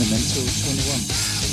Memento 0.00 0.40
21, 0.40 1.06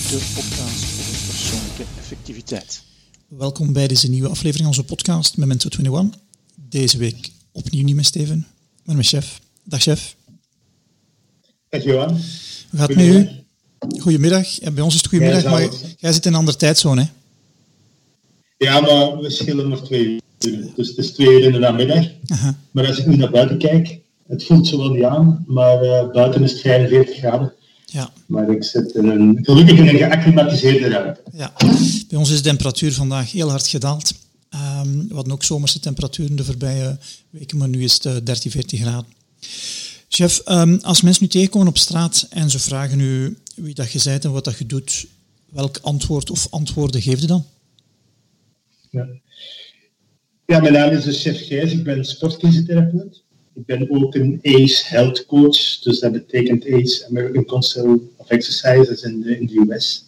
de 0.10 0.32
podcast 0.36 0.84
over 1.00 1.26
persoonlijke 1.26 1.84
effectiviteit. 2.00 2.82
Welkom 3.28 3.74
bij 3.74 3.88
deze 3.88 4.10
nieuwe 4.10 4.30
aflevering 4.30 4.58
van 4.58 4.68
onze 4.68 4.84
podcast 4.84 5.38
Memento 5.38 5.70
21. 5.70 6.20
Deze 6.56 6.98
week 6.98 7.30
opnieuw 7.52 7.84
niet 7.84 7.96
met 7.96 8.06
Steven, 8.06 8.48
maar 8.84 8.96
met 8.96 9.06
chef. 9.06 9.42
Dag 9.64 9.82
chef. 9.82 10.16
Dag 11.70 11.84
Johan. 11.84 12.10
Hoe 12.10 12.20
gaat 12.80 12.88
het 12.88 12.98
met 12.98 13.06
u? 13.06 13.30
Goedemiddag. 14.00 14.48
Ja, 14.48 14.72
bij 14.72 14.84
ons 14.84 14.94
is 14.94 15.02
het 15.02 15.10
goedemiddag, 15.10 15.44
maar 15.52 15.70
jij 15.98 16.12
zit 16.12 16.26
in 16.26 16.32
een 16.32 16.40
andere 16.40 16.58
tijdzone. 16.58 17.02
Hè? 17.02 17.08
Ja, 18.58 18.80
maar 18.80 19.18
we 19.18 19.30
schillen 19.30 19.68
maar 19.70 19.82
twee 19.82 20.22
uur. 20.40 20.72
Dus 20.76 20.88
het 20.88 20.98
is 20.98 21.12
twee 21.12 21.28
uur 21.28 21.44
in 21.44 21.52
de 21.52 21.60
namiddag. 21.60 22.06
Aha. 22.28 22.60
Maar 22.72 22.88
als 22.88 22.98
ik 22.98 23.06
nu 23.06 23.16
naar 23.16 23.32
buiten 23.32 23.58
kijk, 23.58 24.00
het 24.28 24.44
voelt 24.44 24.68
zo 24.68 24.78
wel 24.78 24.90
niet 24.90 25.04
aan, 25.04 25.44
maar 25.48 25.82
eh, 25.82 26.12
buiten 26.12 26.44
is 26.44 26.52
het 26.52 26.62
45 26.62 27.18
graden. 27.18 27.56
Ja, 27.92 28.12
Maar 28.26 28.50
ik 28.50 28.64
zit 28.64 28.92
in 28.92 29.06
een, 29.08 29.40
gelukkig 29.42 29.78
in 29.78 29.88
een 29.88 29.98
geacclimatiseerde 29.98 30.88
ruimte. 30.88 31.22
ja. 31.34 31.54
Bij 32.08 32.18
ons 32.18 32.30
is 32.30 32.38
de 32.38 32.44
temperatuur 32.44 32.94
vandaag 32.94 33.32
heel 33.32 33.50
hard 33.50 33.68
gedaald. 33.68 34.14
Ehm, 34.50 35.08
we 35.08 35.14
hadden 35.14 35.34
ook 35.34 35.44
zomerse 35.44 35.80
temperaturen 35.80 36.36
de 36.36 36.44
voorbije 36.44 36.98
weken, 37.30 37.58
maar 37.58 37.68
nu 37.68 37.84
is 37.84 37.94
het 37.94 38.06
eh, 38.06 38.16
13, 38.24 38.52
14 38.52 38.80
graden. 38.80 39.06
Chef, 40.10 40.40
ehm, 40.40 40.78
als 40.82 41.02
mensen 41.02 41.24
nu 41.24 41.30
tegenkomen 41.30 41.68
op 41.68 41.78
straat 41.78 42.28
en 42.30 42.50
ze 42.50 42.60
vragen 42.60 43.00
u 43.00 43.38
wie 43.56 43.74
dat 43.74 43.92
je 43.92 44.02
bent 44.04 44.26
en 44.26 44.32
wat 44.32 44.44
dat 44.46 44.58
je 44.58 44.66
doet, 44.66 45.08
welk 45.50 45.78
antwoord 45.82 46.30
of 46.30 46.48
antwoorden 46.50 47.02
geef 47.02 47.20
je 47.20 47.28
dan? 47.28 47.46
Ja. 48.90 49.08
ja, 50.46 50.60
mijn 50.60 50.74
naam 50.74 50.90
is 50.90 51.04
dus 51.04 51.22
Chef 51.22 51.46
Gijs, 51.48 51.72
ik 51.72 51.84
ben 51.84 52.06
sportkiestherapeut. 52.06 53.24
Ik 53.58 53.66
ben 53.66 53.92
ook 53.92 54.16
een 54.16 54.40
ACE 54.44 54.84
Health 54.88 55.26
Coach, 55.26 55.80
dus 55.80 56.00
dat 56.00 56.12
betekent 56.12 56.66
ACE, 56.66 57.06
American 57.10 57.46
Council 57.46 58.14
of 58.18 58.30
Exercises 58.30 59.02
in 59.02 59.22
de, 59.22 59.40
in 59.40 59.46
de 59.46 59.74
US. 59.76 60.06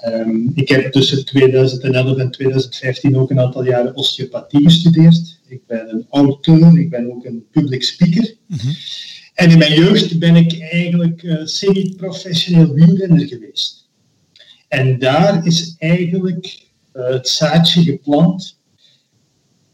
Ehm, 0.00 0.48
ik 0.54 0.68
heb 0.68 0.92
tussen 0.92 1.24
2011 1.24 2.16
en 2.16 2.30
2015 2.30 3.16
ook 3.16 3.30
een 3.30 3.40
aantal 3.40 3.64
jaren 3.64 3.96
osteopathie 3.96 4.62
gestudeerd. 4.62 5.38
Ik 5.48 5.66
ben 5.66 5.88
een 5.88 6.06
auteur, 6.10 6.78
ik 6.78 6.90
ben 6.90 7.12
ook 7.12 7.24
een 7.24 7.44
public 7.50 7.82
speaker. 7.82 8.34
En 9.34 9.50
in 9.50 9.58
mijn 9.58 9.74
jeugd 9.74 10.18
ben 10.18 10.36
ik 10.36 10.60
eigenlijk 10.60 11.22
eh, 11.22 11.44
semi-professioneel 11.44 12.72
wielrenner 12.72 13.26
geweest. 13.26 13.88
En 14.68 14.98
daar 14.98 15.46
is 15.46 15.74
eigenlijk 15.78 16.66
eh, 16.92 17.06
het 17.06 17.28
zaadje 17.28 17.82
geplant 17.82 18.58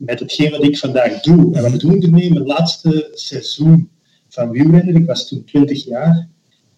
met 0.01 0.21
hetgeen 0.21 0.51
wat 0.51 0.63
ik 0.63 0.79
vandaag 0.79 1.21
doe. 1.21 1.55
En 1.55 1.63
wat 1.63 1.73
ik 1.73 1.85
onderneem, 1.85 2.33
mijn 2.33 2.47
laatste 2.47 3.09
seizoen 3.13 3.89
van 4.29 4.51
wielrenner, 4.51 4.95
ik 4.95 5.07
was 5.07 5.29
toen 5.29 5.45
20 5.45 5.85
jaar. 5.85 6.29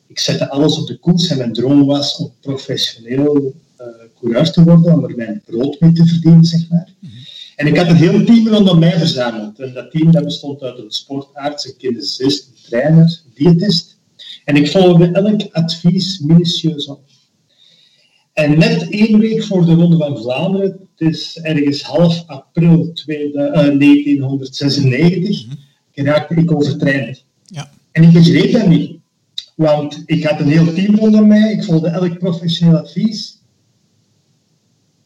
Ik 0.07 0.19
zette 0.19 0.51
alles 0.51 0.79
op 0.79 0.87
de 0.87 0.99
koers 0.99 1.29
en 1.29 1.39
mijn 1.39 1.53
droom 1.53 1.87
was 1.87 2.17
om 2.17 2.33
professioneel 2.41 3.55
eh 3.77 3.87
coureur 4.21 4.51
te 4.51 4.63
worden, 4.63 4.93
om 4.93 5.05
er 5.05 5.17
mijn 5.17 5.43
brood 5.47 5.81
mee 5.81 5.93
te 5.93 6.07
verdienen, 6.07 6.45
zeg 6.45 6.69
maar. 6.69 6.89
En 7.57 7.67
ik 7.67 7.77
had 7.77 7.89
een 7.89 7.97
heel 7.97 8.25
team 8.25 8.49
rondom 8.49 8.79
mij 8.79 8.99
verzameld. 8.99 9.59
En 9.59 9.73
dat 9.73 9.91
team 9.91 10.11
dat 10.13 10.25
bestond 10.25 10.63
uit 10.63 10.79
een 10.79 10.91
sportarts, 10.91 11.67
een 11.67 11.77
kinesist, 11.77 12.47
een 12.47 12.69
trainer, 12.69 13.23
een 13.25 13.33
diëtist. 13.35 13.99
En 14.45 14.57
ik 14.57 14.71
volgde 14.71 15.07
elk 15.07 15.43
advies 15.53 16.19
minutieus 16.19 16.87
op. 16.87 17.01
En 18.43 18.59
net 18.59 18.89
één 18.89 19.19
week 19.19 19.45
voor 19.45 19.67
de 19.67 19.75
Ronde 19.75 19.97
van 19.97 20.19
Vlaanderen, 20.19 20.89
het 20.97 21.09
is 21.09 21.39
ergens 21.43 21.83
half 21.83 22.25
april 22.27 22.93
1996, 23.05 25.47
geraakte 25.93 26.35
ik 26.35 26.53
overtraind. 26.53 27.25
Ja, 27.45 27.71
En 27.93 28.03
ik 28.03 28.13
begreep 28.13 28.53
dat 28.53 28.67
niet. 28.67 28.97
Want 29.55 30.03
ik 30.07 30.25
had 30.25 30.41
een 30.41 30.49
heel 30.49 30.75
team 30.75 30.95
rondom 30.95 31.27
mij, 31.27 31.53
ik 31.53 31.65
volgde 31.65 31.89
elk 31.89 32.19
professioneel 32.19 32.77
advies. 32.77 33.39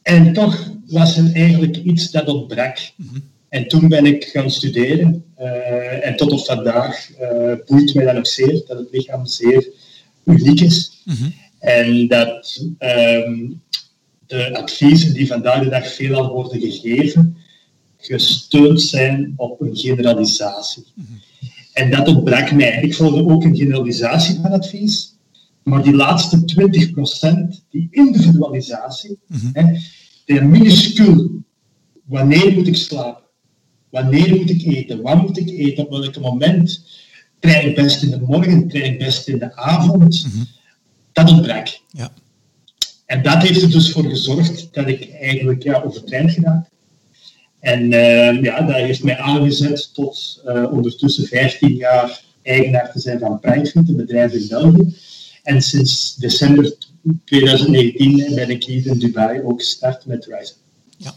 En 0.01 0.33
toch 0.33 0.71
was 0.87 1.17
er 1.17 1.31
eigenlijk 1.33 1.77
iets 1.77 2.11
dat 2.11 2.27
ontbrak. 2.27 2.91
En 3.49 3.67
toen 3.67 3.87
ben 3.87 4.05
ik 4.05 4.23
gaan 4.23 4.51
studeren. 4.51 5.23
eh, 5.35 6.07
en 6.07 6.15
tot 6.15 6.31
op 6.31 6.45
vandaag 6.45 7.11
eh 7.11 7.53
boeit 7.65 7.93
mij 7.93 8.05
dat 8.05 8.15
nog 8.15 8.27
zeer, 8.27 8.63
dat 8.67 8.77
het 8.77 8.87
lichaam 8.91 9.25
zeer 9.25 9.67
uniek 10.23 10.59
is. 10.59 10.91
En 11.67 12.07
dat 12.07 12.65
ehm, 12.77 13.51
de 14.27 14.57
adviezen 14.57 15.13
die 15.13 15.27
vandaag 15.27 15.63
de 15.63 15.69
dag 15.69 15.93
veelal 15.93 16.31
worden 16.31 16.59
gegeven, 16.59 17.37
gesteund 17.97 18.81
zijn 18.81 19.33
op 19.35 19.61
een 19.61 19.75
generalisatie. 19.75 20.85
En 21.73 21.91
dat 21.91 22.07
ontbrak 22.07 22.51
mij. 22.51 22.81
Ik 22.81 22.95
volgde 22.95 23.25
ook 23.25 23.43
een 23.43 23.55
generalisatie 23.55 24.39
van 24.41 24.51
advies. 24.51 25.15
Maar 25.63 25.83
die 25.83 25.93
laatste 25.93 26.37
20%, 26.37 27.65
die 27.69 27.87
individualisatie, 27.91 29.19
hè, 29.53 29.79
die 30.25 30.41
minuscuul. 30.41 31.29
Wanneer 32.05 32.53
moet 32.53 32.67
ik 32.67 32.75
slapen? 32.75 33.23
Wanneer 33.89 34.35
moet 34.35 34.49
ik 34.49 34.63
eten? 34.63 35.01
Wat 35.01 35.21
moet 35.21 35.37
ik 35.37 35.49
eten? 35.49 35.83
Op 35.83 35.89
welk 35.89 36.19
moment? 36.19 36.85
Train 37.39 37.67
ik 37.67 37.75
best 37.75 38.03
in 38.03 38.09
de 38.09 38.19
morgen? 38.19 38.67
Train 38.67 38.93
ik 38.93 38.99
best 38.99 39.27
in 39.27 39.37
de 39.37 39.55
avond? 39.55 40.27
Dat 41.17 41.29
ontbrak. 41.29 41.79
ja. 41.91 42.11
En 43.05 43.21
dat 43.23 43.41
heeft 43.41 43.61
er 43.61 43.71
dus 43.71 43.91
voor 43.91 44.03
gezorgd 44.03 44.67
dat 44.71 44.87
ik 44.87 45.11
eigenlijk 45.13 45.63
ja, 45.63 45.81
overtraind 45.81 46.31
geraak. 46.31 46.69
En 47.59 47.93
eh, 47.93 48.43
ja, 48.43 48.61
dat 48.61 48.75
heeft 48.75 49.03
mij 49.03 49.17
aangezet 49.17 49.93
tot 49.93 50.41
eh, 50.45 50.71
ondertussen 50.71 51.25
15 51.25 51.75
jaar 51.75 52.21
eigenaar 52.41 52.91
te 52.91 52.99
zijn 52.99 53.19
van 53.19 53.39
Primefit, 53.39 53.75
een 53.75 53.95
bedrijf 53.95 54.33
in 54.33 54.47
België. 54.49 54.95
En 55.43 55.61
sinds 55.61 56.15
december 56.15 56.75
2019 57.25 58.35
ben 58.35 58.49
ik 58.49 58.63
hier 58.63 58.85
in 58.85 58.99
Dubai 58.99 59.41
ook 59.41 59.59
gestart 59.59 60.05
met 60.05 60.25
Rise. 60.25 60.53
ja. 60.97 61.15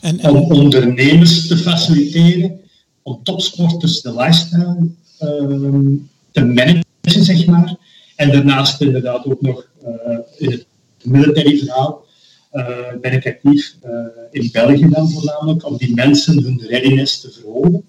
En, 0.00 0.18
en, 0.18 0.30
Om 0.30 0.52
ondernemers 0.52 1.46
te 1.46 1.56
faciliteren, 1.56 2.60
om 3.02 3.20
topsporters 3.22 4.00
de 4.00 4.14
lifestyle 4.14 4.88
ehm, 5.18 5.94
te 6.32 6.44
managen, 6.44 7.24
zeg 7.24 7.46
maar. 7.46 7.78
En 8.20 8.32
daarnaast 8.32 8.80
inderdaad 8.80 9.24
ook 9.24 9.40
nog 9.40 9.66
eh, 9.82 10.18
in 10.36 10.50
het 10.50 10.66
military 11.02 11.58
verhaal 11.58 12.04
eh, 12.50 12.66
ben 13.00 13.12
ik 13.12 13.26
actief 13.26 13.76
eh, 13.80 13.92
in 14.30 14.48
België 14.52 14.88
dan 14.88 15.10
voornamelijk, 15.10 15.66
om 15.66 15.76
die 15.76 15.94
mensen 15.94 16.42
hun 16.42 16.62
readiness 16.68 17.20
te 17.20 17.30
verhogen. 17.30 17.84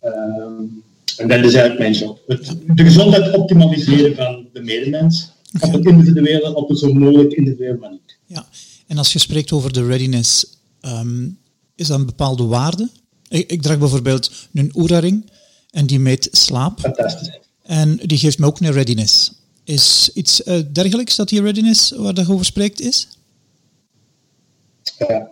Ehm, 0.00 0.62
en 1.16 1.28
dat 1.28 1.44
is 1.44 1.54
eigenlijk 1.54 1.78
mijn 1.78 1.92
job. 1.92 2.20
Het, 2.26 2.56
de 2.66 2.84
gezondheid 2.84 3.34
optimaliseren 3.36 4.14
van 4.14 4.46
de 4.52 4.60
medemens 4.60 5.30
op 5.60 5.74
een 5.74 5.84
individuele, 5.84 6.54
op 6.54 6.70
een 6.70 6.76
zo 6.76 6.92
mogelijk 6.92 7.32
individuele 7.32 7.78
manier. 7.78 8.00
Ja, 8.26 8.46
en 8.86 8.98
als 8.98 9.12
je 9.12 9.18
spreekt 9.18 9.52
over 9.52 9.72
de 9.72 9.86
readiness, 9.86 10.46
ehm, 10.80 11.28
is 11.74 11.86
dat 11.86 11.98
een 11.98 12.06
bepaalde 12.06 12.44
waarde? 12.44 12.88
Ik, 13.28 13.50
ik 13.50 13.62
draag 13.62 13.78
bijvoorbeeld 13.78 14.48
een 14.52 14.72
Oura-ring 14.74 15.30
en 15.70 15.86
die 15.86 15.98
meet 15.98 16.28
slaap 16.32 16.80
Fantastisch. 16.80 17.38
en 17.62 17.96
die 18.02 18.18
geeft 18.18 18.38
me 18.38 18.46
ook 18.46 18.60
een 18.60 18.72
readiness. 18.72 19.42
Is 19.64 20.10
iets 20.14 20.42
eh, 20.42 20.60
dergelijks 20.72 21.16
dat 21.16 21.28
die 21.28 21.42
readiness 21.42 21.90
waar 21.90 22.14
je 22.14 22.32
over 22.32 22.44
spreekt 22.44 22.80
is? 22.80 23.08
Ja. 24.98 25.30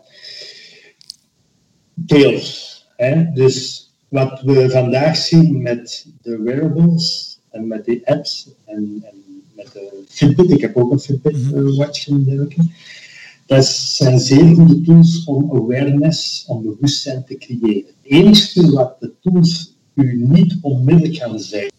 Deels. 1.94 2.84
Hè? 2.97 3.32
Dus 3.32 3.91
wat 4.09 4.41
we 4.41 4.70
vandaag 4.70 5.16
zien 5.16 5.62
met 5.62 6.06
de 6.22 6.38
wearables 6.38 7.38
en 7.50 7.66
met 7.66 7.84
die 7.84 8.09
apps 8.09 8.48
en, 8.65 9.03
en 9.03 9.15
met 9.54 9.72
de 9.72 10.03
Fitbit, 10.09 10.50
ik 10.50 10.60
heb 10.60 10.76
ook 10.76 10.93
een 10.93 11.00
Fitbit 11.00 11.34
eh, 11.34 11.76
watch 11.76 12.09
en 12.09 12.25
dergelijke, 12.25 12.70
dat 13.47 13.66
zijn 13.66 14.19
zeer 14.19 14.54
goede 14.54 14.81
tools 14.81 15.25
om 15.25 15.50
awareness, 15.50 16.44
om 16.47 16.62
bewustzijn 16.62 17.25
te 17.25 17.37
creëren. 17.37 17.84
Het 18.03 18.12
enige 18.12 18.70
wat 18.70 19.00
de 19.00 19.12
tools 19.20 19.75
u 19.94 20.25
niet 20.26 20.56
onmiddellijk 20.60 21.16
gaan 21.16 21.41
zeggen, 21.41 21.72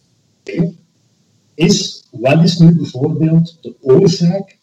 is 1.56 2.08
wat 2.12 2.44
is 2.44 2.58
nu 2.58 2.76
bijvoorbeeld 2.76 3.58
de 3.62 3.76
oorzaak 3.82 4.58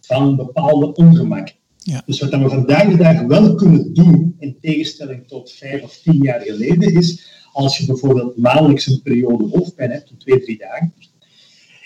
van 0.00 0.36
bepaalde 0.36 0.94
ongemakken. 0.94 1.54
Ja. 1.78 2.02
Dus 2.06 2.20
wat 2.20 2.30
we 2.30 2.48
vandaag 2.48 2.88
de 2.88 2.96
dag 2.96 3.20
wel 3.20 3.54
kunnen 3.54 3.94
doen, 3.94 4.36
in 4.38 4.56
tegenstelling 4.60 5.28
tot 5.28 5.52
vijf 5.52 5.82
of 5.82 6.00
tien 6.02 6.22
jaar 6.22 6.40
geleden, 6.40 6.94
is 6.94 7.34
als 7.52 7.78
je 7.78 7.86
bijvoorbeeld 7.86 8.36
maandelijks 8.36 8.86
een 8.86 9.02
periode 9.02 9.48
hoofdpijn 9.52 9.90
hebt, 9.90 10.10
een 10.10 10.16
twee, 10.16 10.40
drie 10.40 10.58
dagen, 10.58 10.92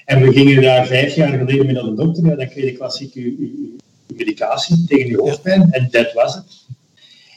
en 0.04 0.20
we 0.22 0.32
gingen 0.32 0.62
daar 0.62 0.86
vijf 0.86 1.14
jaar 1.14 1.38
geleden 1.38 1.66
mee 1.66 1.75
naar 1.75 1.84
de 1.84 1.94
dokter, 1.94 2.26
ja, 2.26 2.34
dan 2.34 2.48
kreeg 2.48 2.64
je 2.64 2.76
klassiek 2.76 3.14
uw 3.14 3.76
medicatie 4.16 4.84
tegen 4.84 5.10
je 5.10 5.16
hoofdpijn, 5.16 5.72
en 5.72 5.88
dat 5.90 6.12
was 6.12 6.34
het. 6.34 6.66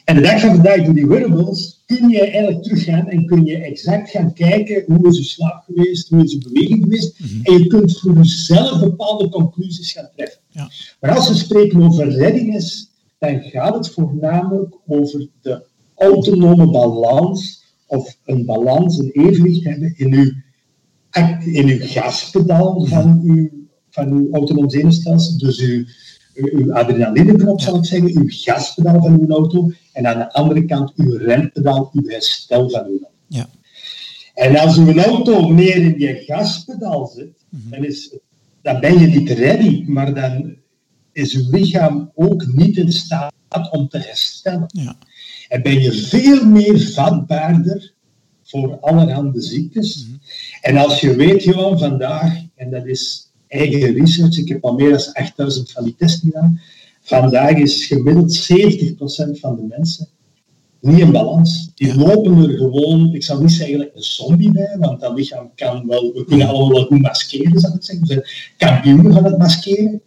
En 0.04 0.14
de 0.14 0.20
dag 0.20 0.40
van 0.40 0.54
vandaag, 0.54 0.82
door 0.84 0.94
die 0.94 1.06
wearables, 1.06 1.73
kun 1.86 2.08
je 2.08 2.20
eigenlijk 2.20 2.62
teruggaan 2.62 3.08
en 3.08 3.26
kun 3.26 3.44
je 3.44 3.56
exact 3.56 4.10
gaan 4.10 4.32
kijken 4.32 4.84
hoe 4.86 5.08
is 5.08 5.18
je 5.18 5.24
slaap 5.24 5.62
geweest, 5.64 6.08
hoe 6.08 6.24
is 6.24 6.32
je 6.32 6.38
beweging 6.38 6.82
geweest, 6.82 7.18
en 7.42 7.58
je 7.58 7.66
kunt 7.66 7.98
voor 7.98 8.14
jezelf 8.14 8.80
bepaalde 8.80 9.28
conclusies 9.28 9.92
gaan 9.92 10.08
treffen. 10.16 10.40
Ja. 10.48 10.70
Maar 11.00 11.16
als 11.16 11.28
we 11.28 11.34
spreken 11.34 11.82
over 11.82 12.08
readiness, 12.08 12.90
dan 13.18 13.40
gaat 13.40 13.74
het 13.74 13.90
voornamelijk 13.90 14.74
over 14.86 15.28
de 15.40 15.64
autonome 15.94 16.70
balans 16.70 17.62
of 17.86 18.16
een 18.24 18.44
balans, 18.44 18.98
een 18.98 19.10
evenwicht 19.10 19.64
hebben 19.64 19.94
in 19.96 20.14
uw, 20.14 20.32
in 21.52 21.68
uw 21.68 21.78
gaspedaal 21.80 22.84
van 22.84 23.20
uw 23.24 23.64
van 23.94 24.12
uw 24.12 24.32
autonoom 24.32 24.70
zenuwstelsel. 24.70 25.38
Dus 25.38 25.58
uw, 25.58 25.84
uw 26.34 26.72
adrenalineknop, 26.72 27.60
zal 27.60 27.76
ik 27.76 27.84
zeggen, 27.84 28.16
uw 28.16 28.24
gaspedaal 28.28 29.02
van 29.02 29.20
uw 29.20 29.28
auto. 29.30 29.70
En 29.92 30.06
aan 30.06 30.18
de 30.18 30.32
andere 30.32 30.64
kant 30.64 30.92
uw 30.96 31.16
rempedaal, 31.16 31.90
uw 31.92 32.08
herstel 32.08 32.70
van 32.70 32.80
uw 32.86 32.90
auto. 32.90 33.08
Ja. 33.26 33.48
En 34.34 34.56
als 34.56 34.76
uw 34.76 34.98
auto 34.98 35.48
meer 35.48 35.76
in 35.76 35.98
je 35.98 36.22
gaspedaal 36.26 37.06
zit, 37.06 37.32
Mhm. 37.48 37.70
dan, 37.70 37.84
is, 37.84 38.18
dan 38.62 38.80
ben 38.80 38.98
je 38.98 39.06
niet 39.06 39.30
ready, 39.30 39.84
maar 39.86 40.14
dan 40.14 40.54
is 41.12 41.34
uw 41.34 41.50
lichaam 41.50 42.10
ook 42.14 42.46
niet 42.46 42.76
in 42.76 42.92
staat 42.92 43.32
om 43.70 43.88
te 43.88 43.98
herstellen. 43.98 44.66
Ja. 44.66 44.96
En 45.48 45.62
ben 45.62 45.82
je 45.82 45.92
veel 45.92 46.46
meer 46.46 46.80
vatbaarder 46.80 47.92
voor 48.42 48.78
allerhande 48.80 49.40
ziektes. 49.40 50.06
En 50.60 50.76
als 50.76 51.00
je 51.00 51.16
weet, 51.16 51.42
Johan, 51.42 51.78
vandaag, 51.78 52.42
en 52.54 52.70
dat 52.70 52.86
is 52.86 53.30
eigen 53.48 53.94
research, 53.94 54.38
ik 54.38 54.48
heb 54.48 54.64
al 54.64 54.74
meer 54.74 54.90
dan 54.90 55.12
8000 55.12 55.70
van 55.70 55.84
die 55.84 55.94
testen 55.98 56.30
gedaan, 56.30 56.60
vandaag 57.00 57.56
is 57.56 57.86
gemiddeld 57.86 58.48
70% 58.52 59.40
van 59.40 59.56
de 59.56 59.64
mensen 59.68 60.08
niet 60.84 60.98
in 60.98 61.12
balans. 61.12 61.70
Die 61.74 61.96
lopen 61.96 62.50
er 62.50 62.56
gewoon, 62.56 63.14
ik 63.14 63.22
zou 63.22 63.42
niet 63.42 63.52
zeggen 63.52 63.80
een 63.80 64.02
zombie 64.02 64.52
bij, 64.52 64.76
want 64.78 65.00
dat 65.00 65.16
lichaam 65.16 65.50
kan 65.54 65.86
wel, 65.86 66.12
we 66.12 66.24
kunnen 66.24 66.46
allemaal 66.46 66.72
wel 66.72 66.84
goed 66.84 67.00
maskeren, 67.00 67.60
zou 67.60 67.74
ik 67.74 67.82
zeggen. 67.82 68.06
We 68.06 68.12
zijn 68.12 68.26
kampioenen 68.56 69.12
van 69.12 69.24
het 69.24 69.38
maskeren. 69.38 70.02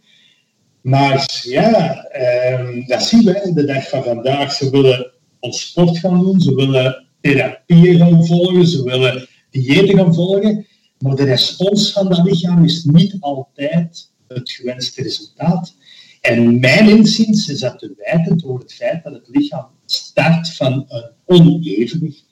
Maar 0.81 1.41
ja, 1.43 2.03
ehm, 2.03 2.87
dat 2.87 3.03
zien 3.03 3.23
we 3.23 3.51
de 3.53 3.65
dag 3.65 3.89
van 3.89 4.03
vandaag. 4.03 4.53
Ze 4.53 4.69
willen 4.69 5.11
ons 5.39 5.61
sport 5.61 5.97
gaan 5.97 6.19
doen, 6.19 6.39
ze 6.39 6.55
willen 6.55 7.05
therapieën 7.21 7.97
gaan 7.97 8.25
volgen, 8.25 8.67
ze 8.67 8.83
willen 8.83 9.27
diëten 9.49 9.97
gaan 9.97 10.13
volgen. 10.13 10.65
Maar 10.99 11.15
de 11.15 11.23
respons 11.23 11.91
van 11.91 12.09
dat 12.09 12.23
lichaam 12.23 12.63
is 12.63 12.83
niet 12.83 13.15
altijd 13.19 14.09
het 14.27 14.51
gewenste 14.51 15.01
resultaat. 15.01 15.73
En 16.21 16.59
mijn 16.59 16.89
inziens 16.89 17.47
is 17.47 17.59
dat 17.59 17.79
te 17.79 17.93
wijten 17.97 18.37
door 18.37 18.59
het 18.59 18.73
feit 18.73 19.03
dat 19.03 19.13
het 19.13 19.27
lichaam 19.27 19.67
start 19.85 20.53
van 20.53 20.85
een 20.87 21.11
onevenwicht. 21.25 22.23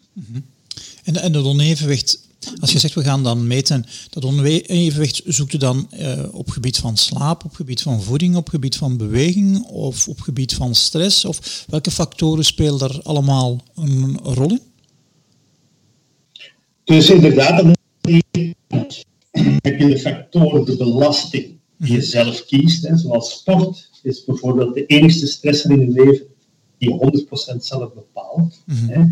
En, 1.04 1.16
en 1.16 1.32
dat 1.32 1.46
onevenwicht, 1.46 2.28
als 2.60 2.72
je 2.72 2.80
zegt 2.80 2.94
we 2.94 3.04
gaan 3.04 3.24
dan 3.24 3.48
meten, 3.48 3.86
dat 4.10 4.26
onevenwicht 4.26 5.22
zoekt 5.26 5.54
u 5.54 5.58
dan 5.58 5.88
eh, 5.92 6.24
op 6.32 6.50
gebied 6.50 6.78
van 6.78 6.98
slaap, 6.98 7.46
op 7.46 7.54
gebied 7.54 7.82
van 7.82 8.02
voeding, 8.02 8.36
op 8.36 8.50
gebied 8.50 8.76
van 8.76 8.98
beweging 8.98 9.64
of 9.64 10.08
op 10.08 10.22
gebied 10.22 10.54
van 10.54 10.76
stress? 10.76 11.26
Of 11.26 11.66
welke 11.70 11.92
factoren 11.92 12.46
spelen 12.46 12.80
daar 12.80 13.02
allemaal 13.02 13.62
een 13.76 14.20
rol 14.24 14.50
in? 14.50 14.62
Dus 16.84 17.10
inderdaad, 17.10 17.58
dan 17.58 17.76
heb 19.62 19.80
je 19.80 19.88
de 19.88 20.00
factoren, 20.00 20.66
de 20.66 20.78
belasting 20.78 21.58
die 21.78 21.94
je 21.94 22.02
zelf 22.02 22.46
kiest. 22.46 22.88
Hè, 22.88 22.98
zoals 22.98 23.32
sport 23.32 23.90
is 24.04 24.24
bijvoorbeeld 24.24 24.74
de 24.74 24.86
enigste 24.86 25.28
stresser 25.28 25.72
in 25.72 25.80
je 25.80 25.88
leven 25.88 26.26
die 26.78 26.90
je 26.90 27.26
100% 27.54 27.56
zelf 27.58 27.94
bepaalt. 27.94 28.64
Hè. 28.72 29.04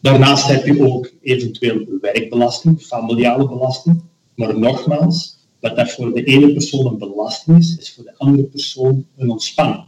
Daarnaast 0.00 0.46
heb 0.46 0.66
je 0.66 0.86
ook 0.86 1.12
eventueel 1.22 1.86
werkbelasting, 2.00 2.82
familiale 2.82 3.48
belasting. 3.48 4.02
Maar 4.34 4.58
nogmaals, 4.58 5.38
wat 5.60 5.76
dat 5.76 5.90
voor 5.90 6.14
de 6.14 6.24
ene 6.24 6.52
persoon 6.52 6.86
een 6.86 6.98
belasting 6.98 7.58
is, 7.58 7.76
is 7.76 7.92
voor 7.92 8.04
de 8.04 8.14
andere 8.16 8.42
persoon 8.42 9.06
een 9.16 9.30
ontspanning. 9.30 9.84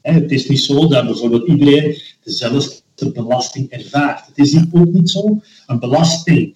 Hè, 0.00 0.12
Het 0.12 0.30
is 0.32 0.48
niet 0.48 0.60
zo 0.60 0.88
dat 0.88 1.06
bijvoorbeeld 1.06 1.48
iedereen 1.48 2.02
dezelfde 2.24 3.12
belasting 3.12 3.70
ervaart. 3.70 4.26
Het 4.26 4.38
is 4.38 4.56
ook 4.72 4.92
niet 4.92 5.10
zo, 5.10 5.40
een 5.66 5.78
belasting 5.78 6.54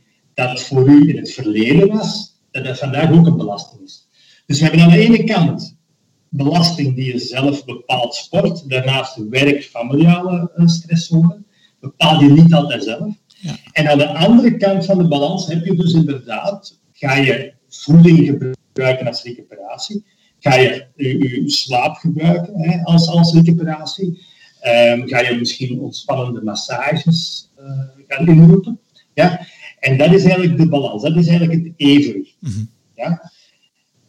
dat 0.49 0.63
voor 0.63 0.89
u 0.89 1.09
in 1.09 1.17
het 1.17 1.33
verleden 1.33 1.89
was, 1.89 2.41
dat 2.51 2.65
dat 2.65 2.79
vandaag 2.79 3.13
ook 3.13 3.27
een 3.27 3.37
belasting 3.37 3.83
is. 3.83 4.09
Dus 4.47 4.59
we 4.59 4.65
hebben 4.65 4.83
aan 4.83 4.91
de 4.91 4.99
ene 4.99 5.25
kant 5.25 5.79
belasting 6.29 6.95
die 6.95 7.13
je 7.13 7.19
zelf 7.19 7.65
bepaalt 7.65 8.15
sport, 8.15 8.69
daarnaast 8.69 9.17
werk, 9.31 9.65
familiale 9.65 10.53
eh, 10.55 10.67
stressoren, 10.67 11.47
bepaal 11.81 12.23
je 12.23 12.31
niet 12.31 12.55
altijd 12.55 12.85
zelf. 12.85 13.15
Ja. 13.27 13.57
En 13.73 13.89
aan 13.89 13.99
de 13.99 14.09
andere 14.09 14.57
kant 14.57 14.85
van 14.85 14.99
de 14.99 15.09
balans 15.09 15.47
heb 15.47 15.65
je 15.65 15.75
dus 15.75 15.93
inderdaad, 15.93 16.81
ga 16.93 17.15
je 17.15 17.53
voeding 17.69 18.27
gebruiken 18.27 19.07
als 19.07 19.23
recuperatie, 19.23 20.05
ga 20.39 20.55
je 20.55 20.87
je, 20.97 21.19
je 21.19 21.51
slaap 21.51 21.97
gebruiken 21.97 22.61
hè, 22.61 22.83
als, 22.83 23.09
als 23.09 23.35
recuperatie, 23.35 24.29
Ehm, 24.61 25.09
ga 25.09 25.21
je 25.21 25.37
misschien 25.39 25.81
ontspannende 25.81 26.43
massages 26.43 27.51
eh, 27.57 27.65
gaan 28.07 28.29
inroepen. 28.29 28.81
Ja? 29.15 29.47
En 29.81 29.97
dat 29.97 30.12
is 30.12 30.25
eigenlijk 30.25 30.59
de 30.59 30.69
balans, 30.69 31.03
dat 31.03 31.17
is 31.17 31.27
eigenlijk 31.27 31.65
het 31.65 31.73
evenwicht. 31.77 32.37
Ja? 32.94 33.31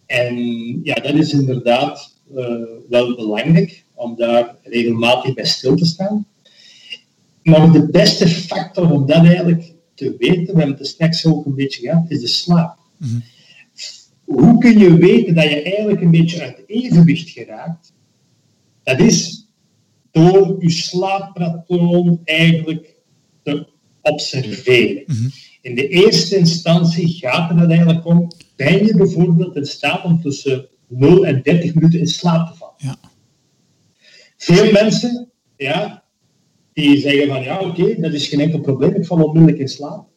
En 0.06 0.36
ja, 0.84 0.94
dat 0.94 1.14
is 1.14 1.34
inderdaad 1.34 2.16
eh, 2.36 2.46
wel 2.90 3.16
belangrijk 3.16 3.86
om 3.94 4.16
daar 4.16 4.56
regelmatig 4.64 5.34
bij 5.34 5.46
stil 5.46 5.76
te 5.76 5.86
staan. 5.86 6.26
Maar 7.44 7.72
de 7.72 7.90
beste 7.90 8.28
factor 8.28 8.92
om 8.92 9.06
dat 9.06 9.26
eigenlijk 9.26 9.74
te 9.94 10.16
weten, 10.18 10.54
we 10.54 10.60
hebben 10.60 10.78
het 10.78 10.88
straks 10.88 11.26
ook 11.26 11.46
een 11.46 11.56
beetje 11.56 11.82
gehad, 11.82 12.06
is 12.08 12.20
de 12.20 12.28
slaap. 12.28 12.78
Hoe 14.24 14.58
kun 14.58 14.80
je 14.80 14.98
weten 14.98 15.36
dat 15.36 15.44
je 15.44 15.62
eigenlijk 15.62 16.02
een 16.02 16.12
beetje 16.12 16.42
uit 16.42 16.64
evenwicht 16.68 17.30
geraakt? 17.30 17.94
Dat 18.84 19.00
is 19.00 19.48
door 20.12 20.56
je 20.60 20.70
slaappatroon 20.70 22.22
eigenlijk 22.24 22.96
te 23.44 23.68
observeren. 24.02 25.04
In 25.62 25.76
de 25.76 25.88
eerste 25.88 26.38
instantie 26.38 27.08
gaat 27.08 27.50
het 27.50 27.70
eigenlijk 27.70 28.06
om, 28.06 28.32
ben 28.56 28.86
je 28.86 28.96
bijvoorbeeld 28.96 29.56
in 29.56 29.66
staat 29.66 30.04
om 30.04 30.22
tussen 30.22 30.68
0 30.88 31.26
en 31.26 31.42
30 31.44 31.74
minuten 31.74 32.00
in 32.00 32.08
slaap 32.08 32.48
te 32.48 32.58
vallen? 32.58 32.74
Ja. 32.78 32.98
Veel 34.38 34.72
mensen, 34.72 35.30
ja, 35.58 36.04
die 36.74 37.00
zeggen 37.00 37.28
van 37.28 37.44
ja, 37.44 37.60
oké, 37.60 38.02
dat 38.02 38.14
is 38.14 38.28
geen 38.28 38.40
enkel 38.40 38.60
probleem, 38.60 38.96
ik 38.96 39.06
val 39.06 39.24
onmiddellijk 39.24 39.60
in 39.60 39.68
slaap. 39.68 40.08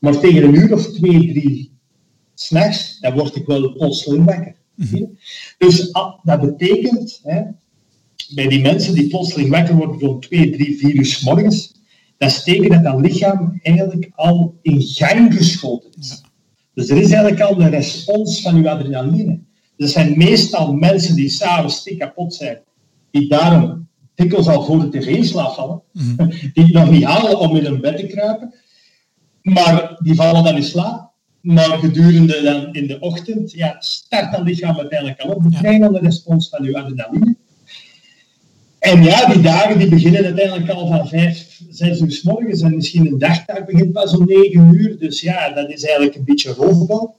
Maar 0.00 0.18
tegen 0.18 0.42
een 0.42 0.54
uur 0.54 0.72
of 0.72 0.86
twee, 0.86 1.32
drie 1.32 1.72
s'nachts, 2.34 2.98
dan 3.00 3.14
word 3.14 3.36
ik 3.36 3.46
wel 3.46 3.72
plotseling 3.72 4.24
wakker. 4.24 4.56
Dus 5.58 5.92
ah, 5.92 6.18
dat 6.22 6.40
betekent, 6.40 7.20
hè, 7.22 7.42
bij 8.34 8.48
die 8.48 8.60
mensen 8.60 8.94
die 8.94 9.08
plotseling 9.08 9.50
wakker 9.50 9.74
worden 9.74 10.00
rond 10.00 10.22
2, 10.22 10.50
3, 10.50 10.78
4 10.78 10.94
uur 10.94 11.06
's 11.06 11.20
morgens, 11.20 11.77
dat 12.18 12.30
is 12.30 12.42
teken 12.42 12.70
dat 12.70 12.84
dat 12.84 13.00
lichaam 13.00 13.58
eigenlijk 13.62 14.10
al 14.14 14.58
in 14.62 14.82
gang 14.82 15.34
geschoten 15.34 15.90
is. 15.98 16.22
Dus 16.74 16.88
er 16.88 16.96
is 16.96 17.10
eigenlijk 17.10 17.40
al 17.40 17.60
een 17.60 17.70
respons 17.70 18.42
van 18.42 18.56
uw 18.56 18.68
adrenaline. 18.68 19.40
Er 19.76 19.88
zijn 19.88 20.18
meestal 20.18 20.72
mensen 20.72 21.16
die 21.16 21.28
s'avonds 21.28 21.76
stik 21.76 21.98
kapot 21.98 22.34
zijn, 22.34 22.58
die 23.10 23.28
daarom 23.28 23.88
dikwijls 24.14 24.48
al 24.48 24.64
voor 24.64 24.90
de 24.90 24.98
tv 24.98 25.06
in 25.06 25.24
slaap 25.24 25.54
vallen, 25.54 25.82
die 26.54 26.64
het 26.64 26.72
nog 26.72 26.90
niet 26.90 27.04
halen 27.04 27.38
om 27.38 27.56
in 27.56 27.64
hun 27.64 27.80
bed 27.80 27.96
te 27.96 28.06
kruipen, 28.06 28.54
maar 29.42 29.96
die 30.02 30.14
vallen 30.14 30.44
dan 30.44 30.56
in 30.56 30.62
slaap. 30.62 31.06
Maar 31.40 31.78
gedurende 31.78 32.42
dan 32.42 32.72
in 32.72 32.86
de 32.86 32.98
ochtend, 33.00 33.52
ja, 33.52 33.76
start 33.78 34.32
dat 34.32 34.42
lichaam 34.42 34.76
uiteindelijk 34.76 35.20
al 35.20 35.30
op. 35.30 35.42
Je 35.48 35.58
krijgt 35.58 35.80
dan 35.80 35.92
de 35.92 35.98
respons 35.98 36.48
van 36.48 36.64
uw 36.64 36.76
adrenaline. 36.76 37.36
En 38.78 39.02
ja, 39.02 39.26
die 39.26 39.42
dagen 39.42 39.78
die 39.78 39.88
beginnen 39.88 40.24
uiteindelijk 40.24 40.70
al 40.70 40.86
van 40.86 41.08
vijf, 41.08 41.47
zes 41.68 42.00
uur 42.00 42.10
s 42.10 42.22
morgens 42.22 42.60
en 42.60 42.74
misschien 42.74 43.06
een 43.06 43.18
dagtaak 43.18 43.66
begint 43.66 43.92
pas 43.92 44.16
om 44.16 44.26
negen 44.26 44.74
uur. 44.74 44.98
Dus 44.98 45.20
ja, 45.20 45.50
dat 45.50 45.70
is 45.70 45.82
eigenlijk 45.84 46.16
een 46.16 46.24
beetje 46.24 46.52
roofbouw. 46.52 47.16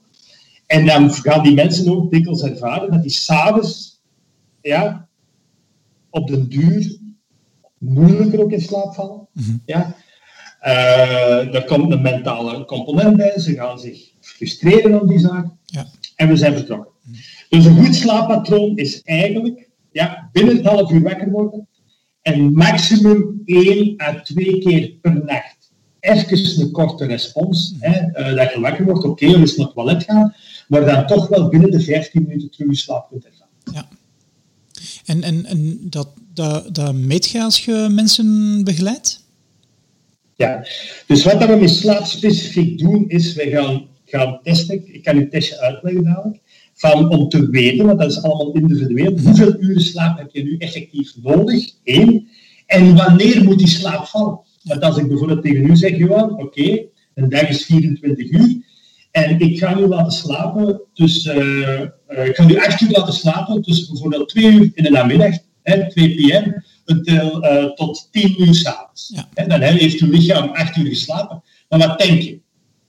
En 0.66 0.86
dan 0.86 1.10
gaan 1.10 1.42
die 1.42 1.54
mensen 1.54 1.92
ook 1.92 2.10
dikwijls 2.10 2.42
ervaren 2.42 2.90
dat 2.90 3.02
die 3.02 3.10
s'avonds, 3.10 4.02
ja, 4.60 5.08
op 6.10 6.28
den 6.28 6.48
duur 6.48 6.98
moeilijker 7.78 8.42
ook 8.42 8.52
in 8.52 8.60
slaap 8.60 8.94
vallen. 8.94 9.28
Ja. 9.64 9.94
Eh, 10.60 11.54
er 11.54 11.64
komt 11.64 11.92
een 11.92 12.02
mentale 12.02 12.64
component 12.64 13.16
bij, 13.16 13.38
ze 13.38 13.54
gaan 13.54 13.78
zich 13.78 14.12
frustreren 14.20 15.00
om 15.00 15.08
die 15.08 15.18
zaak. 15.18 15.46
Ja. 15.64 15.86
En 16.16 16.28
we 16.28 16.36
zijn 16.36 16.54
vertrokken. 16.54 16.92
Dus 17.48 17.64
een 17.64 17.84
goed 17.84 17.94
slaappatroon 17.94 18.76
is 18.76 19.02
eigenlijk 19.02 19.68
ja, 19.92 20.28
binnen 20.32 20.56
het 20.56 20.66
half 20.66 20.90
uur 20.90 21.02
wakker 21.02 21.30
worden 21.30 21.68
en 22.32 22.52
maximum 22.52 23.42
één 23.44 23.94
à 24.00 24.20
twee 24.22 24.58
keer 24.58 24.90
per 25.00 25.24
nacht. 25.24 25.58
Even 26.00 26.60
een 26.60 26.70
korte 26.70 27.06
respons, 27.06 27.74
hè, 27.78 27.96
eh, 27.96 28.36
dat 28.36 28.52
je 28.52 28.60
wakker 28.60 28.84
wordt, 28.84 29.04
oké, 29.04 29.24
okay, 29.24 29.40
eens 29.40 29.56
naar 29.56 29.66
het 29.66 29.74
toilet 29.74 30.04
gaan, 30.04 30.34
maar 30.68 30.84
dan 30.84 31.06
toch 31.06 31.28
wel 31.28 31.48
binnen 31.48 31.70
de 31.70 31.80
15 31.80 32.22
minuten 32.22 32.50
terug 32.50 32.70
je 32.70 32.76
slaap 32.76 33.08
kunt 33.10 33.24
ervaren. 33.24 33.48
Ja. 33.72 33.88
En, 35.04 35.22
en, 35.22 35.46
en 35.46 35.78
dat, 35.80 36.08
dat, 36.34 36.74
dat 36.74 36.94
meet 36.94 37.28
je 37.28 37.42
als 37.42 37.64
je 37.64 37.86
mensen 37.90 38.60
begeleidt? 38.64 39.24
Ja, 40.36 40.66
dus 41.06 41.24
wat 41.24 41.46
we 41.46 41.56
met 41.56 41.70
slaap 41.70 42.04
specifiek 42.04 42.78
doen, 42.78 43.08
is 43.08 43.34
we 43.34 43.50
gaan, 43.50 43.86
gaan 44.04 44.40
testen. 44.42 44.94
Ik 44.94 45.02
kan 45.02 45.16
u 45.16 45.28
testje 45.28 45.60
uitleggen 45.60 46.04
dadelijk. 46.04 46.40
Van, 46.80 47.08
om 47.08 47.28
te 47.28 47.50
weten, 47.50 47.86
want 47.86 47.98
dat 47.98 48.10
is 48.10 48.22
allemaal 48.22 48.52
individueel, 48.52 49.18
hoeveel 49.18 49.56
uren 49.60 49.82
slaap 49.82 50.18
heb 50.18 50.28
je 50.32 50.42
nu 50.42 50.56
effectief 50.56 51.12
nodig? 51.22 51.70
Eén. 51.84 52.28
En 52.66 52.96
wanneer 52.96 53.44
moet 53.44 53.58
die 53.58 53.68
slaap 53.68 54.04
vallen? 54.06 54.40
Want 54.62 54.82
als 54.82 54.96
ik 54.96 55.08
bijvoorbeeld 55.08 55.42
tegen 55.42 55.70
u 55.70 55.76
zeg, 55.76 55.96
Johan, 55.96 56.38
oké, 56.38 56.84
een 57.14 57.28
dag 57.28 57.48
is 57.48 57.64
24 57.64 58.30
uur, 58.30 58.68
En 59.10 59.38
ik 59.38 59.58
ga 59.58 59.78
u 59.78 59.86
laten 59.86 60.12
slapen, 60.12 60.80
dus 60.94 61.24
uh, 61.24 61.80
ik 62.08 62.36
ga 62.36 62.48
u 62.48 62.58
acht 62.58 62.80
uur 62.80 62.90
laten 62.90 63.14
slapen, 63.14 63.62
tussen 63.62 63.92
bijvoorbeeld 63.92 64.28
twee 64.28 64.52
uur 64.52 64.70
in 64.74 64.82
de 64.82 64.90
namiddag, 64.90 65.34
hè, 65.62 65.90
2 65.90 66.14
pm, 66.14 66.64
until, 66.86 67.44
uh, 67.44 67.64
tot 67.64 68.08
tien 68.10 68.42
uur 68.42 68.54
s'avonds. 68.54 69.12
Ja. 69.34 69.46
Dan 69.46 69.60
heeft 69.60 70.00
uw 70.00 70.10
lichaam 70.10 70.48
acht 70.48 70.76
uur 70.76 70.86
geslapen. 70.86 71.42
Maar 71.68 71.78
wat 71.78 71.98
denk 71.98 72.20
je? 72.22 72.40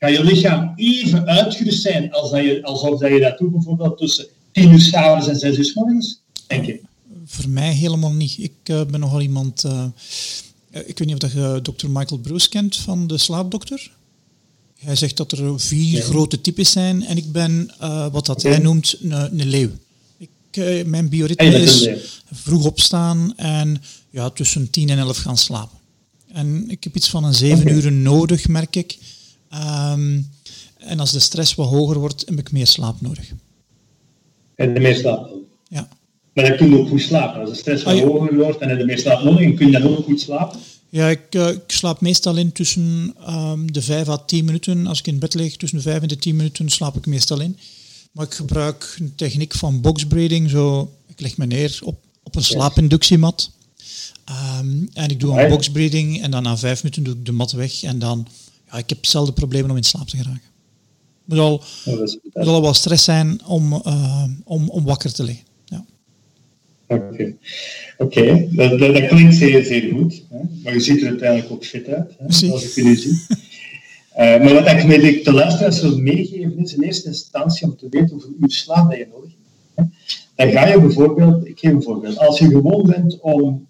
Ga 0.01 0.07
je 0.07 0.23
lichaam 0.23 0.73
even 0.75 1.25
uitgerust 1.25 1.81
zijn 1.81 2.11
als 2.11 2.31
dat 2.31 2.43
je, 2.43 2.63
alsof 2.63 2.99
dat 2.99 3.11
je 3.11 3.19
dat 3.19 3.37
doet 3.37 3.51
bijvoorbeeld 3.51 3.97
tussen 3.97 4.25
tien 4.51 4.71
uur 4.71 4.79
s'avonds 4.79 5.27
en 5.27 5.35
zes 5.39 5.57
uur 5.57 5.65
s 5.65 5.73
morgens? 5.73 6.21
Denk 6.47 6.65
je? 6.65 6.81
Voor 7.25 7.49
mij 7.49 7.73
helemaal 7.73 8.11
niet. 8.11 8.37
Ik 8.37 8.53
uh, 8.65 8.81
ben 8.85 8.99
nogal 8.99 9.21
iemand... 9.21 9.63
ik 10.71 10.97
weet 10.97 11.05
niet 11.05 11.23
of 11.23 11.33
je 11.33 11.59
dokter 11.61 11.89
Michael 11.89 12.21
Bruce 12.21 12.49
kent 12.49 12.77
van 12.77 13.07
de 13.07 13.17
slaapdokter. 13.17 13.91
Hij 14.79 14.95
zegt 14.95 15.17
dat 15.17 15.31
er 15.31 15.59
vier 15.59 16.01
grote 16.01 16.41
types 16.41 16.71
zijn 16.71 17.05
en 17.05 17.17
ik 17.17 17.31
ben 17.31 17.71
uh, 17.81 18.07
wat 18.11 18.25
dat 18.25 18.41
hij 18.41 18.57
noemt 18.57 18.97
een, 19.01 19.11
een 19.11 19.47
leeuw. 19.47 19.71
Ik, 20.17 20.85
mijn 20.85 21.09
bioritme 21.09 21.61
is 21.61 21.89
vroeg 22.31 22.65
opstaan 22.65 23.37
en 23.37 23.81
ja, 24.09 24.29
tussen 24.29 24.69
10 24.69 24.89
en 24.89 24.97
11 24.97 25.17
gaan 25.17 25.37
slapen. 25.37 25.77
En 26.27 26.69
ik 26.69 26.83
heb 26.83 26.95
iets 26.95 27.09
van 27.09 27.23
een 27.23 27.33
zeven 27.33 27.61
okay. 27.61 27.73
uur 27.73 27.91
nodig, 27.91 28.47
merk 28.47 28.75
ik. 28.75 28.97
Um, 29.53 30.29
en 30.77 30.99
als 30.99 31.11
de 31.11 31.19
stress 31.19 31.55
wat 31.55 31.69
hoger 31.69 31.99
wordt, 31.99 32.23
heb 32.25 32.39
ik 32.39 32.51
meer 32.51 32.67
slaap 32.67 33.01
nodig. 33.01 33.31
En 34.55 34.73
de 34.73 34.79
meer 34.79 34.95
slaap 34.95 35.29
Ja. 35.67 35.87
Maar 36.33 36.47
dan 36.47 36.57
kun 36.57 36.69
je 36.69 36.79
ook 36.79 36.87
goed 36.87 37.01
slapen. 37.01 37.41
Als 37.41 37.49
de 37.49 37.55
stress 37.55 37.83
wat 37.83 37.93
ah, 37.93 38.01
hoger 38.01 38.35
wordt 38.35 38.59
en 38.59 38.77
de 38.77 38.85
meer 38.85 38.99
slaap 38.99 39.23
nodig, 39.23 39.41
en 39.41 39.55
kun 39.55 39.65
je 39.65 39.71
dan 39.71 39.97
ook 39.97 40.05
goed 40.05 40.21
slapen? 40.21 40.59
Ja, 40.89 41.09
ik, 41.09 41.35
uh, 41.35 41.47
ik, 41.47 41.61
slaap 41.67 42.01
meestal 42.01 42.37
in 42.37 42.51
tussen 42.51 43.15
um, 43.29 43.71
de 43.71 43.81
5 43.81 44.07
à 44.07 44.17
10 44.17 44.45
minuten. 44.45 44.87
Als 44.87 44.99
ik 44.99 45.07
in 45.07 45.19
bed 45.19 45.33
lig, 45.33 45.55
tussen 45.55 45.77
de 45.77 45.83
5 45.83 46.01
en 46.01 46.07
de 46.07 46.17
10 46.17 46.35
minuten 46.35 46.69
slaap 46.69 46.95
ik 46.95 47.05
meestal 47.05 47.39
in. 47.39 47.57
Maar 48.11 48.25
ik 48.25 48.33
gebruik 48.33 48.95
een 48.99 49.15
techniek 49.15 49.53
van 49.53 49.81
boxbreathing. 49.81 50.49
Zo, 50.49 50.91
ik 51.07 51.21
leg 51.21 51.37
me 51.37 51.45
neer 51.45 51.79
op, 51.83 51.99
op 52.23 52.35
een 52.35 52.43
slaapinductiemat. 52.43 53.51
Um, 54.59 54.89
en 54.93 55.09
ik 55.09 55.19
doe 55.19 55.41
een 55.41 55.49
boxbreathing 55.49 56.21
en 56.21 56.31
dan 56.31 56.43
na 56.43 56.57
5 56.57 56.83
minuten 56.83 57.03
doe 57.03 57.13
ik 57.13 57.25
de 57.25 57.31
mat 57.31 57.51
weg. 57.51 57.83
En 57.83 57.99
dan, 57.99 58.27
ja, 58.71 58.77
ik 58.77 58.89
heb 58.89 59.05
zelden 59.05 59.33
problemen 59.33 59.71
om 59.71 59.77
in 59.77 59.83
slaap 59.83 60.07
te 60.07 60.17
geraken. 60.17 60.41
Het 60.41 61.25
moet 61.25 61.37
al, 61.37 61.63
ja, 61.85 61.91
moet 62.33 62.47
al 62.47 62.61
wel 62.61 62.73
stress 62.73 63.03
zijn 63.03 63.45
om, 63.45 63.73
uh, 63.73 64.23
om, 64.43 64.69
om 64.69 64.83
wakker 64.83 65.13
te 65.13 65.23
liggen. 65.23 65.49
Oké, 66.91 67.35
okay. 67.97 68.49
dat, 68.51 68.79
dat, 68.79 68.93
dat, 68.93 69.07
klinkt 69.07 69.35
zeer, 69.35 69.63
zeer 69.65 69.91
goed. 69.91 70.23
Hè? 70.29 70.39
Maar 70.63 70.73
je 70.73 70.79
ziet 70.79 71.01
er 71.01 71.07
uiteindelijk 71.07 71.51
ook 71.51 71.65
fit 71.65 71.87
uit, 71.87 72.15
hè? 72.17 72.51
als 72.51 72.63
ik 72.63 72.75
jullie 72.75 72.95
zie. 72.95 73.11
Uh, 74.17 74.17
maar 74.17 74.53
wat 74.53 74.67
ik 74.67 74.85
met 74.85 75.25
de 75.25 75.33
luisteraars 75.33 75.81
wil 75.81 75.97
meegeven 75.97 76.57
is 76.57 76.73
in 76.73 76.83
eerste 76.83 77.07
instantie 77.07 77.67
om 77.67 77.77
te 77.77 77.87
weten 77.89 78.09
hoeveel 78.09 78.33
uur 78.41 78.51
slaap 78.51 78.89
dat 78.89 78.97
je 78.97 79.07
nodig 79.11 79.31
hebt. 79.75 79.89
Dan 80.35 80.51
ga 80.51 80.67
je 80.67 80.81
bijvoorbeeld, 80.81 81.47
ik 81.47 81.59
geef 81.59 81.71
een 81.71 81.83
voorbeeld, 81.83 82.17
als 82.17 82.39
je 82.39 82.47
gewoon 82.47 82.85
bent 82.85 83.19
om 83.19 83.67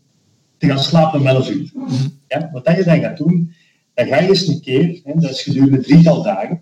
te 0.58 0.68
gaan 0.68 0.80
slapen 0.80 1.20
om 1.20 1.28
11 1.28 1.50
uur, 1.50 1.72
-hmm. 1.74 2.20
ja, 2.28 2.50
wat 2.54 2.66
dat 2.66 2.76
je 2.76 2.84
dan 2.84 3.00
gaat 3.00 3.18
doen, 3.18 3.54
dan 4.02 4.10
ga 4.10 4.22
je 4.22 4.30
eens 4.30 4.48
een 4.48 4.62
keer, 4.62 5.02
hè, 5.04 5.14
dat 5.16 5.30
is 5.30 5.42
gedurende 5.42 5.82
drietal 5.82 6.24
dagen, 6.24 6.62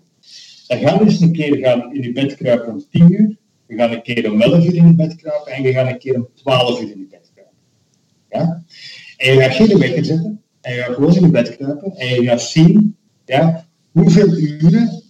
dan 0.66 0.78
ga 0.78 0.94
je 0.94 1.00
eens 1.00 1.20
een 1.20 1.32
keer 1.32 1.56
gaan 1.56 1.94
in 1.94 2.02
je 2.02 2.12
bed 2.12 2.36
kruipen 2.36 2.72
om 2.72 2.84
10 2.90 3.12
uur, 3.12 3.36
je 3.66 3.76
gaat 3.76 3.92
een 3.92 4.02
keer 4.02 4.32
om 4.32 4.40
11 4.40 4.64
uur 4.64 4.74
in 4.74 4.86
je 4.86 4.94
bed 4.94 5.16
kruipen 5.16 5.52
en 5.52 5.62
je 5.62 5.72
gaat 5.72 5.90
een 5.90 5.98
keer 5.98 6.14
om 6.14 6.28
12 6.34 6.80
uur 6.80 6.90
in 6.90 6.98
je 6.98 7.06
bed 7.10 7.30
kruipen. 7.34 7.56
Ja? 8.28 8.64
En 9.16 9.34
je 9.34 9.40
gaat 9.40 9.54
geen 9.54 9.78
wekker 9.78 10.04
zetten 10.04 10.42
en 10.60 10.74
je 10.74 10.80
gaat 10.80 10.94
gewoon 10.94 11.14
in 11.14 11.20
je 11.20 11.30
bed 11.30 11.56
kruipen 11.56 11.96
en 11.96 12.08
je 12.08 12.28
gaat 12.28 12.42
zien 12.42 12.96
ja, 13.24 13.66
hoeveel 13.90 14.36
uren 14.36 15.02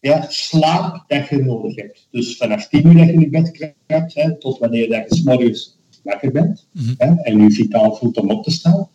ja, 0.00 0.26
slaap 0.28 1.04
dat 1.06 1.28
je 1.28 1.36
nodig 1.36 1.76
hebt. 1.76 2.08
Dus 2.10 2.36
vanaf 2.36 2.68
10 2.68 2.86
uur 2.86 2.94
dat 2.94 3.06
je 3.06 3.12
in 3.12 3.20
je 3.20 3.28
bed 3.28 3.74
kruipt 3.86 4.14
hè, 4.14 4.38
tot 4.38 4.58
wanneer 4.58 4.88
dat 4.88 5.08
je 5.08 5.14
s 5.14 5.22
morgens 5.22 5.78
wakker 6.02 6.32
bent 6.32 6.66
mm 6.72 6.82
-hmm. 6.84 6.94
hè, 6.98 7.22
en 7.22 7.42
je 7.42 7.50
vitaal 7.50 7.96
voelt 7.96 8.16
om 8.16 8.30
op 8.30 8.44
te 8.44 8.50
staan. 8.50 8.88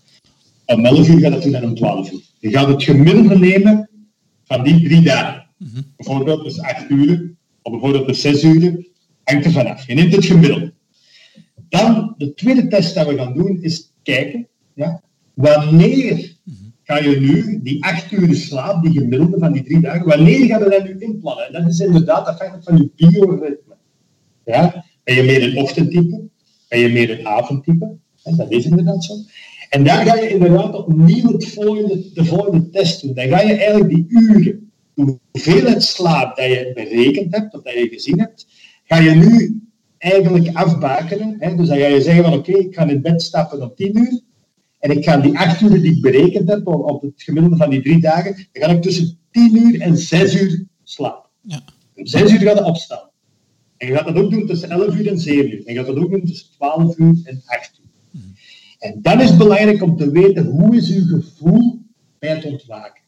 Om 0.67 0.85
11 0.85 1.09
uur 1.09 1.19
gaat 1.19 1.43
het 1.43 1.51
dan 1.51 1.63
om 1.63 1.75
12 1.75 2.11
uur. 2.11 2.21
Je 2.39 2.49
gaat 2.49 2.67
het 2.67 2.83
gemiddelde 2.83 3.37
nemen 3.37 3.89
van 4.43 4.63
die 4.63 4.83
drie 4.83 5.01
dagen. 5.01 5.45
Mm 5.57 5.69
-hmm. 5.73 5.93
Bijvoorbeeld 5.97 6.43
dus 6.43 6.59
8 6.59 6.89
uur, 6.89 7.33
of 7.61 7.71
bijvoorbeeld 7.71 8.07
dus 8.07 8.21
6 8.21 8.43
uur, 8.43 8.87
hangt 9.23 9.45
er 9.45 9.51
vanaf. 9.51 9.87
Je 9.87 9.93
neemt 9.93 10.15
het 10.15 10.25
gemiddelde. 10.25 10.73
Dan, 11.69 12.13
de 12.17 12.33
tweede 12.33 12.67
test 12.67 12.95
dat 12.95 13.07
we 13.07 13.17
gaan 13.17 13.33
doen, 13.33 13.61
is 13.61 13.91
kijken, 14.03 14.47
ja, 14.73 15.01
wanneer 15.33 16.35
ga 16.83 16.97
je 16.97 17.19
nu 17.19 17.59
die 17.63 17.83
acht 17.83 18.11
uur 18.11 18.35
slaap, 18.35 18.83
die 18.83 18.99
gemiddelde 18.99 19.39
van 19.39 19.51
die 19.51 19.63
drie 19.63 19.79
dagen, 19.79 20.05
wanneer 20.05 20.45
ga 20.45 20.57
je 20.57 20.69
dat 20.69 20.83
nu 20.83 20.95
inplannen? 20.99 21.53
Dat 21.53 21.67
is 21.67 21.79
inderdaad 21.79 22.27
afhankelijk 22.27 22.63
van 22.63 22.77
je 22.77 22.89
bioritme. 22.95 23.75
Ja? 24.45 24.85
Ben 25.03 25.15
je 25.15 25.23
meer 25.23 25.43
een 25.43 25.57
ochtendtype? 25.57 26.21
Ben 26.67 26.79
je 26.79 26.89
meer 26.89 27.19
een 27.19 27.27
avondtype? 27.27 27.95
dat 28.23 28.51
is 28.51 28.65
inderdaad 28.65 29.03
zo. 29.03 29.13
En 29.69 29.83
dan 29.83 30.05
ga 30.05 30.15
je 30.15 30.29
inderdaad 30.29 30.75
opnieuw 30.75 31.31
het 31.31 31.47
volgende, 31.47 32.11
de 32.13 32.25
volgende 32.25 32.69
test 32.69 33.01
doen. 33.01 33.13
Dan 33.13 33.27
ga 33.27 33.41
je 33.41 33.53
eigenlijk 33.53 33.89
die 33.89 34.05
uren, 34.09 34.71
hoeveelheid 35.31 35.83
slaap 35.83 36.35
dat 36.35 36.45
je 36.45 36.71
berekend 36.73 37.35
hebt, 37.35 37.53
of 37.55 37.61
dat 37.61 37.73
je 37.73 37.87
gezien 37.87 38.19
hebt, 38.19 38.47
ga 38.83 38.97
je 38.97 39.09
nu 39.09 39.61
eigenlijk 39.97 40.55
afbakenen. 40.55 41.35
Hè? 41.39 41.55
Dus 41.55 41.67
dan 41.67 41.77
ga 41.77 41.85
je 41.85 42.01
zeggen 42.01 42.23
van 42.23 42.33
oké, 42.33 42.49
okay, 42.49 42.61
ik 42.61 42.75
ga 42.75 42.85
in 42.85 43.01
bed 43.01 43.21
stappen 43.21 43.61
om 43.61 43.71
10 43.75 43.97
uur. 43.97 44.21
En 44.79 44.91
ik 44.91 45.03
ga 45.03 45.17
die 45.17 45.37
8 45.37 45.61
uur 45.61 45.81
die 45.81 45.95
ik 45.95 46.01
berekend 46.01 46.49
heb 46.49 46.67
op 46.67 47.01
het 47.01 47.23
gemiddelde 47.23 47.57
van 47.57 47.69
die 47.69 47.81
drie 47.81 48.01
dagen, 48.01 48.35
dan 48.51 48.63
ga 48.63 48.69
ik 48.69 48.81
tussen 48.81 49.19
10 49.31 49.55
uur 49.55 49.81
en 49.81 49.97
6 49.97 50.41
uur 50.41 50.65
slapen. 50.83 51.29
Ja. 51.41 51.61
Om 51.95 52.05
6 52.05 52.31
uur 52.31 52.39
ga 52.39 52.51
je 52.51 52.63
opstaan. 52.63 53.09
En 53.77 53.87
je 53.87 53.93
gaat 53.93 54.05
dat 54.05 54.15
ook 54.15 54.31
doen 54.31 54.47
tussen 54.47 54.69
11 54.69 54.95
uur 54.95 55.07
en 55.07 55.19
7 55.19 55.51
uur. 55.51 55.65
En 55.65 55.73
je 55.73 55.79
gaat 55.79 55.87
dat 55.87 55.97
ook 55.97 56.11
doen 56.11 56.25
tussen 56.25 56.47
12 56.51 56.97
uur 56.97 57.15
en 57.23 57.41
8 57.45 57.76
uur. 57.76 57.76
Mm. 57.76 57.76
En 58.79 59.01
dan 59.01 59.21
is 59.21 59.29
het 59.29 59.37
belangrijk 59.37 59.81
om 59.81 59.97
te 59.97 60.11
weten 60.11 60.45
hoe 60.45 60.75
is 60.75 60.89
uw 60.89 61.07
gevoel 61.07 61.79
bij 62.19 62.29
het 62.35 62.45
ontwaken. 62.45 63.01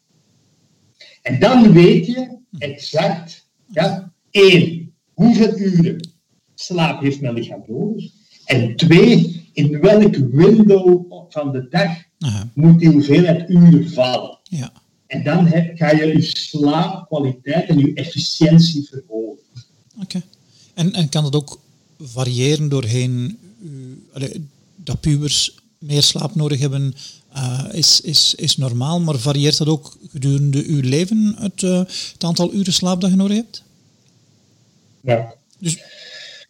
En 1.21 1.39
dan 1.39 1.71
weet 1.71 2.05
je 2.05 2.37
exact, 2.57 3.47
ja, 3.71 4.13
één, 4.31 4.93
hoeveel 5.13 5.57
uren 5.57 6.09
slaap 6.55 7.01
heeft 7.01 7.21
mijn 7.21 7.33
lichaam 7.33 7.63
nodig? 7.67 8.11
En 8.45 8.75
twee, 8.75 9.45
in 9.53 9.79
welk 9.79 10.15
window 10.15 11.11
van 11.29 11.51
de 11.51 11.67
dag 11.69 12.03
Aha. 12.19 12.49
moet 12.53 12.79
die 12.79 12.89
hoeveelheid 12.89 13.49
uren 13.49 13.89
vallen? 13.89 14.39
Ja. 14.43 14.71
En 15.07 15.23
dan 15.23 15.45
heb, 15.45 15.77
ga 15.77 15.91
je 15.91 16.05
je 16.05 16.21
slaapkwaliteit 16.21 17.69
en 17.69 17.77
je 17.77 17.93
efficiëntie 17.93 18.87
verhogen. 18.87 19.43
Oké. 20.01 20.21
En, 20.73 20.93
en 20.93 21.09
kan 21.09 21.23
dat 21.23 21.35
ook 21.35 21.59
variëren 21.99 22.69
doorheen 22.69 23.37
uh, 24.17 24.29
dat 24.75 25.01
pubers 25.01 25.58
meer 25.79 26.03
slaap 26.03 26.35
nodig 26.35 26.59
hebben, 26.59 26.93
uh, 27.35 27.65
is, 27.71 28.01
is, 28.01 28.35
is 28.35 28.57
normaal, 28.57 28.99
maar 28.99 29.19
varieert 29.19 29.57
dat 29.57 29.67
ook 29.67 29.97
gedurende 30.11 30.63
uw 30.65 30.81
leven, 30.81 31.35
het, 31.39 31.61
uh, 31.61 31.77
het 32.13 32.23
aantal 32.23 32.53
uren 32.53 32.73
slaap 32.73 33.01
dat 33.01 33.09
je 33.09 33.15
nodig 33.15 33.37
hebt? 33.37 33.63
Ja. 35.01 35.33
Dus 35.59 35.77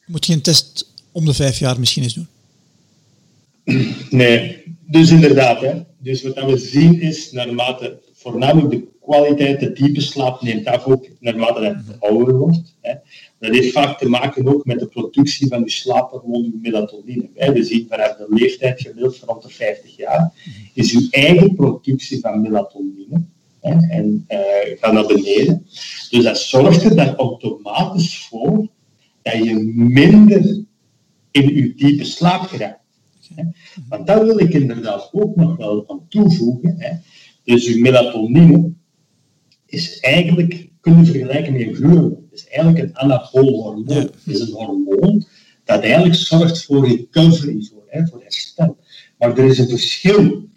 moet 0.05 0.25
je 0.25 0.33
een 0.33 0.41
test 0.41 0.91
om 1.11 1.25
de 1.25 1.33
vijf 1.33 1.59
jaar 1.59 1.79
misschien 1.79 2.03
eens 2.03 2.13
doen? 2.13 2.27
Nee, 4.09 4.63
dus 4.85 5.09
inderdaad. 5.09 5.61
Hè. 5.61 5.81
Dus 5.97 6.21
wat 6.21 6.45
we 6.45 6.57
zien 6.57 7.01
is, 7.01 7.31
naarmate 7.31 7.99
voornamelijk 8.13 8.69
de 8.69 8.87
kwaliteit, 9.01 9.59
de 9.59 9.73
type 9.73 10.01
slaap 10.01 10.41
neemt 10.41 10.65
af 10.65 10.85
ook 10.85 11.07
naarmate 11.19 11.61
dat 11.61 11.75
het 11.75 11.99
ouder 11.99 12.35
wordt. 12.35 12.75
Hè. 12.81 12.93
Dat 13.39 13.53
heeft 13.53 13.71
vaak 13.71 13.97
te 13.97 14.09
maken 14.09 14.47
ook 14.47 14.65
met 14.65 14.79
de 14.79 14.87
productie 14.87 15.47
van 15.47 15.59
je 15.59 15.69
slaaphormoon 15.69 16.59
melatonine. 16.61 17.29
We 17.33 17.63
zien 17.63 17.85
vanaf 17.89 18.15
de 18.15 18.25
leeftijd 18.29 18.81
gemiddeld 18.81 19.17
van 19.17 19.27
rond 19.27 19.43
de 19.43 19.49
50 19.49 19.95
jaar 19.95 20.33
is 20.73 20.93
uw 20.93 21.07
eigen 21.09 21.55
productie 21.55 22.19
van 22.19 22.41
melatonine 22.41 23.21
en 23.61 24.25
uh, 24.29 24.91
naar 24.91 25.05
beneden. 25.05 25.65
Dus 26.09 26.23
dat 26.23 26.37
zorgt 26.39 26.83
er 26.83 26.95
dan 26.95 27.15
automatisch 27.15 28.27
voor 28.27 28.67
dat 29.21 29.43
je 29.43 29.73
minder 29.75 30.63
in 31.31 31.55
je 31.55 31.73
diepe 31.75 32.03
slaap 32.03 32.41
geraakt. 32.41 32.77
Want 33.89 34.07
daar 34.07 34.25
wil 34.25 34.39
ik 34.39 34.53
inderdaad 34.53 35.09
ook 35.11 35.35
nog 35.35 35.57
wel 35.57 35.89
aan 35.89 36.05
toevoegen. 36.09 36.75
Hè. 36.77 36.97
Dus 37.43 37.65
je 37.65 37.79
melatonine 37.79 38.71
is 39.65 39.99
eigenlijk, 39.99 40.69
kunnen 40.81 41.05
vergelijken 41.05 41.53
met 41.53 41.61
een 41.61 41.75
gluurhormoon. 41.75 42.18
Het 42.29 42.39
is 42.39 42.47
eigenlijk 42.47 42.83
een 42.83 42.97
anabool 42.97 43.61
hormoon. 43.61 43.97
Het 43.97 44.13
is 44.25 44.39
een 44.39 44.53
hormoon 44.53 45.25
dat 45.63 45.81
eigenlijk 45.81 46.15
zorgt 46.15 46.65
voor 46.65 46.87
recovery, 46.87 47.67
voor, 47.71 47.83
hè, 47.87 48.07
voor 48.07 48.21
herstel. 48.21 48.77
Maar 49.17 49.37
er 49.37 49.45
is 49.45 49.57
een 49.57 49.69
verschil 49.69 50.47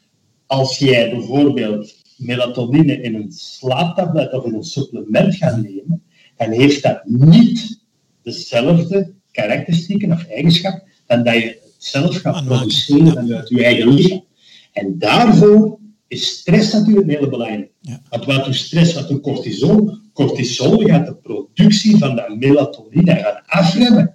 als 0.46 0.78
jij 0.78 1.10
bijvoorbeeld 1.10 1.94
melatonine 2.16 3.00
in 3.00 3.14
een 3.14 3.32
slaaptablet 3.32 4.32
of 4.32 4.44
in 4.44 4.54
een 4.54 4.64
supplement 4.64 5.34
gaat 5.34 5.62
nemen, 5.62 6.02
dan 6.36 6.50
heeft 6.50 6.82
dat 6.82 7.04
niet 7.04 7.80
dezelfde 8.22 9.12
karakteristieken 9.30 10.12
of 10.12 10.24
eigenschappen 10.24 10.82
dan 11.06 11.24
dat 11.24 11.34
je 11.34 11.40
het 11.40 11.74
zelf 11.78 12.16
gaat 12.16 12.44
produceren 12.44 13.12
vanuit 13.12 13.48
je 13.48 13.64
eigen 13.64 13.88
lichaam. 13.88 14.24
En 14.72 14.98
daarvoor 14.98 15.78
is 16.12 16.28
stress 16.28 16.72
natuurlijk 16.72 17.06
een 17.06 17.14
hele 17.14 17.28
belangrijke. 17.28 17.70
Ja. 17.80 18.02
Want 18.08 18.24
wat 18.24 18.44
doet 18.44 18.54
stress, 18.54 18.94
wat 18.94 19.08
doet 19.08 19.22
cortisol? 19.22 19.96
Cortisol 20.12 20.78
gaat 20.78 21.06
de 21.06 21.14
productie 21.14 21.96
van 21.96 22.16
dat 22.16 22.36
melatonine 22.36 23.16
gaan 23.16 23.42
afremmen. 23.46 24.14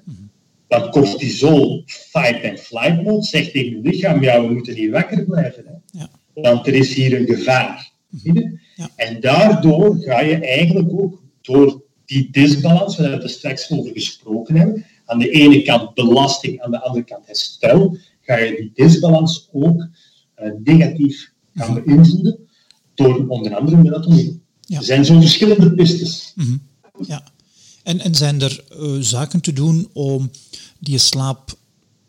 Want 0.67 0.89
cortisol, 0.89 1.83
fight 1.85 2.43
and 2.43 2.59
flight 2.59 3.03
mode, 3.03 3.23
zegt 3.25 3.51
tegen 3.51 3.71
je 3.71 3.89
lichaam, 3.89 4.21
ja, 4.21 4.41
we 4.41 4.53
moeten 4.53 4.73
hier 4.73 4.91
wakker 4.91 5.25
blijven. 5.25 5.63
Hè. 5.65 5.99
Ja. 5.99 6.09
Want 6.33 6.67
er 6.67 6.73
is 6.73 6.93
hier 6.93 7.19
een 7.19 7.35
gevaar. 7.35 7.91
Ja. 8.23 8.89
En 8.95 9.19
daardoor 9.19 9.97
ga 9.99 10.19
je 10.19 10.35
eigenlijk 10.35 10.89
ook 10.91 11.21
door 11.41 11.81
die 12.05 12.27
disbalans, 12.31 12.97
waar 12.97 13.09
we 13.09 13.15
het 13.15 13.29
straks 13.29 13.71
over 13.71 13.91
gesproken 13.91 14.55
hebben, 14.55 14.85
aan 15.05 15.19
de 15.19 15.29
ene 15.29 15.61
kant 15.61 15.93
belasting, 15.93 16.61
aan 16.61 16.71
de 16.71 16.81
andere 16.81 17.03
kant 17.03 17.25
herstel, 17.25 17.97
ga 18.21 18.37
je 18.37 18.55
die 18.55 18.71
disbalans 18.73 19.49
ook 19.51 19.87
eh, 20.35 20.51
negatief 20.63 21.35
gaan 21.65 21.83
beïnvloeden 21.85 22.37
door 22.95 23.27
onder 23.27 23.55
andere 23.55 23.77
melatonine. 23.77 24.39
Ja. 24.61 24.77
Er 24.77 24.83
zijn 24.83 25.05
zo 25.05 25.19
verschillende 25.19 25.73
pistes. 25.73 26.33
Ja. 27.07 27.23
En, 27.83 27.99
en 27.99 28.15
zijn 28.15 28.41
er 28.41 28.63
eh, 28.69 28.95
zaken 28.99 29.41
te 29.41 29.53
doen 29.53 29.89
om 29.93 30.31
die 30.79 30.97
slaap 30.97 31.57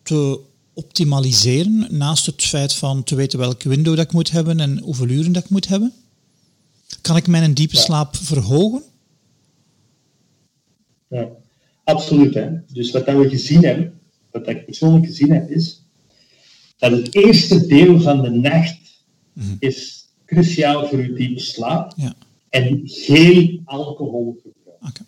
te 0.03 0.41
optimaliseren, 0.73 1.87
naast 1.91 2.27
het 2.27 2.43
feit 2.43 2.75
van 2.75 3.05
te 3.05 3.15
weten 3.15 3.39
welke 3.39 3.69
window 3.69 3.97
dat 3.97 4.05
ik 4.05 4.13
moet 4.13 4.31
hebben 4.31 4.61
en 4.61 4.79
hoeveel 4.79 5.09
uren 5.09 5.33
dat 5.33 5.45
ik 5.45 5.51
moet 5.51 5.69
hebben? 5.69 5.93
Kan 7.01 7.17
ik 7.17 7.27
mijn 7.27 7.55
diepe 7.55 7.77
Ja. 7.77 7.83
slaap 7.83 8.17
verhogen? 8.17 8.83
Ja, 11.09 11.29
absoluut. 11.85 12.35
Hè. 12.35 12.49
Dus 12.73 12.91
wat 12.91 13.07
dat 13.07 13.17
we 13.17 13.29
gezien 13.29 13.65
hebben, 13.65 14.01
wat 14.31 14.49
ik 14.49 14.65
persoonlijk 14.65 15.07
gezien 15.07 15.33
heb, 15.33 15.51
is 15.51 15.83
dat 16.79 16.91
het 16.91 17.15
eerste 17.15 17.67
deel 17.67 18.01
van 18.01 18.23
de 18.23 18.31
nacht 18.31 18.79
is 19.59 20.09
cruciaal 20.27 20.87
voor 20.89 20.99
uw 20.99 21.15
diepe 21.15 21.41
slaap 21.41 21.93
Ja, 21.97 22.15
en 22.49 22.81
geen 22.85 23.63
alcoholgebruik. 23.65 24.55
oké. 24.81 25.05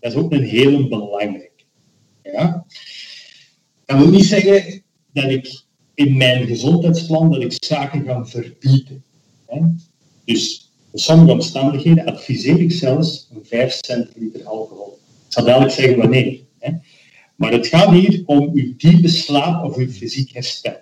Dat 0.00 0.12
is 0.12 0.18
ook 0.18 0.32
een 0.32 0.42
hele 0.42 0.88
belangrijke. 0.88 1.64
Ja? 2.22 2.64
Dat 3.84 3.98
wil 3.98 4.08
niet 4.10 4.24
zeggen 4.24 4.82
dat 5.12 5.30
ik 5.30 5.62
in 5.94 6.16
mijn 6.16 6.46
gezondheidsplan 6.46 7.30
dat 7.30 7.42
ik 7.42 7.64
zaken 7.64 8.04
ga 8.04 8.26
verbieden. 8.26 9.02
Hè? 9.46 9.60
Dus 10.24 10.70
in 10.92 10.98
sommige 10.98 11.32
omstandigheden 11.32 12.06
adviseer 12.06 12.60
ik 12.60 12.72
zelfs 12.72 13.28
een 13.34 13.44
5 13.44 13.78
centiliter 13.80 14.44
alcohol. 14.44 14.98
Ik 15.26 15.32
zal 15.32 15.44
dadelijk 15.44 15.72
zeggen 15.72 15.96
wanneer. 15.98 16.40
Hè? 16.58 16.70
Maar 17.36 17.52
het 17.52 17.66
gaat 17.66 17.90
hier 17.90 18.22
om 18.26 18.50
uw 18.54 18.74
diepe 18.76 19.08
slaap 19.08 19.64
of 19.64 19.76
uw 19.76 19.88
fysiek 19.90 20.30
herstel. 20.32 20.76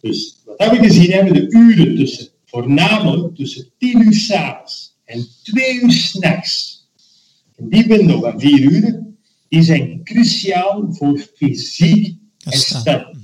Dus 0.00 0.38
wat 0.44 0.70
we 0.70 0.76
gezien 0.76 1.10
hebben, 1.10 1.34
de 1.34 1.50
uren 1.50 1.96
tussen, 1.96 2.28
voornamelijk 2.44 3.36
tussen 3.36 3.70
10 3.78 4.00
uur 4.00 4.14
s'avonds 4.14 4.96
en 5.04 5.26
2 5.42 5.80
uur 5.80 5.92
s'nachts, 5.92 6.88
in 7.56 7.68
die 7.68 7.86
window 7.86 8.22
van 8.22 8.40
4 8.40 8.60
uren, 8.60 9.18
die 9.48 9.62
zijn 9.62 10.00
cruciaal 10.04 10.86
voor 10.90 11.18
fysiek 11.18 12.18
Herstel. 12.38 12.82
herstel. 12.84 13.14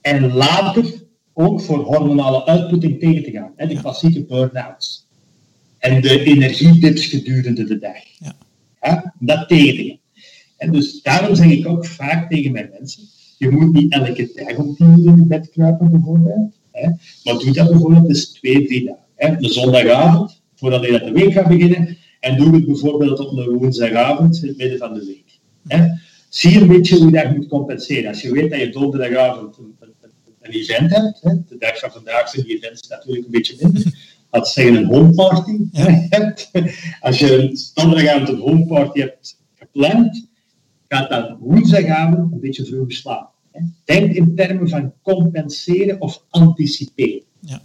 En 0.00 0.32
later 0.32 1.02
ook 1.32 1.60
voor 1.60 1.78
hormonale 1.78 2.46
uitputting 2.46 3.00
tegen 3.00 3.22
te 3.22 3.30
gaan. 3.30 3.52
Hè, 3.56 3.66
de 3.66 3.80
klassieke 3.80 4.24
burn-outs. 4.24 5.06
En 5.78 6.02
de 6.02 6.22
energiedips 6.24 7.06
gedurende 7.06 7.64
de 7.64 7.78
dag. 7.78 8.02
Ja. 8.18 9.14
Dat 9.18 9.48
tegen 9.48 9.76
te 9.76 9.84
gaan. 9.84 10.00
En 10.56 10.72
dus 10.72 11.02
daarom 11.02 11.34
zeg 11.34 11.50
ik 11.50 11.66
ook 11.66 11.86
vaak 11.86 12.30
tegen 12.30 12.52
mijn 12.52 12.70
mensen, 12.78 13.02
je 13.42 13.50
moet 13.50 13.72
niet 13.72 13.92
elke 13.92 14.32
dag 14.34 14.56
om 14.56 14.76
tien 14.76 14.98
uur 14.98 15.06
in 15.06 15.16
je 15.16 15.26
bed 15.26 15.50
kruipen 15.50 15.90
bijvoorbeeld. 15.90 16.52
Hè, 16.70 16.88
maar 17.24 17.38
doe 17.38 17.52
dat 17.52 17.68
bijvoorbeeld 17.68 18.08
eens 18.08 18.32
twee, 18.32 18.66
drie 18.66 18.84
dagen. 18.84 19.04
Hè. 19.16 19.36
De 19.36 19.52
zondagavond, 19.52 20.42
voordat 20.54 20.84
je 20.84 20.90
dat 20.90 21.04
de 21.04 21.12
week 21.12 21.32
gaat 21.32 21.48
beginnen. 21.48 21.96
En 22.20 22.36
doe 22.36 22.54
het 22.54 22.66
bijvoorbeeld 22.66 23.18
op 23.18 23.36
een 23.36 23.58
woensdagavond 23.58 24.42
in 24.42 24.48
het 24.48 24.56
midden 24.56 24.78
van 24.78 24.94
de 24.94 25.04
week. 25.04 25.38
Hè. 25.66 25.86
Zie 26.28 26.60
een 26.60 26.68
beetje 26.68 26.96
hoe 26.96 27.06
je 27.06 27.12
dat 27.12 27.36
moet 27.36 27.48
compenseren. 27.48 28.08
Als 28.08 28.22
je 28.22 28.32
weet 28.32 28.50
dat 28.50 28.60
je 28.60 28.70
donderdagavond 28.70 29.56
een, 29.58 29.76
een, 29.80 29.92
een 30.40 30.50
event 30.50 30.90
hebt, 30.90 31.20
hè, 31.22 31.34
de 31.48 31.56
dag 31.58 31.78
van 31.78 31.90
vandaag 31.90 32.28
zijn 32.28 32.46
die 32.46 32.56
events 32.56 32.88
natuurlijk 32.88 33.24
een 33.24 33.30
beetje 33.30 33.56
minder. 33.60 33.82
Laten 34.30 34.54
we 34.54 34.60
zeggen 34.60 34.76
een 34.76 34.94
homeparty 34.94 35.58
hebt. 36.08 36.50
Als 37.00 37.18
je 37.18 37.36
een 37.36 37.58
donderdagavond 37.74 38.28
een 38.28 38.38
homeparty 38.38 39.00
hebt 39.00 39.38
gepland, 39.54 40.30
gaat 40.92 41.10
dan 41.10 41.36
woensdagavond 41.40 42.32
een 42.32 42.40
beetje 42.40 42.64
vroeg 42.64 42.92
slapen. 42.92 43.30
Denk 43.84 44.12
in 44.12 44.34
termen 44.34 44.68
van 44.68 44.92
compenseren 45.02 46.00
of 46.00 46.24
anticiperen. 46.28 47.22
Ja. 47.40 47.62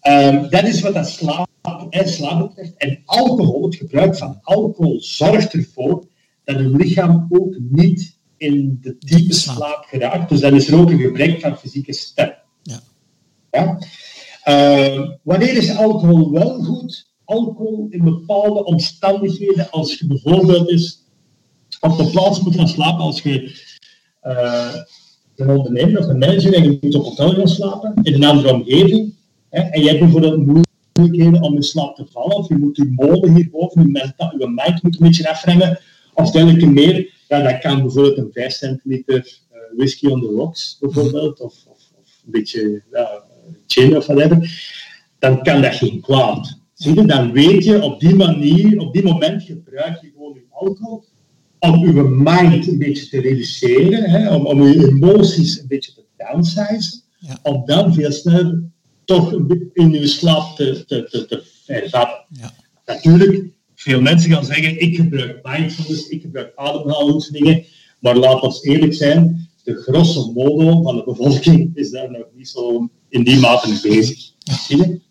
Ehm, 0.00 0.48
dat 0.50 0.64
is 0.64 0.80
wat 0.80 0.94
dat 0.94 1.08
slaap 1.08 1.86
en 1.90 2.08
slaap 2.08 2.48
betreft. 2.48 2.76
En 2.76 3.02
alcohol, 3.04 3.64
het 3.64 3.74
gebruik 3.74 4.16
van 4.16 4.38
alcohol, 4.42 5.00
zorgt 5.00 5.52
ervoor 5.52 6.04
dat 6.44 6.56
uw 6.56 6.76
lichaam 6.76 7.26
ook 7.28 7.56
niet 7.70 8.18
in 8.36 8.78
de 8.80 8.96
diepe 8.98 9.34
slaap. 9.34 9.84
geraakt. 9.88 10.28
Dus 10.28 10.40
dan 10.40 10.54
is 10.54 10.68
er 10.68 10.78
ook 10.78 10.90
een 10.90 10.98
gebrek 10.98 11.40
van 11.40 11.58
fysieke 11.58 11.92
stem. 11.92 12.34
Ja. 12.62 12.80
Ja? 13.50 13.78
Ehm, 14.42 15.10
wanneer 15.22 15.56
is 15.56 15.76
alcohol 15.76 16.30
wel 16.30 16.62
goed? 16.64 17.14
Alcohol 17.24 17.86
in 17.90 18.04
bepaalde 18.04 18.64
omstandigheden, 18.64 19.70
als 19.70 19.98
je 19.98 20.06
bijvoorbeeld 20.06 20.68
op 21.90 21.96
de 21.96 22.10
plaats 22.10 22.40
moet 22.40 22.54
gaan 22.54 22.68
slapen, 22.68 23.04
als 23.04 23.22
je 23.22 23.64
eh, 24.20 24.74
een 25.36 25.50
ondernemer 25.50 25.98
of 25.98 26.06
een 26.06 26.18
manager 26.18 26.54
en 26.54 26.62
je 26.62 26.78
moet 26.80 26.94
op 26.94 27.04
hotel 27.04 27.30
gaan 27.30 27.48
slapen, 27.48 27.94
in 28.02 28.14
een 28.14 28.24
andere 28.24 28.54
omgeving, 28.54 29.14
hè, 29.48 29.60
en 29.60 29.80
je 29.80 29.88
hebt 29.88 30.00
bijvoorbeeld 30.00 30.46
moeilijkheden 30.46 31.42
om 31.42 31.54
in 31.54 31.62
slaap 31.62 31.96
te 31.96 32.06
vallen, 32.10 32.36
of 32.36 32.48
je 32.48 32.56
moet 32.56 32.76
je 32.76 32.92
molen 32.96 33.34
hierboven, 33.34 33.82
je, 33.82 33.88
menta- 33.88 34.34
je 34.38 34.48
mind 34.48 34.82
moet 34.82 35.00
een 35.00 35.06
beetje 35.06 35.30
afremmen, 35.30 35.80
of 36.14 36.30
dergelijke 36.30 36.66
meer, 36.66 37.14
ja, 37.28 37.42
dat 37.42 37.58
kan 37.58 37.82
bijvoorbeeld 37.82 38.18
een 38.18 38.30
5 38.32 38.52
centiliter 38.52 39.38
eh, 39.50 39.58
whisky 39.76 40.06
on 40.06 40.20
the 40.20 40.26
rocks, 40.26 40.76
bijvoorbeeld, 40.80 41.40
of, 41.40 41.54
of, 41.68 41.78
een 42.24 42.32
beetje 42.32 42.82
ja, 42.92 43.22
gin 43.66 43.96
of 43.96 44.06
whatever, 44.06 44.50
dan 45.18 45.42
kan 45.42 45.62
dat 45.62 45.74
geen 45.74 46.00
kwaad. 46.00 46.58
Zie 46.74 47.06
dan 47.06 47.32
weet 47.32 47.64
je 47.64 47.82
op 47.82 48.00
die 48.00 48.14
manier, 48.14 48.78
op 48.78 48.92
die 48.92 49.02
moment 49.02 49.42
gebruik 49.42 50.00
je 50.00 50.10
gewoon 50.14 50.34
je 50.34 50.44
alcohol 50.50 51.04
om 51.58 51.86
je 51.86 52.02
mind 52.02 52.66
een 52.66 52.78
beetje 52.78 53.08
te 53.08 53.20
reduceren, 53.20 54.10
hè, 54.10 54.34
om, 54.34 54.46
om 54.46 54.62
je 54.62 54.88
emoties 54.88 55.60
een 55.60 55.66
beetje 55.68 55.92
te 55.94 56.04
downsizen, 56.16 57.02
Ja. 57.18 57.38
om 57.42 57.62
dan 57.66 57.94
veel 57.94 58.12
sneller 58.12 58.62
toch 59.04 59.32
in 59.72 59.90
je 59.90 60.06
slaap 60.06 60.56
te, 60.56 60.84
te, 60.86 61.04
te, 61.10 61.26
te 61.26 61.42
vervatten. 61.64 62.24
Ja. 62.28 62.52
Natuurlijk, 62.86 63.44
veel 63.74 64.00
mensen 64.00 64.30
gaan 64.30 64.44
zeggen, 64.44 64.80
ik 64.80 64.96
gebruik 64.96 65.40
mindfulness, 65.42 66.08
ik 66.08 66.22
gebruik 66.22 66.52
ademhalingsoefeningen, 66.54 67.64
maar 68.00 68.16
laat 68.16 68.42
ons 68.42 68.62
eerlijk 68.62 68.94
zijn, 68.94 69.48
de 69.64 69.74
grosso 69.74 70.32
modo 70.32 70.82
van 70.82 70.96
de 70.96 71.04
bevolking 71.04 71.70
is 71.76 71.90
daar 71.90 72.10
nog 72.10 72.26
niet 72.34 72.48
zo 72.48 72.88
in 73.08 73.24
die 73.24 73.38
mate 73.40 73.68
mee 73.68 73.80
bezig. 73.82 74.18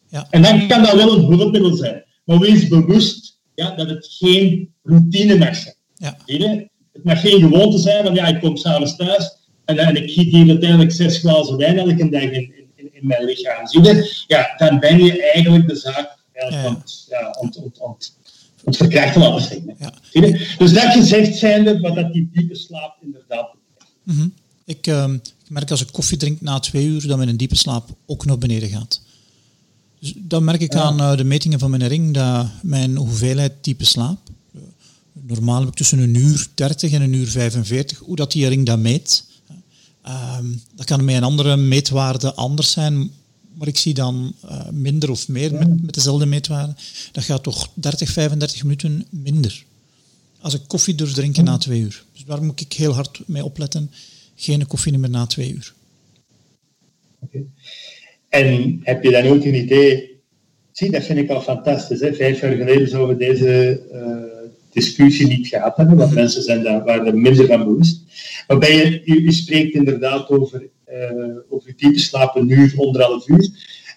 Ja. 0.07 0.27
En 0.29 0.41
dan 0.41 0.67
kan 0.67 0.83
dat 0.83 0.93
wel 0.93 1.17
een 1.17 1.23
hulpmiddel 1.23 1.73
zijn. 1.73 2.03
Maar 2.25 2.39
wees 2.39 2.67
bewust 2.67 3.39
ja, 3.55 3.75
dat 3.75 3.89
het 3.89 4.07
geen 4.19 4.73
routine 4.83 5.37
mag 5.37 5.55
zijn. 5.55 5.75
Ja. 5.97 6.17
Je? 6.25 6.67
Het 6.93 7.03
mag 7.03 7.21
geen 7.21 7.39
gewoonte 7.39 7.77
zijn 7.77 8.05
van 8.05 8.13
ja, 8.13 8.25
ik 8.27 8.39
kom 8.39 8.57
s'avonds 8.57 8.95
thuis 8.95 9.37
en, 9.65 9.77
en 9.77 9.95
ik 9.95 10.11
giet 10.11 10.31
hier 10.31 10.49
uiteindelijk 10.49 10.91
zes 10.91 11.17
glazen 11.17 11.57
wijn 11.57 11.77
elke 11.77 12.09
dag 12.09 12.21
in, 12.21 12.31
in, 12.75 12.89
in, 12.93 13.07
mijn 13.07 13.23
lichaam. 13.25 13.67
Zie 13.67 13.81
je? 13.83 14.23
Ja, 14.27 14.53
dan 14.57 14.79
ben 14.79 15.03
je 15.03 15.31
eigenlijk 15.31 15.67
de 15.67 15.75
zaak 15.75 16.17
eigenlijk 16.33 16.67
Ja. 16.67 16.75
ont, 16.75 17.05
ja, 17.09 17.35
ont, 17.39 17.57
ont, 17.57 17.79
ont, 17.79 18.17
ont 18.63 18.77
verkrachten, 18.77 19.21
laten 19.21 19.41
zeggen. 19.41 19.75
Ja. 19.79 19.93
Zie 20.11 20.21
je? 20.21 20.55
Dus 20.57 20.73
dat 20.73 20.91
gezegd 20.93 21.37
zijnde, 21.37 21.79
wat 21.79 21.95
dat 21.95 22.13
die 22.13 22.29
diepe 22.33 22.55
slaap 22.55 22.95
inderdaad 23.01 23.51
betreft. 23.51 23.91
Mhm. 24.03 24.27
Ik, 24.65 24.85
merk 25.47 25.71
als 25.71 25.81
ik 25.81 25.87
koffie 25.91 26.17
drink 26.17 26.41
na 26.41 26.59
twee 26.59 26.85
uur 26.85 27.07
dat 27.07 27.17
mijn 27.17 27.37
diepe 27.37 27.55
slaap 27.55 27.89
ook 28.05 28.25
naar 28.25 28.37
beneden 28.37 28.69
gaat. 28.69 29.01
Dus 29.99 30.13
dan 30.17 30.43
merk 30.43 30.61
ik 30.61 30.73
Ja. 30.73 30.81
aan 30.81 30.99
eh, 30.99 31.17
de 31.17 31.23
metingen 31.23 31.59
van 31.59 31.69
mijn 31.69 31.87
ring 31.87 32.13
dat 32.13 32.47
mijn 32.61 32.95
hoeveelheid 32.95 33.51
diepe 33.61 33.85
slaap, 33.85 34.17
normaal 35.27 35.59
heb 35.59 35.67
ik 35.67 35.73
tussen 35.73 35.99
een 35.99 36.15
uur 36.15 36.47
30 36.55 36.91
en 36.91 37.01
een 37.01 37.13
uur 37.13 37.27
45, 37.27 37.97
hoe 37.97 38.15
dat 38.15 38.31
die 38.31 38.47
ring 38.47 38.65
dat 38.65 38.79
meet. 38.79 39.25
Ehm, 40.01 40.45
dat 40.75 40.85
kan 40.85 41.05
met 41.05 41.15
een 41.15 41.23
andere 41.23 41.57
meetwaarde 41.57 42.33
anders 42.33 42.71
zijn, 42.71 43.11
maar 43.53 43.67
ik 43.67 43.77
zie 43.77 43.93
dan 43.93 44.35
eh, 44.47 44.69
minder 44.69 45.11
of 45.11 45.27
meer 45.27 45.53
met, 45.53 45.83
met 45.83 45.93
dezelfde 45.93 46.25
meetwaarde. 46.25 46.75
Dat 47.11 47.23
gaat 47.23 47.43
toch 47.43 47.69
30, 47.73 48.09
35 48.09 48.63
minuten 48.63 49.05
minder. 49.09 49.63
Als 50.39 50.53
ik 50.53 50.61
koffie 50.67 50.95
durf 50.95 51.13
drinken 51.13 51.43
na 51.43 51.57
twee 51.57 51.81
uur. 51.81 52.03
Dus 52.13 52.23
daar 52.25 52.43
moet 52.43 52.61
ik 52.61 52.73
heel 52.73 52.93
hard 52.93 53.21
mee 53.25 53.43
opletten. 53.43 53.91
Geen 54.35 54.67
koffie 54.67 54.97
meer 54.97 55.09
na 55.09 55.25
twee 55.25 55.53
uur. 55.53 55.73
En 58.29 58.79
heb 58.83 59.03
je 59.03 59.11
dan 59.11 59.25
ook 59.25 59.43
een 59.43 59.55
idee? 59.55 60.19
Zie, 60.71 60.91
dat 60.91 61.03
vind 61.03 61.19
ik 61.19 61.29
al 61.29 61.41
fantastisch. 61.41 61.99
Hè? 61.99 62.13
Vijf 62.13 62.41
jaar 62.41 62.55
geleden 62.55 62.87
zouden 62.87 63.17
we 63.17 63.25
deze 63.25 63.81
eh, 63.91 64.34
discussie 64.75 65.27
niet 65.27 65.47
gehad 65.47 65.77
hebben, 65.77 65.97
want 65.97 66.13
mensen 66.13 66.43
zijn 66.43 66.63
daar, 66.63 66.83
waren 66.83 67.05
er 67.05 67.17
minder 67.17 67.45
van 67.45 67.63
bewust. 67.63 68.01
Waarbij 68.47 69.01
je, 69.05 69.21
je 69.23 69.31
spreekt 69.31 69.75
inderdaad 69.75 70.29
over, 70.29 70.67
eh 70.85 71.05
over 71.49 71.73
diepe 71.77 71.99
slaap 71.99 72.35
een 72.35 72.49
uur, 72.49 72.73
anderhalf 72.77 73.27
uur. 73.27 73.49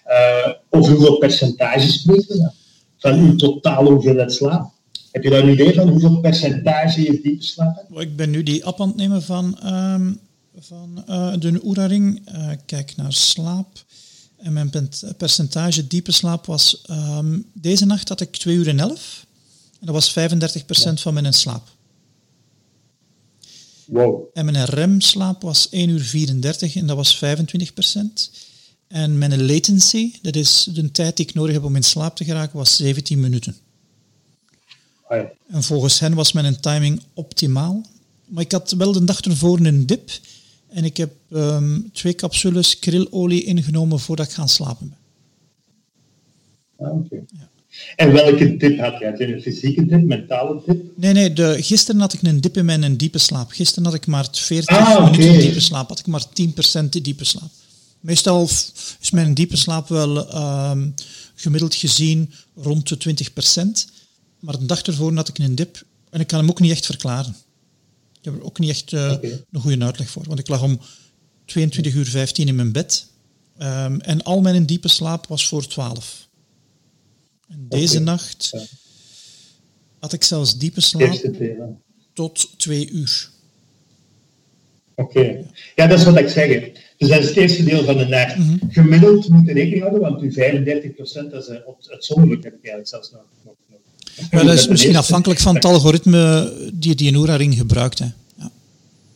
Uh, 0.07 0.53
over 0.69 0.91
hoeveel 0.93 1.17
percentage 1.17 1.91
spreken 1.91 2.27
we 2.27 2.37
dan? 2.37 2.51
Van 2.97 3.19
uw 3.19 3.35
totale 3.35 3.89
hoeveelheid 3.89 4.33
slaap? 4.33 4.71
Heb 5.11 5.23
je 5.23 5.29
daar 5.29 5.43
een 5.43 5.49
idee 5.49 5.73
van 5.73 5.89
hoeveel 5.89 6.19
percentage 6.19 7.01
je 7.01 7.19
diepe 7.23 7.43
slaap 7.43 7.75
hebt? 7.75 8.01
Ik 8.01 8.15
ben 8.15 8.29
nu 8.29 8.43
die 8.43 8.65
app 8.65 8.81
aan 8.81 8.87
het 8.87 8.97
nemen 8.97 9.23
van, 9.23 9.59
um, 9.65 10.19
van 10.59 11.03
uh, 11.09 11.33
de 11.39 11.61
Oura-ring. 11.63 12.29
Uh, 12.31 12.49
kijk 12.65 12.93
naar 12.95 13.13
slaap. 13.13 13.67
En 14.37 14.53
mijn 14.53 14.71
percentage 15.17 15.87
diepe 15.87 16.11
slaap 16.11 16.45
was... 16.45 16.85
Um, 16.89 17.45
deze 17.53 17.85
nacht 17.85 18.09
had 18.09 18.21
ik 18.21 18.31
2 18.31 18.55
uur 18.55 18.67
en 18.67 18.79
11. 18.79 19.25
En 19.79 19.85
dat 19.85 19.95
was 19.95 20.11
35% 20.11 20.13
ja. 20.15 20.95
van 20.95 21.13
mijn 21.13 21.33
slaap. 21.33 21.67
Wow. 23.85 24.23
En 24.33 24.45
mijn 24.45 24.65
remslaap 24.65 25.41
was 25.41 25.69
1 25.69 25.89
uur 25.89 26.01
34 26.01 26.75
en 26.75 26.87
dat 26.87 26.95
was 26.95 27.15
25%. 27.15 27.19
En 28.87 29.17
mijn 29.17 29.45
latency, 29.45 30.13
dat 30.21 30.35
is 30.35 30.69
de 30.73 30.91
tijd 30.91 31.17
die 31.17 31.25
ik 31.25 31.33
nodig 31.33 31.53
heb 31.53 31.63
om 31.63 31.75
in 31.75 31.83
slaap 31.83 32.15
te 32.15 32.23
geraken, 32.23 32.57
was 32.57 32.75
17 32.75 33.19
minuten. 33.19 33.55
Ah, 35.07 35.17
ja. 35.17 35.31
En 35.47 35.63
volgens 35.63 35.99
hen 35.99 36.13
was 36.13 36.31
mijn 36.31 36.59
timing 36.59 37.01
optimaal. 37.13 37.85
Maar 38.25 38.43
ik 38.43 38.51
had 38.51 38.71
wel 38.71 38.91
de 38.91 39.03
dag 39.03 39.21
ervoor 39.21 39.59
een 39.59 39.85
dip. 39.85 40.09
En 40.67 40.83
ik 40.83 40.97
heb 40.97 41.13
um, 41.29 41.89
twee 41.93 42.15
capsules 42.15 42.79
krillolie 42.79 43.43
ingenomen 43.43 43.99
voordat 43.99 44.25
ik 44.25 44.31
gaan 44.31 44.49
slapen 44.49 44.89
ben. 44.89 44.97
Ah. 46.87 46.95
Okay. 46.95 47.25
Ja. 47.27 47.49
En 47.95 48.11
welke 48.11 48.57
tip 48.57 48.79
had 48.79 48.99
je 48.99 49.33
een 49.33 49.41
fysieke 49.41 49.85
tip, 49.85 50.03
mentale 50.03 50.61
tip? 50.65 50.81
Nee, 50.95 51.13
nee. 51.13 51.33
De, 51.33 51.57
gisteren 51.63 52.01
had 52.01 52.13
ik 52.13 52.21
een 52.21 52.41
dip 52.41 52.57
in 52.57 52.65
mijn 52.65 52.97
diepe 52.97 53.17
slaap. 53.17 53.51
Gisteren 53.51 53.85
had 53.85 53.93
ik 53.93 54.07
maar 54.07 54.27
40 54.31 54.77
ah, 54.77 55.11
minuten 55.11 55.39
diepe 55.39 55.59
slaap. 55.59 55.87
Had 55.89 55.99
ik 55.99 56.07
maar 56.07 56.25
10% 56.85 56.89
diepe 56.89 57.25
slaap. 57.25 57.49
Meestal 57.99 58.49
is 59.01 59.11
mijn 59.11 59.33
diepe 59.33 59.57
slaap 59.57 59.87
wel 59.87 60.35
um, 60.71 60.93
gemiddeld 61.35 61.75
gezien 61.75 62.33
rond 62.55 63.03
de 63.03 63.15
20%. 63.29 63.91
Maar 64.39 64.59
de 64.59 64.65
dag 64.65 64.81
ervoor 64.81 65.13
had 65.13 65.27
ik 65.27 65.37
een 65.37 65.55
dip. 65.55 65.83
En 66.09 66.19
ik 66.19 66.27
kan 66.27 66.39
hem 66.39 66.49
ook 66.49 66.59
niet 66.59 66.71
echt 66.71 66.85
verklaren. 66.85 67.35
Ik 68.19 68.25
heb 68.25 68.35
er 68.35 68.43
ook 68.43 68.59
niet 68.59 68.69
echt 68.69 68.91
uh, 68.91 69.11
okay. 69.11 69.43
een 69.51 69.61
goede 69.61 69.85
uitleg 69.85 70.09
voor. 70.09 70.23
Want 70.27 70.39
ik 70.39 70.47
lag 70.47 70.63
om 70.63 70.79
22 71.45 71.93
uur 71.93 72.05
15 72.05 72.47
in 72.47 72.55
mijn 72.55 72.71
bed. 72.71 73.07
Um, 73.61 74.01
en 74.01 74.23
al 74.23 74.41
mijn 74.41 74.65
diepe 74.65 74.87
slaap 74.87 75.27
was 75.27 75.47
voor 75.47 75.67
12. 75.67 76.27
En 77.49 77.65
deze 77.69 77.93
okay. 77.93 78.05
nacht 78.05 78.49
ja. 78.51 78.61
had 79.99 80.13
ik 80.13 80.23
zelfs 80.23 80.57
diepe 80.57 80.81
slaap 80.81 81.13
tot 82.13 82.59
twee 82.59 82.89
uur. 82.89 83.29
Oké. 84.95 85.19
Okay. 85.19 85.45
Ja, 85.75 85.87
dat 85.87 85.99
is 85.99 86.05
wat 86.05 86.19
ik 86.19 86.27
zeg. 86.27 86.71
Dus 86.97 87.09
dat 87.09 87.19
is 87.19 87.27
het 87.27 87.37
eerste 87.37 87.63
deel 87.63 87.83
van 87.83 87.97
de 87.97 88.05
nacht. 88.05 88.37
Mm 88.37 88.45
-hmm. 88.45 88.71
Gemiddeld 88.71 89.29
moet 89.29 89.45
je 89.45 89.53
rekening 89.53 89.81
houden, 89.81 90.01
want 90.01 90.21
uw 90.21 90.31
35% 90.31 91.31
dat 91.31 91.49
is 91.79 91.89
uitzonderlijk, 91.89 92.43
heb 92.43 92.53
ik 92.53 92.59
eigenlijk 92.61 92.87
zelfs 92.87 93.11
nog. 93.11 93.21
nog, 93.43 93.53
nog. 93.67 93.79
Ja, 94.31 94.43
dat 94.43 94.57
is 94.57 94.67
misschien 94.67 94.95
afhankelijk 94.95 95.39
van 95.39 95.55
het 95.55 95.65
algoritme 95.65 96.53
die 96.73 96.95
die 96.95 97.15
Oura-ring 97.15 97.55
gebruikt. 97.55 97.99
Hè. 97.99 98.05
Ja. 98.35 98.51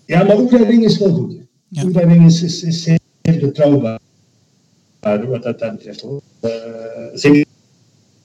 ja, 0.05 0.23
maar 0.23 0.35
Oura-ring 0.35 0.83
is 0.83 0.97
wel 0.97 1.13
goed. 1.13 1.35
Ja. 1.67 1.83
Oura-ring 1.83 2.25
is, 2.25 2.41
is, 2.41 2.63
is 2.63 2.83
zeer 2.83 2.99
betrouwbaar, 3.21 3.99
wat 5.01 5.43
dat 5.43 5.57
betreft. 5.57 6.01
Hoor. 6.01 6.21
Uh, 6.41 6.51
zeker 7.13 7.45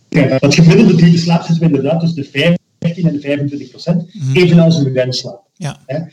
ja, 0.09 0.39
dat 0.39 0.55
gemiddelde 0.55 0.95
diepe 0.95 1.19
slaap 1.19 1.43
zit 1.43 1.61
inderdaad 1.61 2.01
tussen 2.01 2.23
de 2.23 2.57
15 2.79 3.07
en 3.07 3.13
de 3.13 3.21
25 3.21 3.71
procent, 3.71 4.15
mm. 4.15 4.37
evenals 4.37 4.79
uw 4.79 4.93
renslaap. 4.93 5.49
Ja. 5.55 5.79
En, 5.87 6.11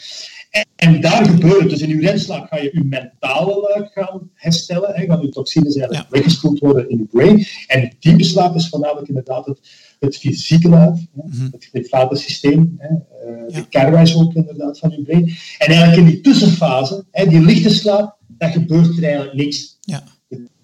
en, 0.75 1.01
daar 1.01 1.25
gebeurt 1.25 1.60
het. 1.60 1.69
Dus 1.69 1.81
in 1.81 1.89
uw 1.89 1.99
renslaap 1.99 2.47
ga 2.47 2.58
je 2.58 2.69
uw 2.73 2.84
mentale 2.84 3.60
luik 3.62 3.91
gaan 3.93 4.29
herstellen, 4.34 4.91
hè, 4.93 5.05
gaan 5.05 5.21
uw 5.21 5.29
toxines 5.29 5.75
eigenlijk 5.75 6.10
ja. 6.10 6.15
weggespoeld 6.15 6.60
worden 6.60 6.89
in 6.89 6.99
uw 6.99 7.08
brain. 7.12 7.45
En 7.67 7.91
diepe 7.99 8.23
slaap 8.23 8.55
is 8.55 8.69
voornamelijk 8.69 9.08
inderdaad 9.08 9.45
het, 9.45 9.60
het 9.99 10.17
fysieke 10.17 10.69
luik, 10.69 10.95
mm 10.95 11.31
-hmm. 11.31 11.47
het 11.51 11.65
glyfatensysteem, 11.65 12.75
hè, 12.77 12.89
uh, 12.89 13.49
ja. 13.49 13.55
de 13.55 13.67
karwijs 13.69 14.15
ook 14.15 14.34
inderdaad 14.34 14.79
van 14.79 14.93
uw 14.97 15.03
brain. 15.03 15.36
En 15.58 15.67
eigenlijk 15.67 15.97
in 15.97 16.05
die 16.05 16.21
tussenfase, 16.21 17.05
hè, 17.12 17.27
die 17.27 17.41
lichte 17.41 17.69
slaap, 17.69 18.17
daar 18.27 18.51
gebeurt 18.51 18.97
er 18.97 19.03
eigenlijk 19.03 19.34
niks. 19.34 19.77
Ja. 19.81 20.03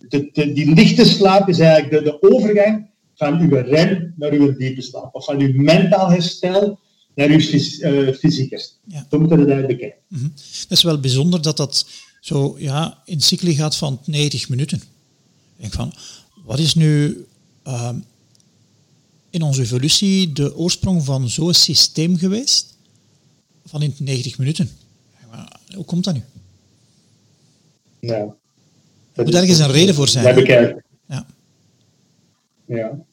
De, 0.09 0.29
de, 0.33 0.53
die 0.53 0.73
lichte 0.73 1.05
slaap 1.05 1.49
is 1.49 1.59
eigenlijk 1.59 2.03
de, 2.03 2.11
de 2.11 2.21
overgang 2.21 2.90
van 3.21 3.39
uw 3.39 3.55
rem 3.55 4.13
naar 4.15 4.31
uw 4.31 4.57
diepe 4.57 4.81
slaap. 4.81 5.15
Of 5.15 5.25
van 5.25 5.39
uw 5.39 5.53
mentaal 5.53 6.09
herstel 6.09 6.79
naar 7.15 7.29
uw 7.29 7.39
fys 7.39 7.79
uh, 7.79 8.13
fysiek 8.13 8.49
herstel. 8.49 8.77
Ja. 8.85 9.07
Zo 9.09 9.19
moeten 9.19 9.37
we 9.37 9.45
dat 9.45 9.67
bekijken. 9.67 9.99
Mm 10.07 10.19
-hmm. 10.19 10.33
Het 10.35 10.71
is 10.71 10.83
wel 10.83 10.99
bijzonder 10.99 11.41
dat 11.41 11.57
dat 11.57 11.85
zo 12.19 12.55
ja, 12.57 13.01
in 13.05 13.21
cycli 13.21 13.55
gaat 13.55 13.75
van 13.75 13.99
90 14.05 14.49
minuten. 14.49 14.77
Ik 14.77 15.61
denk 15.61 15.73
van, 15.73 15.93
wat 16.45 16.59
is 16.59 16.73
nu 16.73 17.25
uh, 17.67 17.89
in 19.29 19.41
onze 19.41 19.61
evolutie 19.61 20.31
de 20.31 20.55
oorsprong 20.55 21.03
van 21.03 21.29
zo'n 21.29 21.53
systeem 21.53 22.17
geweest? 22.17 22.77
Van 23.65 23.81
in 23.81 23.95
90 23.97 24.37
minuten. 24.37 24.69
Hoe 25.75 25.85
komt 25.85 26.03
dat 26.03 26.13
nu? 26.13 26.23
Ja. 27.99 28.35
Er 29.13 29.23
moet 29.23 29.33
ergens 29.33 29.59
een 29.59 29.71
reden 29.71 29.95
voor 29.95 30.07
zijn. 30.07 30.25
Dat 30.25 30.35
bekijken. 30.35 30.83
Ja. 31.07 31.25
Ja 32.65 33.09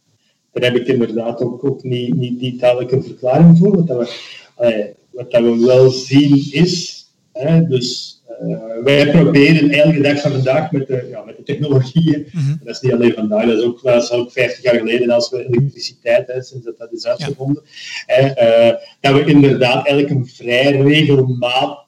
daar 0.60 0.72
heb 0.72 0.80
ik 0.80 0.86
inderdaad 0.86 1.42
ook, 1.42 1.64
ook 1.64 1.82
niet, 1.82 2.14
niet, 2.14 2.40
niet 2.40 2.60
dadelijk 2.60 2.92
een 2.92 3.04
verklaring 3.04 3.58
voor. 3.58 3.76
Wat, 3.76 3.86
dat 3.86 3.98
we, 3.98 4.64
eh, 4.64 4.86
wat 5.10 5.30
dat 5.30 5.42
we 5.42 5.66
wel 5.66 5.90
zien 5.90 6.48
is, 6.52 7.04
hè, 7.32 7.66
dus 7.66 8.18
uh, 8.42 8.58
wij 8.84 9.10
proberen 9.10 9.70
elke 9.70 10.00
dag 10.00 10.20
van 10.20 10.30
vandaag 10.30 10.72
met 10.72 10.86
de, 10.86 11.08
ja, 11.10 11.24
met 11.24 11.36
de 11.36 11.42
technologieën, 11.42 12.26
mm 12.32 12.40
-hmm. 12.40 12.60
dat 12.64 12.74
is 12.74 12.80
niet 12.80 12.92
alleen 12.92 13.12
vandaag, 13.12 13.46
dat 13.46 13.58
is 13.58 13.64
ook, 13.64 13.82
dat 13.82 14.02
is 14.02 14.10
ook 14.10 14.32
50 14.32 14.62
jaar 14.62 14.74
geleden 14.74 15.10
als 15.10 15.30
we 15.30 15.46
elektriciteit, 15.46 16.26
hè, 16.26 16.42
sinds 16.42 16.64
dat, 16.64 16.78
dat 16.78 16.92
is 16.92 17.06
uitgevonden, 17.06 17.62
ja. 18.06 18.70
uh, 18.70 18.78
dat 19.00 19.14
we 19.14 19.24
inderdaad 19.24 19.86
eigenlijk 19.86 20.10
een 20.10 20.26
vrij 20.26 20.80
regelmatig 20.80 21.86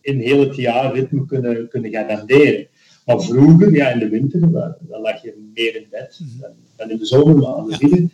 in 0.00 0.20
heel 0.20 0.40
het 0.40 0.56
jaar 0.56 0.94
ritme 0.94 1.26
kunnen, 1.26 1.68
kunnen 1.68 1.90
garanderen. 1.90 2.68
Maar 3.04 3.20
vroeger, 3.20 3.74
ja, 3.74 3.88
in 3.88 3.98
de 3.98 4.08
winter, 4.08 4.40
dan 4.80 5.00
lag 5.00 5.22
je 5.22 5.50
meer 5.54 5.76
in 5.76 5.86
bed 5.90 6.20
dan, 6.40 6.50
dan 6.76 6.90
in 6.90 6.98
de 6.98 7.06
zomermaanden. 7.06 7.88
Ja. 7.88 8.06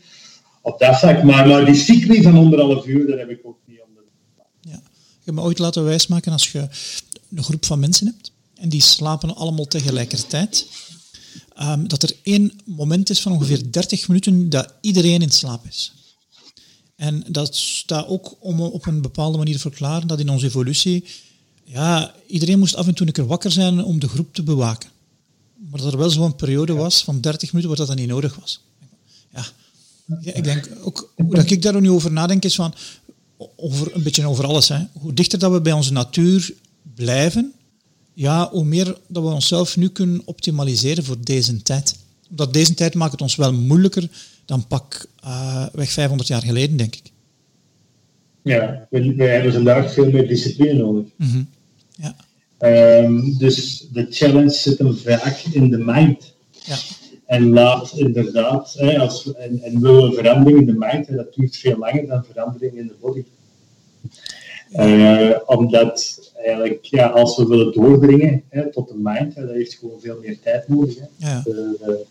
Op 0.60 0.78
dat 0.78 0.98
vlak. 0.98 1.22
Maar, 1.22 1.48
maar 1.48 1.64
die 1.64 1.74
cycli 1.74 2.22
van 2.22 2.36
anderhalf 2.36 2.86
uur, 2.86 3.06
daar 3.06 3.18
heb 3.18 3.30
ik 3.30 3.40
ook 3.42 3.58
niet 3.64 3.80
onder. 3.88 4.02
Ja. 4.60 4.76
Ik 5.20 5.24
heb 5.24 5.34
me 5.34 5.40
ooit 5.40 5.58
laten 5.58 5.84
wijsmaken 5.84 6.32
als 6.32 6.52
je 6.52 6.68
een 7.34 7.44
groep 7.44 7.64
van 7.64 7.80
mensen 7.80 8.06
hebt 8.06 8.32
en 8.54 8.68
die 8.68 8.82
slapen 8.82 9.36
allemaal 9.36 9.66
tegelijkertijd. 9.66 10.66
Um, 11.60 11.88
dat 11.88 12.02
er 12.02 12.12
één 12.22 12.52
moment 12.64 13.10
is 13.10 13.20
van 13.20 13.32
ongeveer 13.32 13.72
30 13.72 14.08
minuten 14.08 14.50
dat 14.50 14.74
iedereen 14.80 15.22
in 15.22 15.30
slaap 15.30 15.66
is. 15.68 15.92
En 16.96 17.24
dat 17.28 17.56
staat 17.56 18.06
ook 18.06 18.36
om 18.40 18.60
op 18.60 18.86
een 18.86 19.02
bepaalde 19.02 19.38
manier 19.38 19.54
te 19.54 19.60
verklaren 19.60 20.08
dat 20.08 20.20
in 20.20 20.28
onze 20.28 20.46
evolutie 20.46 21.04
ja, 21.64 22.14
iedereen 22.26 22.58
moest 22.58 22.76
af 22.76 22.86
en 22.86 22.94
toe 22.94 23.06
een 23.06 23.12
keer 23.12 23.26
wakker 23.26 23.50
zijn 23.50 23.84
om 23.84 24.00
de 24.00 24.08
groep 24.08 24.34
te 24.34 24.42
bewaken. 24.42 24.90
Maar 25.70 25.80
dat 25.80 25.92
er 25.92 25.98
wel 25.98 26.10
zo'n 26.10 26.36
periode 26.36 26.72
was 26.72 27.04
van 27.04 27.20
30 27.20 27.52
minuten 27.52 27.68
waar 27.68 27.86
dat 27.86 27.86
dan 27.86 27.96
niet 27.96 28.14
nodig 28.14 28.36
was. 28.40 28.64
Ja, 29.30 29.44
ik 30.34 30.44
denk 30.44 30.68
ook, 30.82 31.12
hoe 31.16 31.34
dat 31.34 31.50
ik 31.50 31.62
daar 31.62 31.80
nu 31.80 31.90
over 31.90 32.12
nadenk, 32.12 32.44
is 32.44 32.54
van, 32.54 32.74
over, 33.56 33.94
een 33.94 34.02
beetje 34.02 34.26
over 34.26 34.46
alles. 34.46 34.68
Hè. 34.68 34.78
Hoe 34.92 35.14
dichter 35.14 35.38
dat 35.38 35.52
we 35.52 35.60
bij 35.60 35.72
onze 35.72 35.92
natuur 35.92 36.54
blijven, 36.94 37.52
ja, 38.14 38.50
hoe 38.50 38.64
meer 38.64 38.96
dat 39.06 39.22
we 39.22 39.28
onszelf 39.28 39.76
nu 39.76 39.88
kunnen 39.88 40.22
optimaliseren 40.24 41.04
voor 41.04 41.16
deze 41.20 41.62
tijd. 41.62 41.96
Omdat 42.30 42.52
deze 42.52 42.74
tijd 42.74 42.94
maakt 42.94 43.12
het 43.12 43.20
ons 43.20 43.36
wel 43.36 43.52
moeilijker 43.52 44.08
dan 44.44 44.66
pak 44.66 45.06
uh, 45.24 45.66
weg 45.72 45.90
500 45.90 46.28
jaar 46.28 46.42
geleden, 46.42 46.76
denk 46.76 46.94
ik. 46.94 47.10
Ja, 48.42 48.86
we, 48.90 49.14
we 49.14 49.24
hebben 49.24 49.52
vandaag 49.52 49.92
veel 49.92 50.10
meer 50.10 50.28
discipline 50.28 50.72
nodig. 50.72 51.04
Mm 51.16 51.30
-hmm. 51.30 51.48
Ja. 51.96 52.16
Um, 52.64 53.38
dus 53.38 53.88
de 53.92 54.06
challenge 54.10 54.50
zit 54.50 54.78
hem 54.78 54.94
vaak 54.94 55.42
in 55.52 55.70
de 55.70 55.78
mind. 55.78 56.34
Ja. 56.64 56.76
En 57.26 57.52
laat 57.52 57.92
inderdaad, 57.94 58.74
hè, 58.78 58.98
als, 58.98 59.32
en, 59.34 59.60
en 59.62 59.80
willen 59.80 60.10
we 60.10 60.16
verandering 60.16 60.60
in 60.60 60.66
de 60.66 60.76
mind, 60.78 61.08
en 61.08 61.16
dat 61.16 61.34
duurt 61.34 61.56
veel 61.56 61.78
langer 61.78 62.06
dan 62.06 62.24
verandering 62.24 62.76
in 62.76 62.86
de 62.86 62.94
body. 63.00 63.24
Uh, 64.72 65.36
omdat 65.46 66.30
eigenlijk, 66.34 66.84
ja, 66.84 67.06
als 67.06 67.36
we 67.36 67.46
willen 67.46 67.72
doordringen 67.72 68.42
hè, 68.48 68.70
tot 68.70 68.88
de 68.88 68.94
mind, 68.96 69.34
hè, 69.34 69.46
dat 69.46 69.54
heeft 69.54 69.74
gewoon 69.74 70.00
veel 70.00 70.18
meer 70.22 70.38
tijd 70.42 70.68
nodig. 70.68 70.94
Hè. 70.98 71.28
Ja. 71.28 71.40
De, 71.44 72.06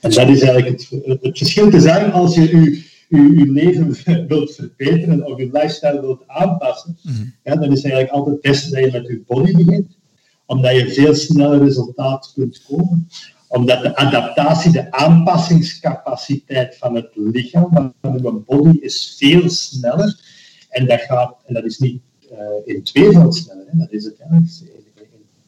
en 0.00 0.10
dat 0.10 0.28
is 0.28 0.42
eigenlijk 0.42 0.66
het, 0.66 1.20
het 1.20 1.38
verschil 1.38 1.70
te 1.70 1.80
zijn 1.80 2.12
als 2.12 2.34
je 2.34 2.40
je 2.40 2.89
uw 3.10 3.52
leven 3.52 3.96
wilt 4.28 4.54
verbeteren 4.54 5.26
of 5.26 5.38
uw 5.38 5.50
lifestyle 5.52 6.00
wilt 6.00 6.22
aanpassen, 6.26 6.98
mm 7.02 7.14
-hmm. 7.14 7.34
ja, 7.44 7.54
dan 7.54 7.72
is 7.72 7.82
het 7.82 7.92
eigenlijk 7.92 8.12
altijd 8.12 8.34
het 8.34 8.44
beste 8.44 8.70
dat 8.70 8.84
je 8.84 8.90
met 8.90 9.06
je 9.06 9.22
body 9.26 9.64
begint, 9.64 9.98
omdat 10.46 10.76
je 10.76 10.88
veel 10.88 11.14
sneller 11.14 11.58
resultaat 11.58 12.32
kunt 12.34 12.62
komen. 12.68 13.08
Omdat 13.48 13.82
de 13.82 13.96
adaptatie, 13.96 14.72
de 14.72 14.92
aanpassingscapaciteit 14.92 16.76
van 16.76 16.94
het 16.94 17.10
lichaam, 17.14 17.94
van 18.00 18.20
uw 18.24 18.44
body, 18.46 18.78
is 18.78 19.16
veel 19.18 19.48
sneller. 19.48 20.20
En 20.68 20.86
dat, 20.86 21.00
gaat, 21.00 21.36
en 21.46 21.54
dat 21.54 21.64
is 21.64 21.78
niet 21.78 22.02
uh, 22.32 22.38
in 22.64 22.82
tweevoud 22.82 23.34
sneller, 23.34 23.64
hè. 23.66 23.78
dat 23.78 23.92
is 23.92 24.04
uiteindelijk 24.04 24.48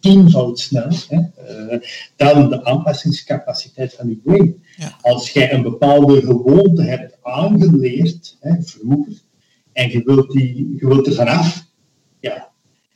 in 0.02 0.10
tienvoud 0.10 0.58
sneller 0.58 1.06
hè, 1.08 1.18
uh, 1.72 1.80
dan 2.16 2.48
de 2.48 2.64
aanpassingscapaciteit 2.64 3.94
van 3.94 4.08
je 4.08 4.16
brain. 4.24 4.62
Ja. 4.76 4.98
Als 5.00 5.30
jij 5.30 5.52
een 5.52 5.62
bepaalde 5.62 6.20
gewoonte 6.20 6.82
hebt 6.82 7.18
aangeleerd, 7.22 8.36
hè, 8.40 8.62
vroeger, 8.62 9.12
en 9.72 9.90
je 9.90 10.02
wilt, 10.04 10.30
die, 10.30 10.76
je 10.78 10.86
wilt 10.86 11.06
er 11.06 11.14
vanaf, 11.14 11.66
ja, 12.20 12.50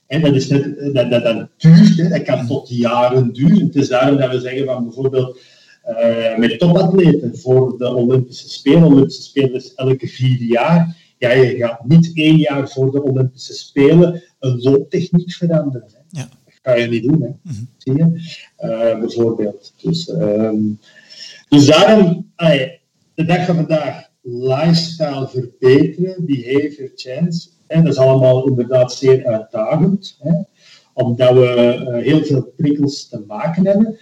en 0.07 0.21
dat, 0.21 0.35
is 0.35 0.49
net, 0.49 0.95
dat, 0.95 1.11
dat, 1.11 1.23
dat 1.23 1.49
duurt, 1.57 1.97
hè, 1.97 2.09
dat 2.09 2.23
kan 2.23 2.47
tot 2.47 2.69
jaren 2.69 3.33
duren. 3.33 3.66
Het 3.66 3.77
is 3.77 3.88
daarom 3.88 4.16
dat 4.19 4.31
we 4.31 4.40
zeggen 4.40 4.64
van 4.64 4.85
bijvoorbeeld 4.85 5.38
uh, 5.88 6.37
met 6.37 6.59
topatleten 6.59 7.38
voor 7.38 7.79
de 7.79 7.95
Olympische 7.95 8.49
Spelen. 8.49 8.83
Olympische 8.83 9.23
Spelen 9.23 9.55
is 9.55 9.75
elke 9.75 10.09
vier 10.09 10.42
jaar. 10.42 10.97
Ja, 11.19 11.31
je 11.31 11.57
gaat 11.57 11.85
niet 11.85 12.11
één 12.14 12.37
jaar 12.37 12.69
voor 12.69 12.90
de 12.90 13.03
Olympische 13.03 13.55
Spelen 13.55 14.23
een 14.38 14.61
looptechniek 14.61 15.33
veranderen. 15.33 15.88
Hè. 15.92 16.21
Ja. 16.21 16.29
Dat 16.67 16.75
ga 16.75 16.81
je 16.81 16.89
niet 16.89 17.03
doen, 17.03 17.23
hè. 17.23 17.29
Mhm. 17.43 17.63
zie 17.77 17.97
je? 17.97 18.05
Uh, 18.61 19.01
bijvoorbeeld. 19.01 19.73
Dus, 19.83 20.09
um, 20.09 20.79
dus 21.49 21.67
daarom, 21.67 22.31
ay, 22.35 22.81
de 23.15 23.25
dag 23.25 23.45
van 23.47 23.55
vandaag, 23.55 24.09
lifestyle 24.23 25.29
verbeteren, 25.29 26.25
behavior 26.25 26.91
change. 26.95 27.47
En 27.67 27.85
dat 27.85 27.93
is 27.93 27.99
allemaal 27.99 28.49
inderdaad 28.49 28.93
zeer 28.93 29.27
uitdagend, 29.27 30.17
hè, 30.23 30.33
omdat 30.93 31.33
we 31.33 31.79
uh, 31.81 32.03
heel 32.03 32.25
veel 32.25 32.53
prikkels 32.57 33.09
te 33.09 33.25
maken 33.27 33.67
hebben. 33.67 33.99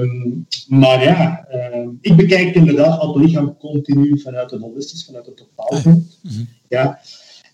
Um, 0.00 0.46
maar 0.68 1.02
ja, 1.02 1.46
um, 1.74 1.98
ik 2.00 2.16
bekijk 2.16 2.54
inderdaad 2.54 2.98
al 2.98 3.14
het 3.14 3.24
lichaam 3.24 3.56
continu 3.56 4.20
vanuit 4.20 4.52
een 4.52 4.60
holistisch, 4.60 5.04
vanuit 5.04 5.26
het 5.26 5.36
totaalbeeld. 5.36 6.18
Mm 6.22 6.30
-hmm. 6.30 6.48
ja. 6.68 7.00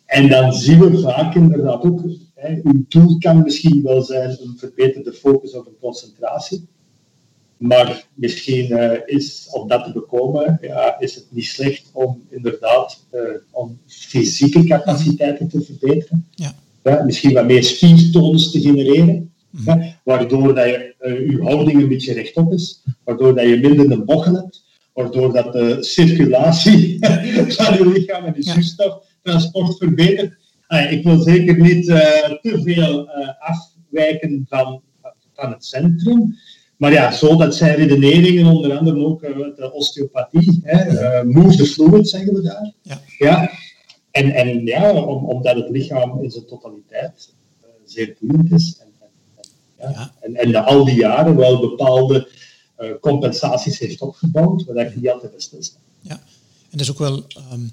En 0.07 0.29
dan 0.29 0.53
zien 0.53 0.81
we 0.81 1.01
vaak 1.01 1.35
inderdaad 1.35 1.83
ook, 1.83 2.01
hè, 2.39 2.61
uw 2.63 2.85
doel 2.89 3.19
kan 3.19 3.43
misschien 3.43 3.83
wel 3.83 4.03
zijn 4.03 4.31
een 4.31 4.55
verbeterde 4.57 5.13
focus 5.13 5.55
of 5.55 5.67
een 5.67 5.79
concentratie. 5.81 6.69
Maar 7.57 8.07
misschien 8.15 8.73
uh, 8.73 8.93
is, 9.05 9.49
om 9.53 9.69
dat 9.69 9.85
te 9.85 9.93
bekomen, 9.93 10.59
ja, 10.61 11.01
is 11.01 11.15
het 11.15 11.27
niet 11.31 11.45
slecht 11.45 11.91
om 11.93 12.23
inderdaad 12.29 13.07
uh, 13.13 13.21
om 13.51 13.79
fysieke 13.87 14.65
capaciteiten 14.65 15.49
te 15.49 15.63
verbeteren. 15.63 16.27
Ja. 16.35 16.55
Ja, 16.83 17.05
misschien 17.05 17.33
wat 17.33 17.47
meer 17.47 17.65
spiertonus 17.65 18.51
te 18.51 18.61
genereren. 18.61 19.33
Ja, 19.65 19.95
waardoor 20.05 20.55
dat 20.55 20.65
je, 20.65 20.95
uh, 21.01 21.31
je 21.31 21.43
houding 21.43 21.83
een 21.83 21.89
beetje 21.89 22.13
rechtop 22.13 22.53
is, 22.53 22.83
waardoor 23.05 23.35
dat 23.35 23.49
je 23.49 23.57
minder 23.57 23.91
een 23.91 24.05
bochel 24.05 24.35
hebt, 24.35 24.65
waardoor 24.93 25.33
dat 25.33 25.53
de 25.53 25.77
circulatie 25.81 26.99
van 27.57 27.75
je 27.75 27.91
lichaam 27.95 28.25
en 28.25 28.33
de 28.33 28.43
zuurstoftransport 28.43 29.77
verbetert. 29.77 30.38
Ah, 30.69 30.93
ik 30.93 31.05
wil 31.05 31.19
zeker 31.19 31.61
niet 31.61 31.89
uh, 31.89 31.99
te 32.43 32.61
veel 32.65 33.09
uh, 33.09 33.29
afwijken 33.39 34.47
van, 34.49 34.81
van 35.35 35.51
het 35.51 35.65
centrum. 35.65 36.37
Maar 36.77 36.93
ja, 36.93 37.13
zo 37.13 37.37
dat 37.37 37.57
zijn 37.57 37.75
redeneringen, 37.75 38.47
onder 38.47 38.79
andere 38.79 39.05
ook 39.05 39.21
de 39.57 39.71
osteopathie. 39.73 40.61
Hè, 40.63 41.25
move 41.25 41.57
the 41.57 41.67
fluid, 41.67 42.09
zeggen 42.09 42.35
we 42.35 42.43
daar. 42.43 42.73
Ja. 42.83 43.01
Ja. 43.19 43.51
En, 44.11 44.31
en 44.31 44.67
ja, 44.67 44.93
om, 44.93 45.25
omdat 45.25 45.57
het 45.57 45.71
lichaam 45.71 46.23
in 46.23 46.31
zijn 46.31 46.47
totaliteit 46.47 47.33
zeer 47.85 48.17
boeiend 48.21 48.53
is. 48.53 48.79
En, 48.81 48.87
ja. 49.79 49.91
Ja. 49.91 50.13
En, 50.21 50.37
en 50.37 50.53
dat 50.53 50.67
al 50.67 50.85
die 50.85 50.95
jaren 50.95 51.37
wel 51.37 51.61
bepaalde 51.61 52.29
uh, 52.81 52.91
compensaties 53.01 53.79
heeft 53.79 54.01
opgebouwd, 54.01 54.65
waar 54.65 54.87
ik 54.87 54.97
niet 54.97 55.09
altijd 55.09 55.31
bij 55.31 55.41
stilsta. 55.41 55.79
Ja, 56.01 56.15
en 56.15 56.21
dat 56.71 56.81
is 56.81 56.91
ook 56.91 56.99
wel 56.99 57.25
um, 57.53 57.71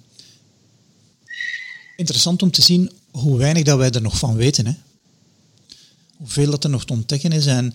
interessant 1.96 2.42
om 2.42 2.52
te 2.52 2.62
zien 2.62 2.92
hoe 3.12 3.38
weinig 3.38 3.64
dat 3.64 3.78
wij 3.78 3.92
er 3.92 4.02
nog 4.02 4.18
van 4.18 4.36
weten. 4.36 4.66
Hè? 4.66 4.74
Hoeveel 6.18 6.50
dat 6.50 6.64
er 6.64 6.70
nog 6.70 6.86
te 6.86 6.94
ontdekken 6.94 7.32
is 7.32 7.46
en 7.46 7.74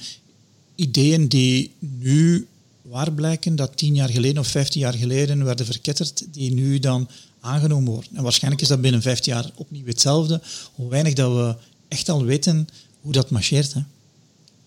ideeën 0.74 1.28
die 1.28 1.72
nu 1.78 2.46
waar 2.82 3.12
blijken 3.12 3.56
dat 3.56 3.76
tien 3.76 3.94
jaar 3.94 4.10
geleden 4.10 4.38
of 4.38 4.46
vijftien 4.46 4.80
jaar 4.80 4.94
geleden 4.94 5.44
werden 5.44 5.66
verketterd, 5.66 6.24
die 6.30 6.54
nu 6.54 6.78
dan 6.78 7.08
aangenomen 7.40 7.92
worden. 7.92 8.16
En 8.16 8.22
waarschijnlijk 8.22 8.62
is 8.62 8.68
dat 8.68 8.80
binnen 8.80 9.02
vijftien 9.02 9.32
jaar 9.32 9.50
opnieuw 9.54 9.86
hetzelfde. 9.86 10.40
Hoe 10.74 10.88
weinig 10.88 11.12
dat 11.12 11.32
we 11.32 11.54
echt 11.88 12.08
al 12.08 12.24
weten 12.24 12.68
hoe 13.00 13.12
dat 13.12 13.30
marcheert. 13.30 13.72
Hè? 13.72 13.80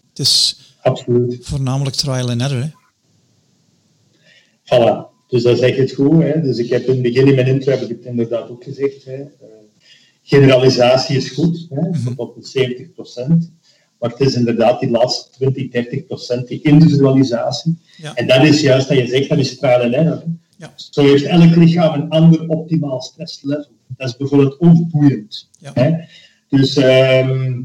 Het 0.09 0.19
is 0.19 0.59
Absoluut. 0.81 1.45
voornamelijk 1.45 1.95
trial 1.95 2.29
and 2.29 2.41
error. 2.41 2.61
Hè? 2.61 2.69
Voilà. 4.63 5.11
Dus 5.27 5.43
dat 5.43 5.55
is 5.57 5.61
echt 5.61 5.77
het 5.77 5.93
goed. 5.93 6.21
Hè. 6.23 6.41
Dus 6.41 6.57
ik 6.57 6.69
heb 6.69 6.81
in 6.81 6.93
het 6.93 7.01
begin 7.01 7.27
in 7.27 7.35
mijn 7.35 7.47
intro 7.47 7.71
heb 7.71 7.81
ik 7.81 7.89
het 7.89 8.05
inderdaad 8.05 8.49
ook 8.49 8.63
gezegd. 8.63 9.05
Hè. 9.05 9.23
Generalisatie 10.23 11.15
is 11.17 11.29
goed, 11.29 11.67
hè, 11.69 11.89
Mhm. 11.89 12.15
tot 12.15 12.35
op 12.35 12.37
70% 12.45 13.51
Maar 13.99 14.11
het 14.11 14.19
is 14.21 14.35
inderdaad 14.35 14.79
die 14.79 14.89
laatste 14.89 15.29
20, 15.31 15.69
30% 15.69 16.47
die 16.47 16.61
individualisatie. 16.61 17.77
Ja. 17.97 18.13
En 18.15 18.27
dat 18.27 18.43
is 18.43 18.61
juist 18.61 18.87
dat 18.87 18.97
je 18.97 19.07
zegt, 19.07 19.29
dat 19.29 19.37
is 19.37 19.57
trial 19.57 19.81
and 19.81 19.93
error. 19.93 20.23
Ja. 20.57 20.73
Zo 20.75 21.01
heeft 21.01 21.23
elk 21.23 21.55
lichaam 21.55 21.93
een 21.93 22.09
ander 22.09 22.47
optimaal 22.47 23.01
stresslevel. 23.01 23.71
Dat 23.97 24.07
is 24.07 24.17
bijvoorbeeld 24.17 24.59
ook 24.59 24.89
boeiend. 24.89 25.49
Ja. 25.59 25.71
Hè. 25.73 25.91
Dus 26.49 26.75
ehm, 26.75 27.61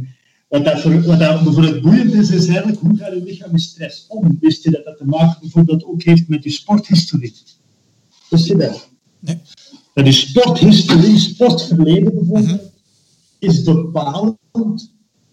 wat, 0.49 0.64
dat 0.64 0.81
voor, 0.81 1.03
wat 1.03 1.18
dat 1.18 1.42
bijvoorbeeld 1.44 1.81
boeiend 1.83 2.12
is, 2.12 2.31
is 2.31 2.47
eigenlijk 2.47 2.79
hoe 2.79 2.97
gaat 2.97 3.12
je 3.12 3.23
lichaam 3.23 3.51
met 3.53 3.61
stress 3.61 4.05
om? 4.09 4.37
Wist 4.40 4.62
je 4.64 4.71
dat 4.71 4.85
dat 4.85 4.99
te 4.99 5.05
maken 5.05 5.37
bijvoorbeeld 5.40 5.85
ook 5.85 6.03
heeft 6.03 6.29
met 6.29 6.44
je 6.44 6.51
sporthistorie? 6.51 7.35
Wist 8.31 8.47
je 8.47 8.57
dat? 8.57 8.88
Nee. 9.18 9.38
Dat 9.98 10.06
je 10.06 10.12
sporthistorie, 10.12 11.18
sportverleden 11.18 12.14
bijvoorbeeld, 12.14 12.70
is 13.38 13.62
bepalend 13.62 14.37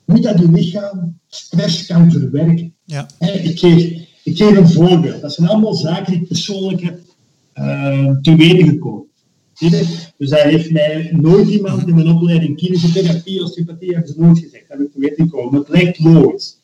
hoe 0.06 0.19
dat 0.19 0.39
je 0.39 0.51
lichaam 0.51 1.19
stress 1.28 1.86
kan 1.86 2.12
verwerken. 2.12 2.73
Ja. 2.84 3.08
Ik 3.19 3.60
geef, 3.60 3.84
ik 4.23 4.38
geef 4.38 4.58
een 4.58 4.69
voorbeeld. 4.69 5.21
Dat 5.21 5.34
zijn 5.34 5.47
allemaal 5.47 5.73
zaken 5.73 6.12
die 6.12 6.21
ik 6.21 6.28
persoonlijk 6.28 6.82
heb 6.82 6.99
uh, 7.56 8.12
te 8.21 8.36
weten 8.36 8.67
gekomen. 8.67 9.06
Dus 10.17 10.30
daar 10.30 10.47
heeft 10.47 10.71
mij 10.71 11.10
nooit 11.12 11.47
iemand 11.49 11.88
in 11.88 11.95
mijn 11.95 12.08
opleiding 12.10 12.58
klinische 12.58 12.91
therapie, 12.91 13.43
osteopathie, 13.43 13.93
hebben 13.93 14.13
ze 14.13 14.19
nooit 14.19 14.39
gezegd. 14.39 14.67
Dat 14.67 14.78
heb 14.78 14.88
ik 14.88 14.93
te 14.93 14.99
weten 14.99 15.25
gekomen. 15.25 15.51
Maar 15.51 15.60
het 15.60 15.69
lijkt 15.69 15.99
logisch. 15.99 16.58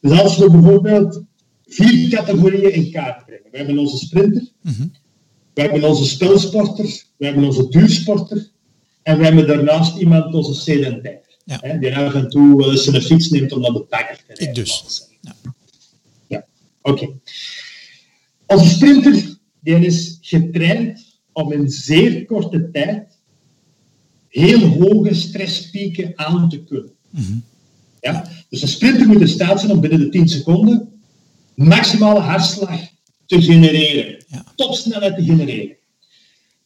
Dus 0.00 0.20
als 0.20 0.38
we 0.38 0.50
bijvoorbeeld 0.50 1.22
vier 1.66 2.08
categorieën 2.08 2.72
in 2.72 2.90
kaart 2.90 3.24
brengen. 3.24 3.50
We 3.50 3.56
hebben 3.56 3.78
onze 3.78 3.96
sprinter, 3.96 4.48
Mhm. 4.62 4.86
We 5.58 5.64
hebben 5.64 5.88
onze 5.88 6.04
spelsporter, 6.04 7.02
we 7.16 7.24
hebben 7.24 7.44
onze 7.44 7.68
duursporter 7.68 8.50
en 9.02 9.18
we 9.18 9.24
hebben 9.24 9.46
daarnaast 9.46 9.98
iemand, 9.98 10.34
onze 10.34 10.54
sedentair. 10.54 11.20
Ja. 11.44 11.58
Hè, 11.60 11.78
die 11.78 11.96
af 11.96 12.14
en 12.14 12.28
toe 12.28 12.56
wel 12.56 12.70
eens 12.70 12.86
een 12.86 13.02
fiets 13.02 13.30
neemt 13.30 13.52
om 13.52 13.60
naar 13.60 13.72
de 13.72 13.86
bakker 13.88 14.16
te 14.16 14.22
rijden. 14.26 14.48
Ik 14.48 14.54
dus. 14.54 15.08
Ja. 15.20 15.34
Ja, 16.26 16.46
oké. 16.82 17.08
Onze 18.46 18.68
sprinter 18.68 19.36
die 19.60 19.86
is 19.86 20.18
getraind 20.20 21.20
om 21.32 21.52
in 21.52 21.68
zeer 21.68 22.24
korte 22.24 22.70
tijd 22.70 23.18
heel 24.28 24.60
hoge 24.60 25.14
stresspieken 25.14 26.12
aan 26.14 26.48
te 26.48 26.62
kunnen. 26.62 26.92
Mhm. 27.10 27.38
Ja? 28.00 28.28
Dus 28.48 28.62
een 28.62 28.68
sprinter 28.68 29.06
moet 29.06 29.20
in 29.20 29.28
staat 29.28 29.60
zijn 29.60 29.72
om 29.72 29.80
binnen 29.80 29.98
de 29.98 30.08
10 30.08 30.28
seconden 30.28 31.00
maximale 31.54 32.20
hartslag 32.20 32.80
te 33.26 33.42
genereren. 33.42 34.17
Ja. 34.28 34.44
Topsnelheid 34.54 35.16
te 35.16 35.22
genereren. 35.24 35.76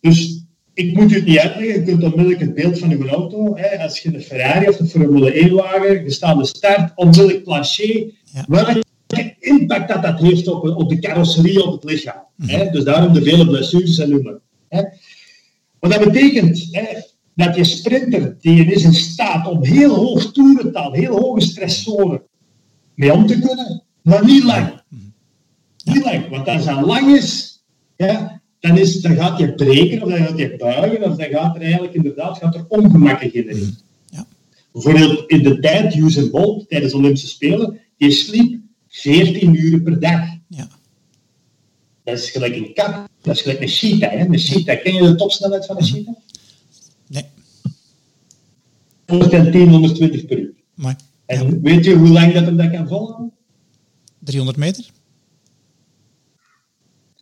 Dus 0.01 0.45
ik 0.75 0.95
moet 0.97 1.13
u 1.13 1.15
het 1.15 1.25
niet 1.27 1.39
uitleggen, 1.39 1.75
je 1.75 1.83
kunt 1.83 2.03
onmiddellijk 2.03 2.41
het 2.41 2.55
beeld 2.55 2.79
van 2.79 2.91
uw 2.91 3.09
auto, 3.09 3.57
hè, 3.57 3.83
als 3.83 3.99
je 3.99 4.15
een 4.15 4.23
Ferrari 4.23 4.69
of 4.69 4.79
een 4.81 4.89
Formule 4.89 5.33
1-wagen, 5.49 6.05
je 6.05 6.11
staat 6.11 6.39
de 6.39 6.47
start, 6.47 6.93
onmiddellijk 6.95 7.45
plancher, 7.45 8.11
Ja. 8.33 8.45
welke 8.49 8.83
impact 9.39 9.89
dat 9.89 10.03
dat 10.03 10.21
heeft 10.21 10.49
op, 10.49 10.77
op 10.77 10.89
de 10.89 10.99
carrosserie, 10.99 11.65
op 11.65 11.73
het 11.73 11.91
lichaam. 11.91 12.23
Hè? 12.47 12.71
Dus 12.71 12.85
daarom 12.85 13.13
de 13.13 13.23
vele 13.23 13.47
blessures 13.47 13.99
en 13.99 14.11
noemen. 14.11 14.41
Hè? 14.69 14.83
Wat 15.79 15.91
dat 15.91 16.05
betekent, 16.05 16.69
hè, 16.71 16.85
dat 17.35 17.57
je 17.57 17.65
sprinter, 17.65 18.37
die 18.41 18.65
is 18.73 18.85
in 18.85 18.95
staat 18.95 19.47
om 19.49 19.65
heel 19.65 19.95
hoog 19.95 20.33
toerental, 20.33 20.93
heel 20.93 21.19
hoge 21.19 21.41
stressoren 21.41 22.23
mee 22.95 23.13
om 23.13 23.27
te 23.27 23.39
kunnen, 23.39 23.83
maar 24.03 24.25
niet 24.25 24.43
lang. 24.45 24.81
Niet 25.85 26.05
lang, 26.05 26.29
want 26.29 26.49
als 26.49 26.65
dat 26.65 26.87
lang 26.87 27.17
is, 27.17 27.52
ja, 28.07 28.41
dan, 28.61 28.79
is, 28.79 29.01
dan 29.01 29.15
gaat 29.17 29.39
je 29.39 29.55
breken, 29.55 30.03
of 30.03 30.11
dan 30.11 30.27
gaat 30.27 30.39
je 30.39 30.57
buigen, 30.57 31.03
of 31.03 31.17
dan 31.17 31.31
gaat 31.31 31.55
er 31.55 31.63
eigenlijk 31.63 31.95
inderdaad 31.95 32.39
gaat 32.39 32.55
er 32.55 32.65
ongemakken 32.69 33.31
genereren. 33.31 33.79
Ja. 34.11 34.27
Bijvoorbeeld 34.73 35.31
in 35.31 35.43
de 35.43 35.59
tijd, 35.59 35.95
Usain 35.95 36.31
Bolt, 36.31 36.69
tijdens 36.69 36.93
de 36.93 36.99
Olympische 36.99 37.29
Spelen, 37.29 37.81
die 37.97 38.11
sliep 38.11 38.61
14 38.89 39.55
uur 39.55 39.81
per 39.81 40.01
dag. 40.01 40.21
Ja. 40.49 40.69
Dat 42.05 42.19
is 42.19 42.31
gelijk 42.31 42.57
een 42.57 42.75
kat, 42.75 43.09
dat 43.23 43.35
is 43.35 43.43
gelijk 43.43 43.61
een 43.61 43.69
cheetah. 43.69 44.11
Hè? 44.11 44.25
Een 44.25 44.39
cheetah, 44.39 44.83
ken 44.83 44.95
je 44.95 45.01
de 45.01 45.15
topsnelheid 45.15 45.67
van 45.67 45.77
een 45.77 45.85
cheetah? 45.85 46.15
Nee. 47.07 47.25
110, 49.07 49.69
120 49.69 50.27
per 50.27 50.39
uur. 50.39 50.55
Maar 50.75 50.97
En 51.27 51.63
weet 51.63 51.85
je 51.85 51.95
hoe 51.95 52.09
lang 52.09 52.33
dat 52.33 52.45
hem 52.45 52.57
dat 52.57 52.71
kan 52.71 52.89
volhouden? 52.89 53.33
300 54.19 54.59
meter? 54.59 54.91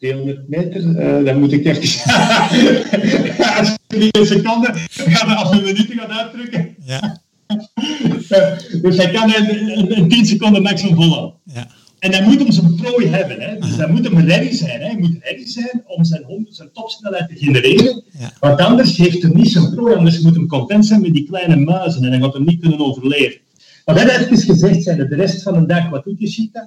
300 0.00 0.48
meter, 0.48 0.80
uh, 0.80 1.24
dan 1.24 1.38
moet 1.38 1.52
ik 1.52 1.64
even... 1.64 1.82
Als 3.58 3.76
je 3.88 3.96
niet 3.96 4.16
een 4.16 4.26
seconde, 4.26 4.74
af 5.14 5.50
een 5.50 5.62
minuut 5.62 5.86
gaan 5.88 6.12
uitdrukken. 6.12 6.74
Ja. 6.84 7.20
dus 8.82 8.96
hij 8.96 9.10
kan 9.10 9.34
een, 9.34 9.78
een, 9.78 9.98
een 9.98 10.08
10 10.08 10.26
seconden 10.26 10.62
maximum 10.62 10.94
volhouden. 10.94 11.34
Ja. 11.44 11.66
En 11.98 12.12
hij 12.12 12.22
moet 12.22 12.38
hem 12.38 12.52
zijn 12.52 12.74
prooi 12.74 13.06
hebben. 13.06 13.40
Hè. 13.40 13.58
Dus 13.58 13.76
hij 13.76 13.88
moet 13.88 14.04
hem 14.04 14.18
ready 14.18 14.52
zijn. 14.52 14.80
Hè. 14.80 14.86
Hij 14.86 14.98
moet 14.98 15.16
ready 15.20 15.46
zijn 15.46 15.82
om 15.86 16.04
zijn, 16.04 16.22
hond- 16.22 16.54
zijn 16.54 16.72
topsnelheid 16.72 17.28
te 17.28 17.36
genereren. 17.36 18.02
Ja. 18.18 18.32
Want 18.40 18.60
anders 18.60 18.96
heeft 18.96 19.22
hij 19.22 19.30
niet 19.34 19.50
zijn 19.50 19.74
prooi. 19.74 19.94
Anders 19.94 20.20
moet 20.20 20.34
hem 20.34 20.46
content 20.46 20.86
zijn 20.86 21.00
met 21.00 21.12
die 21.12 21.26
kleine 21.26 21.56
muizen. 21.56 22.04
En 22.04 22.10
hij 22.10 22.20
gaat 22.20 22.32
hem 22.32 22.44
niet 22.44 22.60
kunnen 22.60 22.78
overleven. 22.78 23.40
Maar 23.84 23.94
dat 23.94 24.10
heeft 24.10 24.28
dus 24.28 24.44
gezegd 24.44 24.82
zijn. 24.82 24.96
De 25.08 25.16
rest 25.16 25.42
van 25.42 25.60
de 25.60 25.66
dag, 25.66 25.88
wat 25.88 26.04
doet 26.04 26.20
je 26.20 26.26
Cheetah? 26.26 26.66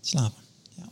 Slapen. 0.00 0.42
Ja. 0.76 0.84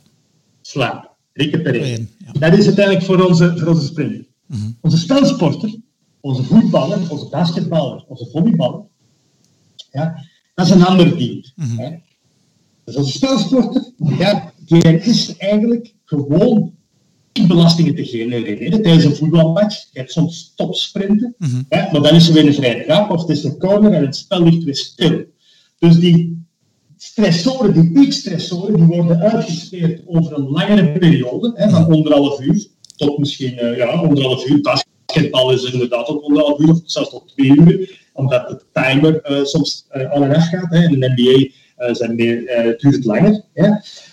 Slapen. 0.61 1.08
Recupereren, 1.39 2.09
ja. 2.25 2.31
Dat 2.49 2.57
is 2.59 2.65
uiteindelijk 2.65 3.05
voor 3.05 3.25
onze, 3.27 3.57
voor 3.57 3.67
onze 3.67 3.85
sprinter. 3.85 4.25
Mhm. 4.45 4.71
Onze 4.81 4.97
spelsporter, 4.97 5.75
onze 6.21 6.43
voetballer, 6.43 7.11
onze 7.11 7.27
basketballer, 7.29 8.05
onze 8.07 8.27
volleyballer, 8.31 8.81
ja, 9.91 10.23
dat 10.55 10.65
is 10.65 10.71
een 10.71 10.85
ander 10.85 11.17
ding. 11.17 11.51
Mhm. 11.55 11.77
hè. 11.77 11.89
Dus 12.83 12.95
onze 12.95 13.11
spelsporter, 13.11 13.91
ja, 14.17 14.53
die 14.65 14.83
is 14.83 15.37
eigenlijk 15.37 15.93
gewoon 16.05 16.73
belastingen 17.47 17.95
te 17.95 18.05
genereren 18.05 18.81
tijdens 18.81 19.03
een 19.03 19.15
voetbalmatch. 19.15 19.87
Je 19.91 19.99
hebt 19.99 20.11
soms 20.11 20.53
topsprinten, 20.55 21.35
Mhm. 21.37 21.61
hè, 21.69 21.91
maar 21.91 22.01
dan 22.01 22.15
is 22.15 22.27
er 22.27 22.33
weer 22.33 22.47
een 22.47 22.53
vrije 22.53 22.83
trap 22.85 23.09
of 23.11 23.21
het 23.21 23.29
is 23.29 23.43
een 23.43 23.57
corner 23.57 23.91
en 23.93 24.05
het 24.05 24.15
spel 24.15 24.43
ligt 24.43 24.63
weer 24.63 24.75
stil. 24.75 25.23
Dus 25.79 25.99
die 25.99 26.38
stressoren, 27.01 27.73
die 27.73 27.91
piekstressoren, 27.91 28.75
die 28.75 28.85
worden 28.85 29.19
uitgespeeld 29.19 30.01
over 30.05 30.37
een 30.37 30.49
langere 30.49 30.91
periode, 30.91 31.51
hè, 31.55 31.69
van 31.69 31.85
anderhalf 31.85 32.41
uur 32.41 32.67
tot 32.95 33.17
misschien 33.17 33.57
eh, 33.57 33.77
ja, 33.77 33.85
anderhalf 33.85 34.47
uur. 34.47 34.61
Basketbal 34.61 35.51
is 35.51 35.71
inderdaad 35.71 36.07
ook 36.07 36.23
anderhalf 36.23 36.59
uur 36.59 36.69
of 36.69 36.79
zelfs 36.85 37.09
tot 37.09 37.27
twee 37.27 37.55
uur, 37.55 37.99
omdat 38.13 38.47
de 38.49 38.81
timer 38.81 39.21
eh, 39.21 39.43
soms 39.43 39.85
eh, 39.89 40.11
aan 40.11 40.23
en 40.23 40.35
af 40.35 40.47
gaat. 40.47 40.69
Hè. 40.69 40.83
In 40.83 40.99
de 40.99 41.13
NBA 41.15 41.57
zijn 41.93 42.15
meer, 42.15 42.43
duurt 42.77 42.95
het 42.95 43.05
langer. 43.05 43.43
Hè. 43.53 43.69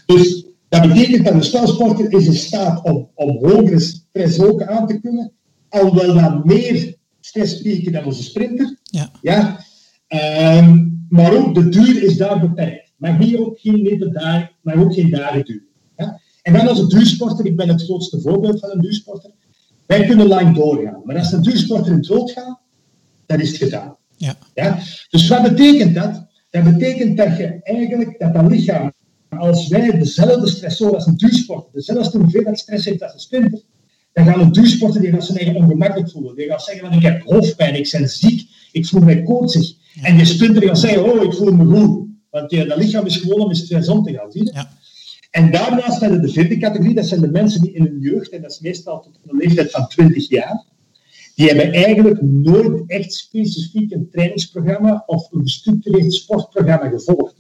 Dus 0.07 0.45
dat 0.69 0.83
betekent 0.83 1.25
dat 1.25 1.35
een 1.35 1.43
spelsporter 1.43 2.13
is 2.13 2.27
in 2.27 2.35
staat 2.35 2.83
om, 2.83 3.09
om 3.15 3.37
hogere 3.37 3.81
stress 3.81 4.41
ook 4.41 4.63
aan 4.63 4.87
te 4.87 5.01
kunnen, 5.01 5.33
alhoewel 5.69 6.15
dan 6.15 6.43
meer 6.45 6.95
stresspieken 7.21 7.93
dan 7.93 8.05
onze 8.05 8.23
sprinter. 8.23 8.77
Ja. 8.83 9.11
Ja? 9.23 9.65
Ehm, 10.09 10.85
maar 11.09 11.37
ook 11.37 11.55
de 11.55 11.69
duur 11.69 12.03
is 12.03 12.17
daar 12.17 12.41
beperkt. 12.41 12.93
Mag 12.97 13.19
niet 13.19 13.37
ook 13.37 13.59
geen 13.59 13.83
nette 13.83 14.11
dagen, 14.11 14.51
maar 14.61 14.79
ook 14.79 14.95
geen 14.95 15.11
dagen 15.11 15.45
duren. 15.45 15.67
Ja? 15.97 16.21
En 16.43 16.53
dan 16.53 16.69
als 16.69 16.79
een 16.79 16.89
duursporter, 16.89 17.47
ik 17.47 17.57
ben 17.57 17.69
het 17.69 17.83
grootste 17.83 18.21
voorbeeld 18.21 18.61
van 18.61 18.71
een 18.71 18.81
duursporter, 18.81 19.31
wij 19.87 20.07
kunnen 20.07 20.27
lang 20.27 20.55
doorgaan. 20.55 21.03
Maar 21.05 21.19
als 21.19 21.33
een 21.33 21.43
duursporter 21.43 21.93
in 21.93 21.99
het 21.99 22.07
rood 22.07 22.31
gaat, 22.31 22.59
dan 23.27 23.41
is 23.41 23.49
het 23.49 23.59
gedaan. 23.59 23.97
Ja. 24.17 24.37
Ja? 24.55 24.79
Dus 25.11 25.29
wat 25.29 25.43
betekent 25.43 25.95
dat? 25.95 26.27
Dat 26.51 26.65
betekent 26.65 27.17
dat 27.17 27.37
je 27.37 27.59
eigenlijk, 27.63 28.19
dat 28.19 28.35
dat 28.35 28.51
lichaam, 28.51 28.93
als 29.29 29.69
wij 29.69 29.99
dezelfde 29.99 30.49
stressoren 30.49 30.95
als 30.95 31.07
een 31.07 31.17
duursporter, 31.17 31.73
dezelfde 31.73 32.19
hoeveelheid 32.19 32.59
stress 32.59 32.85
heeft 32.85 33.03
als 33.03 33.13
een 33.13 33.21
sprinter, 33.21 33.61
dan 34.13 34.25
gaat 34.25 34.37
een 34.37 34.53
duursporter 34.53 35.01
die 35.01 35.11
gaat 35.11 35.25
zijn 35.25 35.39
eigen 35.39 35.57
ongemakkelijk 35.57 36.11
voelen. 36.11 36.37
Die 36.37 36.47
gaat 36.47 36.63
zeggen 36.63 36.87
van 36.87 36.97
ik 36.97 37.03
heb 37.03 37.23
hoofdpijn, 37.23 37.75
ik 37.75 37.89
ben 37.93 38.09
ziek, 38.09 38.49
ik 38.73 38.87
voel 38.87 39.01
mij 39.01 39.23
koortsig. 39.23 39.75
En 40.03 40.17
die 40.17 40.27
sprinter 40.27 40.63
gaat 40.63 40.79
zeggen, 40.79 41.05
oh 41.05 41.23
ik 41.23 41.33
voel 41.33 41.53
me 41.53 41.65
goed. 41.65 42.07
Want 42.31 42.51
ja, 42.51 42.65
dat 42.65 42.79
lichaam 42.79 43.07
is 43.07 43.17
gewoon 43.17 43.41
om 43.41 43.49
in 43.49 43.57
stress 43.57 43.89
om 43.89 44.03
te 44.03 44.13
gaan. 44.13 44.33
Zie 44.33 44.45
je? 44.45 44.53
Ja. 44.53 44.71
En 45.31 45.51
daarnaast 45.51 46.01
hebben 46.01 46.21
we 46.21 46.27
de 46.27 46.33
vierde 46.33 46.57
categorie, 46.57 46.95
dat 46.95 47.07
zijn 47.07 47.21
de 47.21 47.31
mensen 47.31 47.61
die 47.61 47.73
in 47.73 47.83
hun 47.83 48.01
jeugd, 48.01 48.31
en 48.31 48.43
dat 48.43 48.51
is 48.51 48.61
meestal 48.61 49.01
tot 49.01 49.19
een 49.27 49.37
leeftijd 49.37 49.71
van 49.71 49.89
20 49.89 50.29
jaar, 50.29 50.65
die 51.35 51.47
hebben 51.47 51.73
eigenlijk 51.73 52.23
nooit 52.23 52.83
echt 52.87 53.13
specifiek 53.13 53.93
een 53.93 54.09
trainingsprogramma 54.11 55.03
of 55.07 55.33
een 55.33 55.41
gestructureerd 55.41 56.13
sportprogramma 56.13 56.89
gevolgd. 56.89 57.35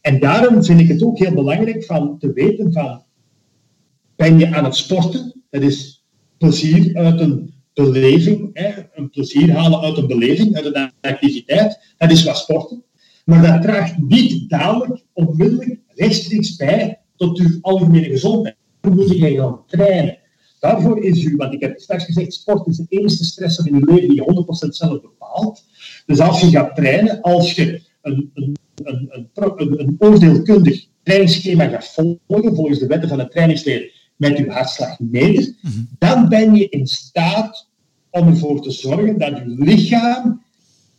En 0.00 0.20
daarom 0.20 0.64
vind 0.64 0.80
ik 0.80 0.88
het 0.88 1.02
ook 1.02 1.18
heel 1.18 1.34
belangrijk 1.34 1.84
van 1.84 2.18
te 2.18 2.32
weten 2.32 2.72
van, 2.72 3.02
ben 4.16 4.38
je 4.38 4.54
aan 4.54 4.64
het 4.64 4.76
sporten? 4.76 5.42
Dat 5.50 5.62
is 5.62 6.04
plezier 6.38 6.96
uit 6.96 7.20
een 7.20 7.49
beleving, 7.74 8.50
een 8.94 9.10
plezier 9.10 9.52
halen 9.52 9.80
uit 9.80 9.96
een 9.96 10.06
beleving, 10.06 10.56
uit 10.56 10.74
een 10.74 10.92
activiteit. 11.00 11.94
Dat 11.98 12.10
is 12.10 12.24
wat 12.24 12.38
sporten. 12.38 12.84
Maar 13.24 13.42
dat 13.52 13.62
draagt 13.62 13.98
niet 13.98 14.48
dadelijk, 14.48 15.02
onmiddellijk, 15.12 15.78
rechtstreeks 15.94 16.56
bij 16.56 16.98
tot 17.16 17.38
uw 17.38 17.58
algemene 17.60 18.08
gezondheid. 18.08 18.56
Dan 18.80 18.94
moet 18.94 19.18
je 19.18 19.36
gaan 19.36 19.62
trainen. 19.66 20.18
Daarvoor 20.60 21.04
is 21.04 21.24
u, 21.24 21.36
want 21.36 21.52
ik 21.54 21.60
heb 21.60 21.80
straks 21.80 22.04
gezegd, 22.04 22.32
sport 22.32 22.66
is 22.66 22.76
de 22.76 22.86
enige 22.88 23.24
stressor 23.24 23.66
in 23.66 23.74
uw 23.74 23.94
leven 23.94 24.08
die 24.08 24.24
je 24.24 24.64
100% 24.66 24.68
zelf 24.68 25.00
bepaalt. 25.00 25.64
Dus 26.06 26.20
als 26.20 26.40
je 26.40 26.50
gaat 26.50 26.76
trainen, 26.76 27.20
als 27.20 27.54
je 27.54 27.82
een, 28.02 28.30
een, 28.34 28.56
een, 28.82 29.80
een 29.80 29.96
oordeelkundig 29.98 30.86
trainingsschema 31.02 31.68
gaat 31.68 31.86
volgen, 31.86 32.54
volgens 32.54 32.78
de 32.78 32.86
wetten 32.86 33.08
van 33.08 33.18
het 33.18 33.30
trainingsleer, 33.30 33.99
met 34.20 34.38
uw 34.38 34.48
hartslagmeter, 34.48 35.54
dan 35.98 36.28
ben 36.28 36.54
je 36.54 36.68
in 36.68 36.86
staat 36.86 37.68
om 38.10 38.28
ervoor 38.28 38.62
te 38.62 38.70
zorgen 38.70 39.18
dat 39.18 39.42
uw 39.42 39.64
lichaam 39.64 40.42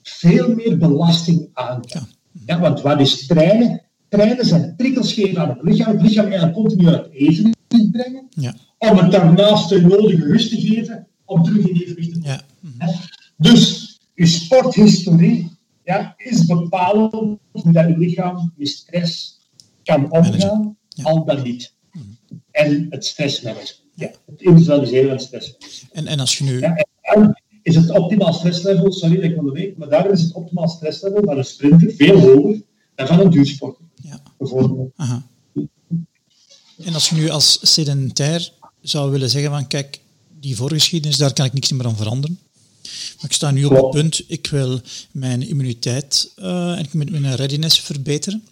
veel 0.02 0.56
meer 0.56 0.78
belasting 0.78 1.50
aan 1.54 1.82
kan. 1.82 2.08
Ja, 2.46 2.60
want 2.60 2.82
wat 2.82 3.00
is 3.00 3.28
trainen? 3.28 3.82
Trainen 4.10 4.46
zijn 4.46 4.74
prikkels 4.76 5.14
geven 5.14 5.42
aan 5.42 5.50
het 5.50 5.62
lichaam. 5.62 5.92
Het 5.92 6.02
lichaam 6.02 6.26
eigenlijk 6.26 6.54
continu 6.54 6.88
uit 6.88 7.12
evenwicht 7.12 7.92
brengen. 7.92 8.28
Ja. 8.30 8.56
Om 8.78 8.98
het 8.98 9.12
daarnaast 9.12 9.70
de 9.70 9.82
nodige 9.82 10.24
rust 10.24 10.50
te 10.50 10.62
geven 10.62 11.08
om 11.26 11.44
terug 11.44 11.68
in 11.68 11.76
evenwicht 11.76 12.14
te 12.14 12.20
komen. 12.20 12.42
Ja. 12.80 12.94
Dus 13.38 14.00
uw 14.16 14.26
sporthistorie 14.26 15.52
ja, 15.84 16.14
is 16.18 16.46
bepalend 16.46 17.12
hoe 17.12 17.72
dat 17.72 17.86
uw 17.86 17.98
lichaam 17.98 18.54
met 18.56 18.68
stress 18.68 19.40
kan 19.84 20.12
omgaan, 20.12 20.78
al 21.04 21.26
dan 21.26 21.44
niet. 21.44 21.74
En 22.52 22.88
het 22.90 23.06
stressmanagement. 23.06 23.82
Ja. 23.96 24.12
Het 24.26 24.42
individualiseren 24.42 25.04
van 25.04 25.18
het 25.18 25.22
stressmanagement. 25.22 25.92
En, 25.92 26.08
en 26.08 26.20
als 26.20 26.38
je 26.38 26.44
nu... 26.44 26.60
Ja, 26.60 26.76
en 26.76 26.88
daarom 27.02 27.36
is 27.62 27.76
het 27.76 27.90
optimaal 27.90 28.34
stresslevel, 28.34 28.92
sorry 28.92 29.16
dat 29.16 29.24
ik 29.24 29.38
onderweeg, 29.38 29.76
maar 29.76 29.90
daarom 29.90 30.12
is 30.12 30.22
het 30.22 30.34
optimaal 30.34 30.70
stresslevel 30.70 31.22
van 31.24 31.38
een 31.38 31.46
sprinter 31.46 31.94
veel 31.96 32.20
hoger 32.20 32.62
dan 32.96 33.08
van 33.08 33.20
een 33.20 33.30
duursporter. 33.30 33.86
Ja. 33.96 34.22
Bijvoorbeeld. 34.38 34.92
Aha. 34.96 35.28
En 36.84 36.94
als 36.94 37.10
je 37.10 37.16
nu 37.16 37.30
als 37.30 37.74
sedentair 37.74 38.52
zou 38.82 39.12
willen 39.12 39.30
zeggen 39.30 39.52
van 39.52 39.68
kijk, 39.68 40.00
die 40.40 40.56
voorgeschiedenis, 40.56 41.18
daar 41.18 41.34
kan 41.34 41.46
ik 41.46 41.54
niks 41.54 41.72
meer 41.72 41.86
aan 41.86 41.98
veranderen. 41.98 42.40
Maar 43.16 43.26
ik 43.26 43.34
sta 43.34 43.52
nu 43.52 43.66
op 43.66 43.72
het 43.72 43.90
punt, 43.90 44.24
ik 44.28 44.48
wil 44.48 44.82
mijn 45.12 45.48
immuniteit 45.48 46.32
eh, 46.36 46.80
en 46.80 46.88
mijn 46.94 47.36
readiness 47.36 47.80
verbeteren. 47.80 48.44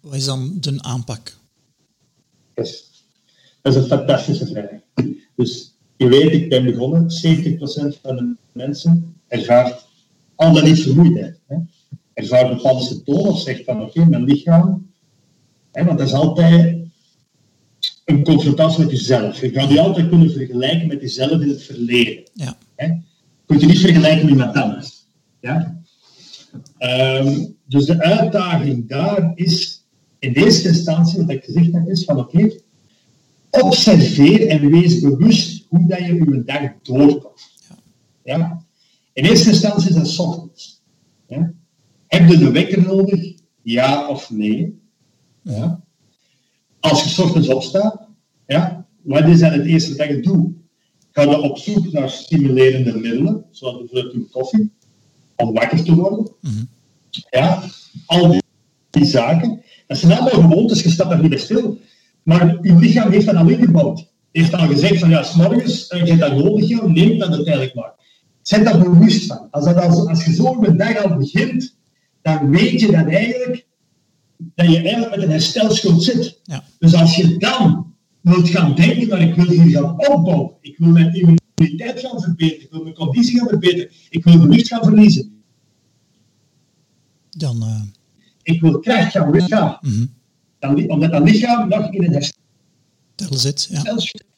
Wat 0.00 0.14
is 0.14 0.24
dan 0.24 0.56
de 0.60 0.82
aanpak? 0.82 1.36
Yes. 2.56 3.04
Dat 3.62 3.74
is 3.74 3.82
een 3.82 3.86
fantastische 3.86 4.46
vraag. 4.46 4.70
Dus 5.36 5.76
je 5.96 6.08
weet, 6.08 6.32
ik 6.32 6.48
ben 6.48 6.64
begonnen, 6.64 7.02
70% 7.02 8.00
van 8.02 8.16
de 8.16 8.34
mensen 8.52 9.16
ervaart 9.28 9.86
al 10.34 10.52
dan 10.52 10.64
niet 10.64 10.82
vermoeidheid. 10.82 11.40
Hè. 11.46 11.56
Ervaart 12.14 12.56
bepaalde 12.56 12.84
symptomen 12.84 13.30
of 13.30 13.40
zegt 13.40 13.64
van 13.64 13.82
oké, 13.82 14.04
mijn 14.04 14.24
lichaam. 14.24 14.90
Hè, 15.72 15.84
want 15.84 15.98
dat 15.98 16.06
is 16.06 16.12
altijd 16.12 16.78
een 18.04 18.24
confrontatie 18.24 18.84
met 18.84 18.90
jezelf. 18.90 19.40
Je 19.40 19.50
gaat 19.50 19.70
je 19.70 19.80
altijd 19.80 20.08
kunnen 20.08 20.30
vergelijken 20.30 20.86
met 20.86 21.00
jezelf 21.00 21.40
in 21.40 21.48
het 21.48 21.62
verleden. 21.62 22.22
Ja, 22.32 22.58
Hè? 22.74 22.86
Je 22.86 23.02
kunt 23.46 23.60
je 23.60 23.66
niet 23.66 23.78
vergelijken 23.78 24.24
met 24.24 24.30
iemand 24.30 24.56
anders. 24.56 25.06
Ja? 25.40 25.82
Ehm, 26.78 27.44
dus 27.64 27.84
de 27.84 28.02
uitdaging 28.02 28.88
daar 28.88 29.32
is 29.34 29.75
in 30.18 30.32
eerste 30.32 30.68
instantie, 30.68 31.18
wat 31.18 31.30
ik 31.30 31.44
gezegd 31.44 31.72
heb, 31.72 31.88
is 31.88 32.04
van 32.04 32.18
oké, 32.18 32.60
observeer 33.50 34.46
en 34.46 34.70
wees 34.70 35.00
bewust 35.00 35.64
hoe 35.68 35.88
dat 35.88 35.98
je 35.98 36.14
je 36.14 36.42
dag 36.44 36.72
doorkomt. 36.82 37.50
Ja? 38.24 38.64
In 39.12 39.24
eerste 39.24 39.48
instantie 39.48 39.88
is 39.88 39.94
dat 39.94 40.08
's 40.08 40.18
ochtends. 40.18 40.82
Ja? 41.28 41.52
Heb 42.06 42.28
je 42.28 42.38
de 42.38 42.50
wekker 42.50 42.82
nodig? 42.82 43.34
Ja 43.62 44.08
of 44.08 44.30
nee? 44.30 44.78
Ja? 45.42 45.84
Als 46.80 47.02
je 47.02 47.08
's 47.08 47.18
ochtends 47.18 47.48
opstaat, 47.48 48.08
ja, 48.46 48.86
wat 49.02 49.28
is 49.28 49.40
dan 49.40 49.52
het 49.52 49.66
eerste 49.66 49.96
dat 49.96 50.08
je 50.08 50.20
doet? 50.20 50.54
Ga 51.12 51.22
je 51.22 51.40
op 51.40 51.58
zoek 51.58 51.92
naar 51.92 52.10
stimulerende 52.10 52.98
middelen, 52.98 53.44
zoals 53.50 53.78
bijvoorbeeld 53.78 54.14
uw 54.14 54.28
koffie, 54.30 54.72
om 55.36 55.52
wakker 55.52 55.84
te 55.84 55.94
worden? 55.94 56.32
Ja, 57.30 57.62
al 58.06 58.30
die, 58.30 58.42
die 58.90 59.04
zaken. 59.04 59.62
Dat 59.86 59.98
zijn 59.98 60.12
allemaal 60.12 60.42
gewoontes, 60.42 60.82
je 60.82 60.90
staat 60.90 61.10
daar 61.10 61.20
niet 61.20 61.30
bij 61.30 61.38
stil. 61.38 61.78
Maar 62.22 62.58
uw 62.60 62.78
lichaam 62.78 63.10
heeft 63.10 63.26
dat 63.26 63.34
al 63.34 63.48
ingebouwd. 63.48 64.06
Heeft 64.32 64.54
al 64.54 64.66
gezegd 64.66 64.98
van 64.98 65.10
ja, 65.10 65.22
s'morgens, 65.22 65.90
uh, 65.90 66.00
je 66.00 66.06
hebt 66.06 66.20
dat 66.20 66.44
nodig, 66.44 66.68
ja, 66.68 66.86
neem 66.86 67.18
dat 67.18 67.28
uiteindelijk 67.28 67.74
maar. 67.74 67.92
Zet 68.42 68.64
daar 68.64 68.78
bewust 68.78 69.26
van. 69.26 69.48
Als, 69.50 69.64
dat 69.64 69.76
als, 69.76 70.06
als 70.06 70.24
je 70.24 70.34
zo 70.34 70.62
een 70.62 70.76
dag 70.76 71.04
al 71.04 71.16
begint, 71.16 71.76
dan 72.22 72.50
weet 72.50 72.80
je 72.80 72.86
dat 72.86 73.06
eigenlijk 73.06 73.66
dat 74.38 74.70
je 74.70 74.78
eigenlijk 74.78 75.16
met 75.16 75.24
een 75.24 75.30
herstelschuld 75.30 76.02
zit. 76.02 76.40
ja, 76.42 76.64
Dus 76.78 76.94
als 76.94 77.16
je 77.16 77.36
dan 77.36 77.94
wilt 78.20 78.48
gaan 78.48 78.74
denken 78.74 79.08
dat 79.08 79.20
ik 79.20 79.34
wil 79.34 79.48
hier 79.48 79.70
gaan 79.70 80.08
opbouwen, 80.08 80.52
ik 80.60 80.78
wil 80.78 80.88
mijn 80.88 81.14
immuniteit 81.14 82.00
gaan 82.00 82.20
verbeteren, 82.20 82.62
ik 82.62 82.70
wil 82.70 82.82
mijn 82.82 82.94
conditie 82.94 83.38
gaan 83.38 83.48
verbeteren, 83.48 83.90
ik 84.10 84.24
wil 84.24 84.40
gewicht 84.40 84.68
gaan 84.68 84.84
verliezen, 84.84 85.42
Dan, 87.30 87.62
uh... 87.62 87.80
Ik 88.46 88.60
wil 88.60 88.78
kracht 88.78 89.10
gaan 89.10 89.30
lichaam. 89.30 89.78
Mm 89.80 89.92
-hmm. 89.92 90.14
dan, 90.58 90.90
omdat 90.90 91.10
dat 91.12 91.22
lichaam 91.22 91.68
nog 91.68 91.92
in 91.92 92.04
een 92.04 92.12
herstel 92.12 93.38
zit. 93.38 93.68
Ja. 93.70 93.82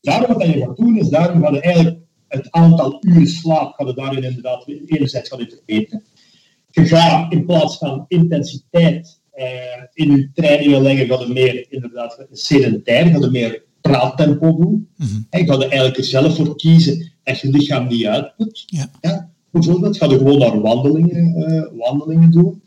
Daarom 0.01 0.39
wat 0.39 0.47
je 0.47 0.61
gaat 0.61 0.77
doen, 0.77 0.97
is 0.97 1.09
daarom 1.09 1.43
gaan 1.43 1.55
je 1.55 1.61
eigenlijk 1.61 1.97
het 2.29 2.51
aantal 2.51 2.99
uren 3.01 3.27
slaap 3.27 3.75
gaat 3.75 3.89
je 3.89 3.95
daarin 3.95 4.23
inderdaad 4.23 4.67
enerzijds 4.87 5.29
gaan 5.29 5.39
verbeteren. 5.39 6.03
Je 6.71 6.87
gaat 6.87 7.33
in 7.33 7.47
plaats 7.47 7.79
van 7.79 8.05
intensiteit 8.09 9.21
uh, 9.35 9.45
in 9.93 10.17
je 10.17 10.31
trainingen 10.35 10.83
leggen, 10.83 11.07
gaat 11.07 11.27
je 11.27 11.33
meer 11.33 11.67
inderdaad 11.73 12.27
sedentair, 12.31 13.07
gaat 13.07 13.25
je 13.25 13.31
meer 13.31 13.63
praattempo 13.81 14.57
doen. 14.57 14.89
Mm 14.97 15.07
-hmm. 15.07 15.27
En 15.31 15.47
gaat 15.47 15.63
je 15.63 15.69
eigenlijk 15.69 15.97
er 15.97 16.05
zelf 16.05 16.37
voor 16.37 16.57
kiezen 16.57 17.13
dat 17.23 17.41
je 17.41 17.49
lichaam 17.49 17.89
niet 17.89 18.07
uitput. 18.07 18.63
Ja. 18.67 18.91
Ja, 19.01 19.31
bijvoorbeeld, 19.51 19.97
ga 19.97 20.07
je 20.07 20.19
gewoon 20.19 20.39
naar 20.39 20.61
wandelingen, 20.61 21.53
uh, 21.53 21.87
wandelingen 21.87 22.31
doen. 22.31 22.63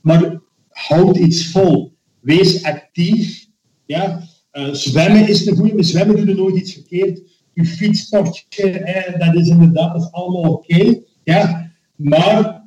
Maar 0.00 0.40
houd 0.74 1.16
iets 1.16 1.46
vol. 1.46 1.96
Wees 2.20 2.62
actief. 2.62 3.46
Ja. 3.86 4.22
Uh, 4.52 4.72
zwemmen 4.72 5.28
is 5.28 5.46
een 5.46 5.56
goede, 5.56 5.74
maar 5.74 5.84
zwemmen 5.84 6.16
doe 6.16 6.26
je 6.26 6.34
nooit 6.34 6.56
iets 6.56 6.72
verkeerd. 6.72 7.20
Je 7.52 7.64
fietssportje, 7.64 8.70
eh, 8.70 9.26
dat 9.26 9.34
is 9.34 9.48
inderdaad 9.48 9.92
dat 9.92 10.02
is 10.02 10.12
allemaal 10.12 10.52
oké. 10.52 11.00
ja. 11.24 11.72
Maar 11.96 12.62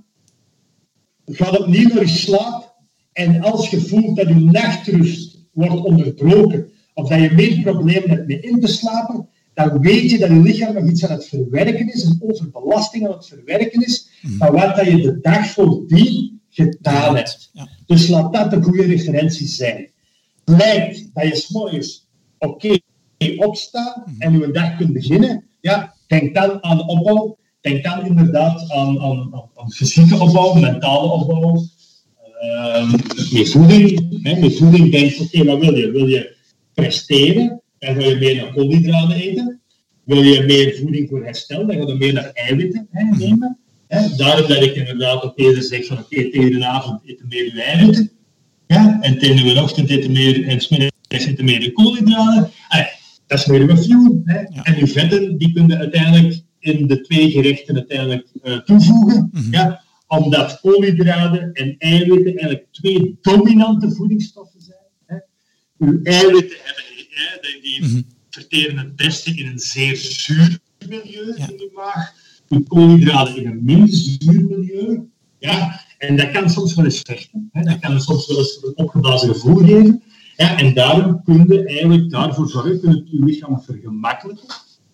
ga 1.25 1.49
opnieuw 1.51 1.87
naar 1.87 1.99
je 1.99 2.07
slaap. 2.07 2.75
En 3.13 3.41
als 3.41 3.69
je 3.69 3.81
voelt 3.81 4.15
dat 4.15 4.27
je 4.27 4.35
nachtrust 4.35 5.47
wordt 5.51 5.83
onderbroken, 5.83 6.69
of 6.93 7.09
dat 7.09 7.21
je 7.21 7.31
meer 7.31 7.61
problemen 7.61 8.09
hebt 8.09 8.27
met 8.27 8.43
in 8.43 8.59
te 8.59 8.67
slapen, 8.67 9.27
dan 9.53 9.79
weet 9.79 10.11
je 10.11 10.17
dat 10.17 10.29
je 10.29 10.41
lichaam 10.41 10.73
nog 10.73 10.89
iets 10.89 11.05
aan 11.05 11.11
het 11.11 11.27
verwerken 11.27 11.93
is, 11.93 12.03
een 12.03 12.21
overbelasting 12.21 13.07
aan 13.07 13.13
het 13.13 13.27
verwerken 13.27 13.85
is, 13.85 14.09
van 14.37 14.51
wat 14.51 14.75
dat 14.75 14.85
je 14.85 15.01
de 15.01 15.19
dag 15.21 15.47
voordien 15.47 16.36
gedaan 16.57 17.15
hebt. 17.15 17.49
Ja. 17.53 17.69
Dus 17.85 18.07
laat 18.07 18.33
dat 18.33 18.53
een 18.53 18.63
goede 18.63 18.83
referentie 18.83 19.47
zijn. 19.47 19.91
Blijkt 20.43 21.09
dat 21.13 21.23
je 21.27 21.35
s'morgens 21.35 22.07
oké 22.37 22.77
opstaat 23.37 24.03
en 24.17 24.39
je 24.39 24.51
dag 24.51 24.77
kunt 24.77 24.93
beginnen, 24.93 25.43
ja, 25.61 25.93
denk 26.07 26.35
dan 26.35 26.63
aan 26.63 26.87
opbouw. 26.87 27.37
Denk 27.61 27.83
dan 27.83 28.05
inderdaad 28.05 28.71
aan, 28.71 28.99
aan, 28.99 29.29
aan, 29.33 29.49
aan 29.55 29.71
fysieke 29.71 30.19
opbouw, 30.19 30.53
mentale 30.53 31.11
opbouw. 31.11 31.63
Uh, 32.41 32.93
met 33.31 33.49
voeding. 33.49 34.23
Hè, 34.23 34.39
met 34.39 34.57
voeding 34.57 34.91
denk 34.91 35.11
je, 35.11 35.23
oké, 35.23 35.45
wat 35.45 35.59
wil 35.59 35.75
je? 35.75 35.91
Wil 35.91 36.07
je 36.07 36.35
presteren? 36.73 37.61
Dan 37.79 37.95
ga 37.95 38.01
je 38.01 38.15
meer 38.15 38.35
naar 38.35 38.53
koolhydraten 38.53 39.15
eten. 39.15 39.61
Wil 40.03 40.21
je 40.21 40.43
meer 40.43 40.75
voeding 40.75 41.09
voor 41.09 41.23
herstel? 41.23 41.65
Dan 41.65 41.75
ga 41.75 41.87
je 41.87 41.95
meer 41.95 42.13
naar 42.13 42.31
eiwitten 42.33 42.87
hè, 42.91 43.03
nemen. 43.17 43.57
Hè, 43.87 44.15
daarom 44.15 44.47
dat 44.47 44.63
ik 44.63 44.75
inderdaad 44.75 45.23
op 45.23 45.37
deze 45.37 45.61
zeg 45.61 45.85
van 45.85 45.97
oké, 45.99 46.15
okay, 46.17 46.31
tegen 46.31 46.59
de 46.59 46.65
avond 46.65 47.01
eten 47.05 47.27
meer 47.27 47.45
je 47.45 47.61
eiwitten. 47.61 48.11
Ja, 48.67 48.97
en 49.01 49.17
tegen 49.19 49.55
de 49.55 49.61
ochtend 49.61 49.89
eten 49.89 50.11
meer 50.11 50.47
en 50.47 50.61
smiddags 50.61 50.91
eten 51.07 51.45
meer 51.45 51.59
de 51.59 51.71
koolhydraten. 51.71 52.51
Ah, 52.67 52.85
dat 53.27 53.39
is 53.39 53.45
meer 53.45 53.69
je 53.69 53.77
fuel. 53.77 54.21
Hè. 54.25 54.39
Ja. 54.39 54.63
En 54.63 54.77
je 54.77 54.87
vetten, 54.87 55.37
die 55.37 55.53
kun 55.53 55.67
je 55.67 55.77
uiteindelijk 55.77 56.41
in 56.59 56.87
de 56.87 57.01
twee 57.01 57.31
gerechten 57.31 57.75
uiteindelijk 57.75 58.27
uh, 58.43 58.57
toevoegen. 58.57 59.29
Mhm. 59.33 59.51
ja, 59.53 59.83
omdat 60.07 60.59
koolhydraten 60.61 61.53
en 61.53 61.75
eiwitten 61.77 62.35
eigenlijk 62.35 62.65
twee 62.71 63.17
dominante 63.21 63.91
voedingsstoffen 63.91 64.61
zijn. 64.61 64.77
Hè. 65.05 65.15
Uw 65.77 65.99
eiwitten 66.03 66.57
hebben, 66.63 66.83
hè, 67.09 67.39
die, 67.41 67.61
die 67.61 67.89
Mhm. 67.89 68.01
verteren 68.29 68.77
het 68.77 68.95
beste 68.95 69.35
in 69.35 69.47
een 69.47 69.59
zeer 69.59 69.95
zuur 69.95 70.59
milieu 70.87 71.33
Ja. 71.37 71.47
in 71.49 71.57
de 71.57 71.71
maag. 71.75 72.13
Uw 72.49 72.63
koolhydraten 72.63 73.37
in 73.37 73.47
een 73.47 73.63
minder 73.63 73.95
zuur 73.95 74.45
milieu. 74.45 75.09
Ja, 75.39 75.81
en 75.97 76.17
dat 76.17 76.31
kan 76.31 76.49
soms 76.49 76.75
wel 76.75 76.85
eens 76.85 77.01
vechten. 77.01 77.49
Hè. 77.51 77.61
Dat 77.61 77.79
kan 77.79 78.01
soms 78.01 78.27
wel 78.27 78.37
eens 78.37 78.59
een 78.61 78.77
opgeblazen 78.77 79.29
gevoel 79.29 79.55
geven. 79.55 80.03
Ja, 80.35 80.57
en 80.57 80.73
daarom 80.73 81.23
kun 81.23 81.45
je 81.47 81.65
eigenlijk 81.65 82.09
daarvoor 82.09 82.49
zorgen, 82.49 82.79
kun 82.79 82.91
je 82.91 83.17
je 83.17 83.23
lichaam 83.23 83.61
vergemakkelijken. 83.61 84.45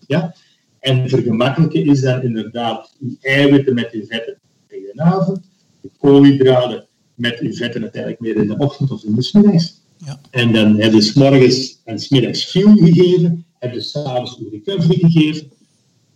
Ja? 0.07 0.35
En 0.79 1.09
vergemakkelijken 1.09 1.85
is 1.85 2.01
dan 2.01 2.21
inderdaad 2.21 2.95
je 2.99 3.17
eiwitten 3.21 3.73
met 3.73 3.89
je 3.91 4.05
vetten 4.05 4.39
tegen 4.67 4.95
de 4.95 5.01
avond, 5.01 5.39
je 5.81 5.89
koolhydraten 5.97 6.87
met 7.15 7.39
je 7.41 7.53
vetten 7.53 7.81
uiteindelijk 7.81 8.21
meer 8.21 8.35
in 8.35 8.47
de 8.47 8.57
ochtend 8.57 8.91
of 8.91 9.03
in 9.03 9.15
de 9.15 9.21
smiddags. 9.21 9.81
Ja. 9.97 10.19
En 10.31 10.53
dan 10.53 10.79
heb 10.79 10.93
je 10.93 11.01
s 11.01 11.13
morgens 11.13 11.81
en 11.83 11.99
s 11.99 12.09
middags 12.09 12.45
fuel 12.45 12.75
gegeven, 12.75 13.45
heb 13.59 13.73
je 13.73 13.81
s'avonds 13.81 14.37
je 14.39 14.61
recovery 14.63 14.97
gegeven. 14.99 15.51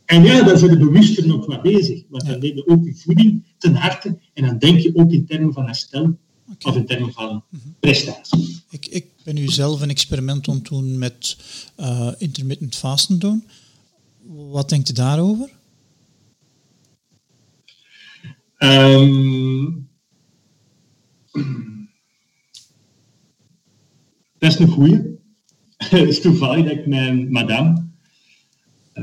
En 0.07 0.23
ja, 0.23 0.43
dan 0.43 0.57
zijn 0.57 0.71
de 0.71 0.77
bewuster 0.77 1.27
nog 1.27 1.45
wat 1.45 1.61
bezig. 1.61 2.03
Want 2.09 2.25
dan 2.25 2.39
neem 2.39 2.55
je 2.55 2.67
ook 2.67 2.85
je 2.85 2.95
voeding 2.95 3.43
ten 3.57 3.75
harte 3.75 4.19
en 4.33 4.45
dan 4.45 4.57
denk 4.57 4.79
je 4.79 4.95
ook 4.95 5.11
in 5.11 5.25
termen 5.25 5.53
van 5.53 5.65
herstel 5.65 6.17
of 6.61 6.75
in 6.75 6.85
termen 6.85 7.13
van 7.13 7.43
prestatie. 7.79 8.63
Ik, 8.69 8.85
ik 8.85 9.05
ben 9.23 9.35
nu 9.35 9.47
zelf 9.47 9.81
een 9.81 9.89
experiment 9.89 10.47
aan 10.47 10.55
het 10.55 10.65
doen 10.65 10.97
met 10.97 11.37
eh, 11.75 12.11
intermittent 12.17 12.75
fasten 12.75 13.19
doen. 13.19 13.43
Wat 14.25 14.69
denkt 14.69 14.89
u 14.89 14.93
daarover? 14.93 15.49
Ehm, 18.57 19.65
dat 24.37 24.51
is 24.51 24.59
een 24.59 24.67
goeie. 24.67 24.99
Het 25.77 26.09
is 26.09 26.21
toevallig 26.21 26.63
dat 26.63 26.73
ik 26.73 26.87
mijn 26.87 27.31
madame 27.31 27.86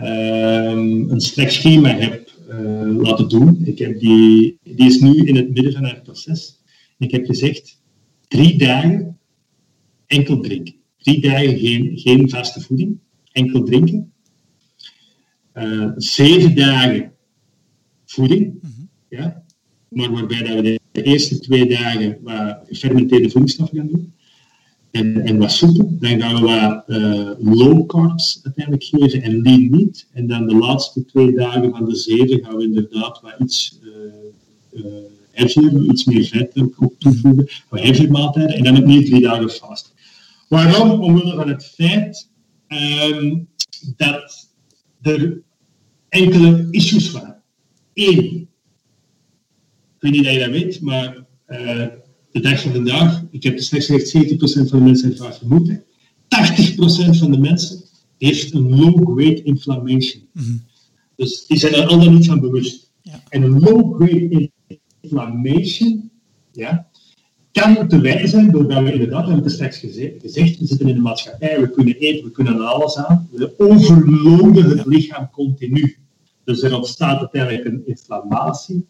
ehm, 0.01 1.11
een 1.11 1.21
slecht 1.21 1.53
schema 1.53 1.89
heb 1.89 2.33
eh, 2.49 2.97
laten 2.97 3.29
doen. 3.29 3.63
Ik 3.65 3.79
heb 3.79 4.01
die, 4.01 4.59
die 4.63 4.87
is 4.87 5.01
nu 5.01 5.27
in 5.27 5.37
het 5.37 5.55
midden 5.55 5.73
van 5.73 5.85
haar 5.85 6.01
proces. 6.03 6.63
Ik 6.99 7.11
heb 7.11 7.25
gezegd, 7.25 7.83
drie 8.29 8.59
dagen 8.59 9.19
enkel 10.07 10.41
drinken. 10.41 10.75
Drie 10.99 11.21
dagen 11.21 11.59
geen, 11.59 11.99
geen 11.99 12.31
vaste 12.31 12.61
voeding, 12.61 12.99
enkel 13.33 13.63
drinken. 13.63 14.13
Eh, 15.53 15.91
zeven 15.97 16.57
dagen 16.57 17.13
voeding, 18.05 18.61
ja, 19.09 19.45
maar 19.89 20.11
waarbij 20.11 20.43
dat 20.43 20.55
we 20.55 20.81
de, 20.93 21.03
eerste 21.03 21.39
twee 21.39 21.69
dagen 21.69 22.19
wat 22.23 22.61
gefermenteerde 22.67 23.31
voedingsstoffen 23.31 23.79
gaan 23.79 23.87
doen. 23.87 24.14
En, 24.95 25.25
en 25.25 25.39
wat 25.39 25.53
soepen. 25.53 25.99
Dan 26.01 26.21
gaan 26.21 26.35
we 26.35 26.41
wat 26.41 26.85
eh, 26.87 27.55
low 27.55 27.87
carbs 27.87 28.41
uiteindelijk 28.43 28.85
geven 28.85 29.23
en 29.23 29.43
lean 29.43 29.71
meat. 29.71 30.07
En 30.13 30.27
dan 30.27 30.47
de 30.47 30.55
laatste 30.55 31.05
twee 31.05 31.33
dagen 31.33 31.71
van 31.71 31.85
de 31.85 31.97
zeven 31.97 32.45
gaan 32.45 32.57
we 32.57 32.65
inderdaad 32.65 33.21
wat 33.21 33.35
iets 33.39 33.81
heavier, 35.35 35.83
iets 35.83 36.05
meer 36.05 36.25
vet 36.25 36.53
ook 36.79 36.95
toevoegen. 36.99 37.49
Wat 37.69 37.81
heavier 37.81 38.11
maaltijden. 38.11 38.57
En 38.57 38.65
dan 38.65 38.77
opnieuw 38.77 39.03
drie 39.03 39.21
dagen 39.21 39.51
vast. 39.51 39.95
Waarom? 40.49 41.03
Omwille 41.03 41.35
van 41.35 41.49
het 41.49 41.65
feit 41.65 42.31
ehm, 42.67 43.39
dat 43.97 44.49
er 45.03 45.43
enkele 46.09 46.69
issues 46.71 47.11
waren. 47.11 47.43
Eén, 47.95 48.49
ik 49.95 50.01
weet 50.01 50.13
niet 50.13 50.25
dat 50.25 50.33
je 50.33 50.39
dat 50.39 50.51
weet, 50.51 50.81
maar 50.81 51.25
eh, 51.47 51.87
de 52.35 52.41
dag 52.41 52.61
van 52.61 52.73
vandaag, 52.73 53.23
ik 53.31 53.43
heb 53.43 53.59
slechts 53.59 53.87
gezegd 53.87 54.27
70% 54.67 54.69
van 54.69 54.79
de 54.79 54.85
mensen 54.85 55.09
heeft 55.09 55.21
vaak 55.21 55.35
vermoed. 55.35 55.69
hè. 55.69 55.75
80% 55.75 57.19
van 57.19 57.31
de 57.31 57.39
mensen 57.39 57.81
heeft 58.19 58.55
een 58.55 58.77
low-grade 58.77 59.43
inflammation. 59.43 60.23
Dus 61.17 61.47
die 61.47 61.59
zijn 61.59 61.75
er 61.75 61.87
al 61.87 61.99
dan 62.05 62.15
niet 62.15 62.27
van 62.27 62.41
bewust. 62.41 62.91
Ja. 63.03 63.23
En 63.29 63.43
een 63.43 63.61
low-grade 63.61 64.51
inflammation 65.01 66.11
ja, 66.53 66.89
kan 67.53 67.89
te 67.89 68.01
wijten 68.01 68.29
zijn 68.29 68.51
doordat 68.51 68.83
we 68.83 68.93
inderdaad, 68.93 69.21
we 69.25 69.27
hebben 69.27 69.45
het 69.45 69.53
straks 69.55 69.79
geze- 69.79 70.15
gezegd, 70.21 70.59
we 70.59 70.67
zitten 70.67 70.89
in 70.89 70.95
de 70.95 71.01
maatschappij, 71.01 71.61
we 71.61 71.71
kunnen 71.71 71.95
eten, 71.97 72.25
we 72.25 72.31
kunnen 72.31 72.55
aan 72.55 72.67
alles 72.67 72.97
aan. 72.97 73.29
We 73.31 73.55
overloaden 73.59 74.79
het 74.79 74.87
lichaam 74.87 75.31
continu. 75.31 75.97
Dus 76.45 76.63
er 76.63 76.77
ontstaat 76.77 77.19
uiteindelijk 77.19 77.65
een 77.65 77.83
inflammatie, 77.87 78.87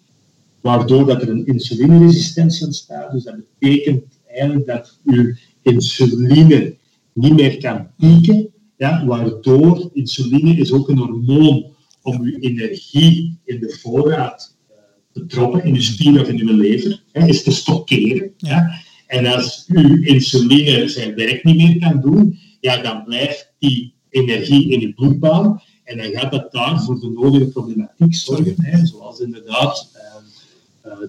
waardoor 0.65 1.07
dat 1.07 1.23
er 1.23 1.29
een 1.29 1.47
insulineresistentie 1.47 2.67
ontstaat. 2.67 3.13
Dus 3.13 3.25
dat 3.25 3.37
betekent 3.37 4.03
eigenlijk 4.27 4.67
dat 4.67 4.99
uw 5.05 5.35
insuline 5.63 6.77
niet 7.13 7.35
meer 7.35 7.59
kan 7.59 7.87
pieken, 7.97 8.49
ja, 8.77 9.07
waardoor 9.07 9.91
insuline 9.93 10.57
is 10.57 10.73
ook 10.73 10.89
een 10.89 10.99
hormoon 10.99 11.67
om 12.03 12.21
uw 12.21 12.39
energie 12.39 13.39
in 13.45 13.61
de 13.61 13.79
voorraad 13.81 14.57
eh, 14.69 14.77
te 15.13 15.27
droppen, 15.27 15.65
in 15.65 15.75
uw 15.75 15.81
spier 15.81 16.21
of 16.21 16.29
in 16.29 16.49
uw 16.49 16.57
lever, 16.57 17.03
is 17.13 17.43
te 17.43 17.53
stockeren. 17.53 18.33
Ja. 18.37 18.71
En 19.07 19.27
als 19.27 19.65
uw 19.69 20.03
insuline 20.03 20.89
zijn 20.89 21.15
werk 21.15 21.45
niet 21.45 21.57
meer 21.57 21.79
kan 21.79 22.01
doen, 22.01 22.39
ja, 22.61 22.83
dan 22.83 23.05
blijft 23.05 23.53
die 23.59 23.95
energie 24.11 24.71
in 24.71 24.81
uw 24.81 24.95
bloedbaan 24.95 25.63
en 25.85 25.97
dan 25.97 26.07
gaat 26.07 26.33
dat 26.33 26.53
daar 26.53 26.83
voor 26.83 27.01
de 27.01 27.11
nodige 27.11 27.47
problematiek 27.47 28.15
zorgen, 28.15 28.55
hè, 28.57 28.87
zoals 28.87 29.21
inderdaad 29.21 29.91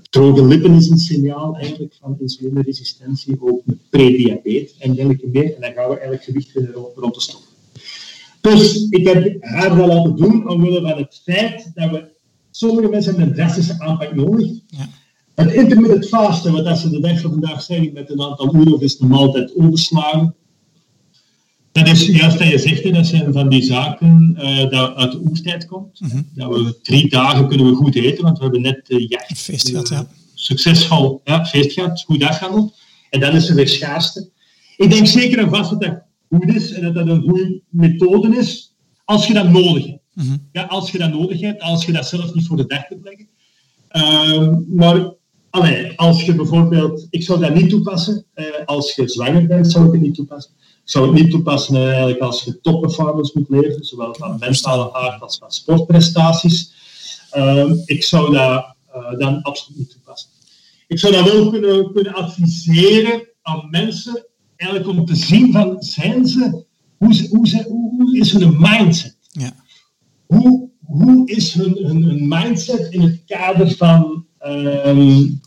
droge 0.10 0.46
lippen 0.46 0.74
is 0.74 0.90
een 0.90 0.98
signaal 0.98 1.56
eigenlijk 1.56 1.96
van 2.02 2.18
insulineresistentie, 2.20 3.38
ook 3.40 3.62
met 3.66 3.78
prediabetes 3.90 4.78
en 4.78 4.94
dergelijke 4.94 5.28
meer. 5.28 5.56
En 5.56 5.62
dan 5.62 5.74
gaan 5.74 5.90
we 5.90 5.94
eigenlijk 5.94 6.24
gewicht 6.24 6.54
weer 6.54 6.72
rond 6.72 6.98
rond 6.98 7.14
te 7.14 7.22
stoppen. 7.22 7.50
Dus 8.42 8.90
ik 8.90 9.08
heb 9.08 9.44
haar 9.44 9.78
dat 9.78 9.88
laten 9.88 10.16
doen 10.16 10.50
omwille 10.50 10.82
van 10.82 10.98
het 10.98 11.22
feit 11.24 11.72
dat 11.74 11.92
we, 11.92 12.14
sommige 12.52 12.90
mensen 12.90 13.12
hebben 13.12 13.30
een 13.30 13.36
drastische 13.36 13.80
aanpak 13.80 14.16
nodig. 14.16 14.52
Ja. 14.68 14.90
Het 15.36 15.54
intermittent 15.54 16.08
fasten, 16.08 16.52
wat 16.52 16.66
als 16.66 16.82
ze 16.82 16.90
de 16.90 17.00
dag 17.00 17.20
van 17.20 17.32
vandaag 17.32 17.62
zeggen 17.62 17.94
met 17.94 18.10
een 18.10 18.22
aantal 18.22 18.56
uren 18.56 18.74
of 18.74 18.82
is 18.82 18.98
de 18.98 19.06
maaltijd 19.06 19.56
overslagen. 19.56 20.36
Dat 21.76 21.88
is 21.88 22.06
juist 22.06 22.38
dat 22.38 22.48
je 22.48 22.58
zegt, 22.58 22.94
dat 22.94 23.08
zijn 23.08 23.34
van 23.34 23.50
die 23.50 23.64
zaken 23.64 24.38
uh, 24.40 24.70
dat 24.70 24.96
uit 24.96 25.12
de 25.12 25.20
oertijd 25.20 25.66
komt. 25.66 26.00
Mhm. 26.00 26.22
Dat 26.34 26.50
we 26.50 26.80
drie 26.82 27.10
dagen 27.10 27.48
kunnen 27.48 27.66
we 27.66 27.76
goed 27.76 27.96
eten, 27.96 28.24
want 28.24 28.38
we 28.38 28.44
hebben 28.44 28.62
net 28.62 28.86
de 28.88 29.08
jacht. 29.08 29.40
Feest 29.40 29.70
gehad, 29.70 29.90
ja. 29.90 30.08
Succesvol 30.34 31.22
ja, 31.24 31.46
feest 31.46 31.72
gehad, 31.72 32.02
goed 32.02 32.24
afgehandeld. 32.24 32.78
En 33.10 33.20
dan 33.20 33.36
is 33.36 33.50
er 33.50 33.56
weer 33.56 33.68
schaarste. 33.68 34.30
Ik 34.78 34.90
denk 34.90 35.08
zeker 35.08 35.38
en 35.38 35.50
vast 35.50 35.70
dat 35.70 35.82
dat 35.82 36.04
goed 36.30 36.56
is 36.56 36.72
en 36.72 36.82
dat 36.82 36.94
dat 36.94 37.08
een 37.08 37.22
goede 37.22 37.62
methode 37.70 38.38
is, 38.38 38.76
als 39.06 39.28
je 39.28 39.34
dat 39.34 39.50
nodig 39.50 39.86
hebt. 39.86 40.02
Mhm. 40.14 40.38
ja, 40.52 40.64
als 40.64 40.92
je 40.92 40.98
dat 40.98 41.14
nodig 41.14 41.42
hebt, 41.42 41.62
als 41.62 41.86
je 41.86 41.92
dat 41.92 42.08
zelf 42.08 42.34
niet 42.34 42.48
voor 42.48 42.58
de 42.58 42.66
dag 42.66 42.88
kunt 42.88 43.04
leggen. 43.04 43.28
Uh, 43.92 44.58
maar 44.68 45.14
allee, 45.50 45.92
als 45.96 46.24
je 46.24 46.36
bijvoorbeeld, 46.36 47.08
ik 47.10 47.24
zou 47.24 47.40
dat 47.40 47.56
niet 47.56 47.70
toepassen, 47.70 48.26
uh, 48.36 48.46
als 48.66 48.96
je 48.96 49.10
zwanger 49.10 49.48
bent, 49.48 49.72
zou 49.72 49.86
ik 49.86 49.92
het 49.92 50.02
niet 50.02 50.16
toepassen. 50.16 50.54
Ik 50.86 50.92
zou 50.92 51.06
het 51.06 51.22
niet 51.22 51.32
toepassen 51.32 51.76
eigenlijk 51.76 52.20
als 52.20 52.44
je 52.44 52.62
topperformance 52.62 53.32
moet 53.34 53.50
leveren, 53.50 53.86
zowel 53.86 54.14
van 54.14 54.38
mentale 54.40 54.94
aard 54.94 55.22
als 55.22 55.38
van 55.38 55.52
sportprestaties. 55.52 56.74
Ehm, 57.32 57.74
ik 57.86 58.04
zou 58.04 58.34
dat 58.34 58.76
uh, 58.96 59.20
dan 59.20 59.42
absoluut 59.42 59.78
niet 59.78 59.92
toepassen. 59.92 60.30
Ik 60.88 61.00
zou 61.00 61.14
dat 61.14 61.32
wel 61.32 61.50
kunnen, 61.50 61.94
kunnen 61.94 62.14
adviseren 62.14 63.28
aan 63.42 63.68
mensen, 63.70 64.26
eigenlijk 64.56 64.90
om 64.90 65.06
te 65.06 65.16
zien 65.16 65.52
van, 65.52 65.76
zijn 65.80 66.26
ze, 66.26 66.64
hoe, 66.98 67.28
hoe, 67.30 67.66
hoe 67.98 68.18
is 68.18 68.32
hun 68.32 68.56
mindset? 68.60 69.18
Ja. 69.32 69.56
Hoe, 70.26 70.70
hoe 70.86 71.30
is 71.30 71.54
hun, 71.54 71.78
hun, 71.82 72.04
hun 72.04 72.28
mindset 72.28 72.94
in 72.94 73.02
het 73.02 73.22
kader 73.26 73.76
van, 73.76 74.26
um, 74.48 75.42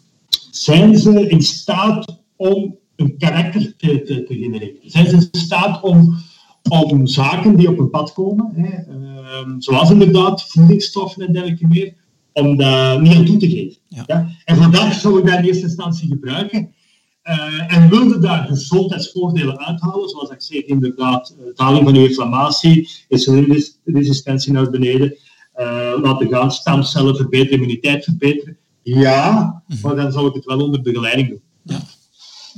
zijn 0.51 0.99
ze 0.99 1.29
in 1.29 1.43
staat 1.43 2.19
om 2.37 2.79
een 2.99 3.17
karakter 3.19 3.77
te, 3.77 4.03
te, 4.03 4.25
te, 4.25 4.35
genereren? 4.35 4.77
Zijn 4.83 5.07
ze 5.07 5.15
in 5.15 5.29
staat 5.41 5.83
om, 5.83 6.17
om 6.69 7.07
zaken 7.07 7.57
die 7.57 7.69
op 7.69 7.79
een 7.79 7.91
pad 7.91 8.13
komen, 8.13 8.53
hè, 8.55 8.93
um, 9.41 9.63
zoals 9.63 9.91
inderdaad 9.91 10.43
voedingsstoffen 10.43 11.27
en 11.27 11.33
dergelijke 11.33 11.67
meer, 11.67 11.95
om 12.33 12.57
daar 12.57 13.01
niet 13.01 13.15
aan 13.15 13.25
toe 13.25 13.37
te 13.37 13.51
geven? 13.51 13.77
Ja. 13.89 14.29
En 14.45 14.57
voor 14.57 14.71
dat 14.71 14.95
zou 14.95 15.19
ik 15.19 15.27
dat 15.27 15.39
in 15.39 15.45
eerste 15.45 15.67
instantie 15.67 16.09
gebruiken. 16.09 16.73
Uh, 17.25 17.77
en 17.77 17.89
wilde 17.89 18.19
daar 18.19 18.47
gezondheidsvoordelen 18.47 19.59
uithalen, 19.59 20.09
zoals 20.09 20.31
ik 20.31 20.43
zeg, 20.43 20.63
inderdaad, 20.63 21.37
uh, 21.41 21.47
daling 21.55 21.85
van 21.85 21.95
uw 21.95 22.05
inflammatie, 22.05 22.89
insulineresistentie 23.09 24.53
naar 24.53 24.71
beneden, 24.71 25.17
uh, 25.61 25.93
laten 26.03 26.29
gaan, 26.29 26.53
stamcellen 26.53 27.17
verbeteren, 27.17 27.53
immuniteit 27.53 28.05
verbeteren. 28.05 28.57
Ja, 28.83 29.63
mhm. 29.67 29.87
maar 29.87 29.97
dan 29.97 30.13
zou 30.13 30.27
ik 30.27 30.35
het 30.35 30.45
wel 30.45 30.61
onder 30.61 30.83
begeleiding 30.83 31.29
doen. 31.29 31.41
Ja. 31.63 31.81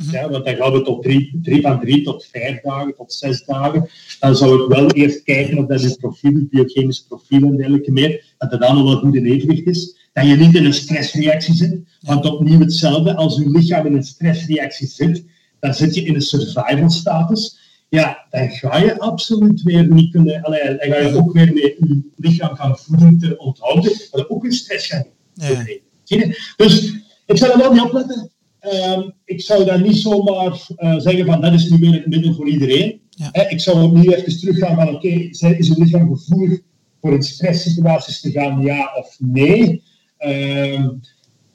Mhm. 0.04 0.10
Ja, 0.12 0.28
want 0.30 0.44
dan 0.44 0.56
gaan 0.56 0.72
we 0.72 0.82
tot 0.82 1.02
drie, 1.02 1.38
drie, 1.42 1.60
van 1.60 1.80
drie 1.80 2.02
tot 2.02 2.26
vijf 2.32 2.60
dagen, 2.60 2.94
tot 2.96 3.12
zes 3.12 3.44
dagen. 3.44 3.88
Dan 4.20 4.36
zou 4.36 4.62
ik 4.62 4.68
wel 4.68 4.90
eerst 4.90 5.22
kijken 5.22 5.58
of 5.58 5.66
dat 5.66 5.82
het 5.82 5.98
profiel, 5.98 6.34
het 6.34 6.50
biochemisch 6.50 7.04
profiel 7.08 7.42
en 7.42 7.56
dergelijke 7.56 7.92
meer, 7.92 8.24
dat 8.38 8.50
het 8.50 8.62
allemaal 8.62 8.84
wel 8.84 8.96
goed 8.96 9.14
in 9.14 9.24
evenwicht 9.24 9.66
is. 9.66 9.96
Dat 10.12 10.26
je 10.26 10.36
niet 10.36 10.54
in 10.54 10.64
een 10.64 10.74
stressreactie 10.74 11.54
zit. 11.54 11.80
Want 12.00 12.24
opnieuw 12.24 12.58
hetzelfde, 12.58 13.14
als 13.16 13.36
je 13.36 13.50
lichaam 13.50 13.86
in 13.86 13.94
een 13.94 14.04
stressreactie 14.04 14.86
zit, 14.86 15.24
dan 15.60 15.74
zit 15.74 15.94
je 15.94 16.02
in 16.02 16.14
een 16.14 16.20
survival 16.20 16.90
status. 16.90 17.58
Ja, 17.88 18.26
dan 18.30 18.50
ga 18.50 18.78
je 18.78 18.98
absoluut 18.98 19.62
weer 19.62 19.86
niet 19.86 20.10
kunnen, 20.10 20.42
allee, 20.42 20.64
dan 20.64 20.78
ga 20.78 20.96
je 20.96 21.16
ook 21.16 21.32
weer 21.32 21.52
met 21.52 21.62
je 21.62 22.02
lichaam 22.16 22.56
gaan 22.56 22.78
voeding 22.78 23.20
te 23.20 23.38
onthouden, 23.38 23.92
maar 24.12 24.24
ook 24.28 24.44
in 24.44 24.52
stress 24.52 24.86
gaan. 24.86 25.06
Ja. 25.34 26.24
Dus 26.56 26.92
ik 27.26 27.36
zou 27.36 27.52
er 27.52 27.58
wel 27.58 27.72
niet 27.72 27.82
opletten. 27.82 28.30
Um, 28.62 29.12
ik 29.24 29.40
zou 29.40 29.64
daar 29.64 29.80
niet 29.80 29.96
zomaar 29.96 30.66
uh, 30.76 30.98
zeggen 30.98 31.26
van 31.26 31.40
dat 31.40 31.52
is 31.52 31.70
nu 31.70 31.78
weer 31.78 31.92
het 31.92 32.06
middel 32.06 32.34
voor 32.34 32.48
iedereen. 32.48 33.00
Ja. 33.10 33.48
ik 33.48 33.60
zou 33.60 33.82
ook 33.82 33.92
niet 33.92 34.12
even 34.12 34.38
teruggaan 34.38 34.74
van 34.74 34.88
oké, 34.88 35.06
okay, 35.06 35.56
is 35.58 35.68
het 35.68 35.78
lichaam 35.78 36.16
gevoelig 36.16 36.60
voor 37.00 37.12
in 37.12 37.22
stresssituaties 37.22 38.20
te 38.20 38.30
gaan, 38.30 38.62
ja 38.62 38.90
of 38.98 39.16
nee? 39.18 39.82
Um, 40.18 41.00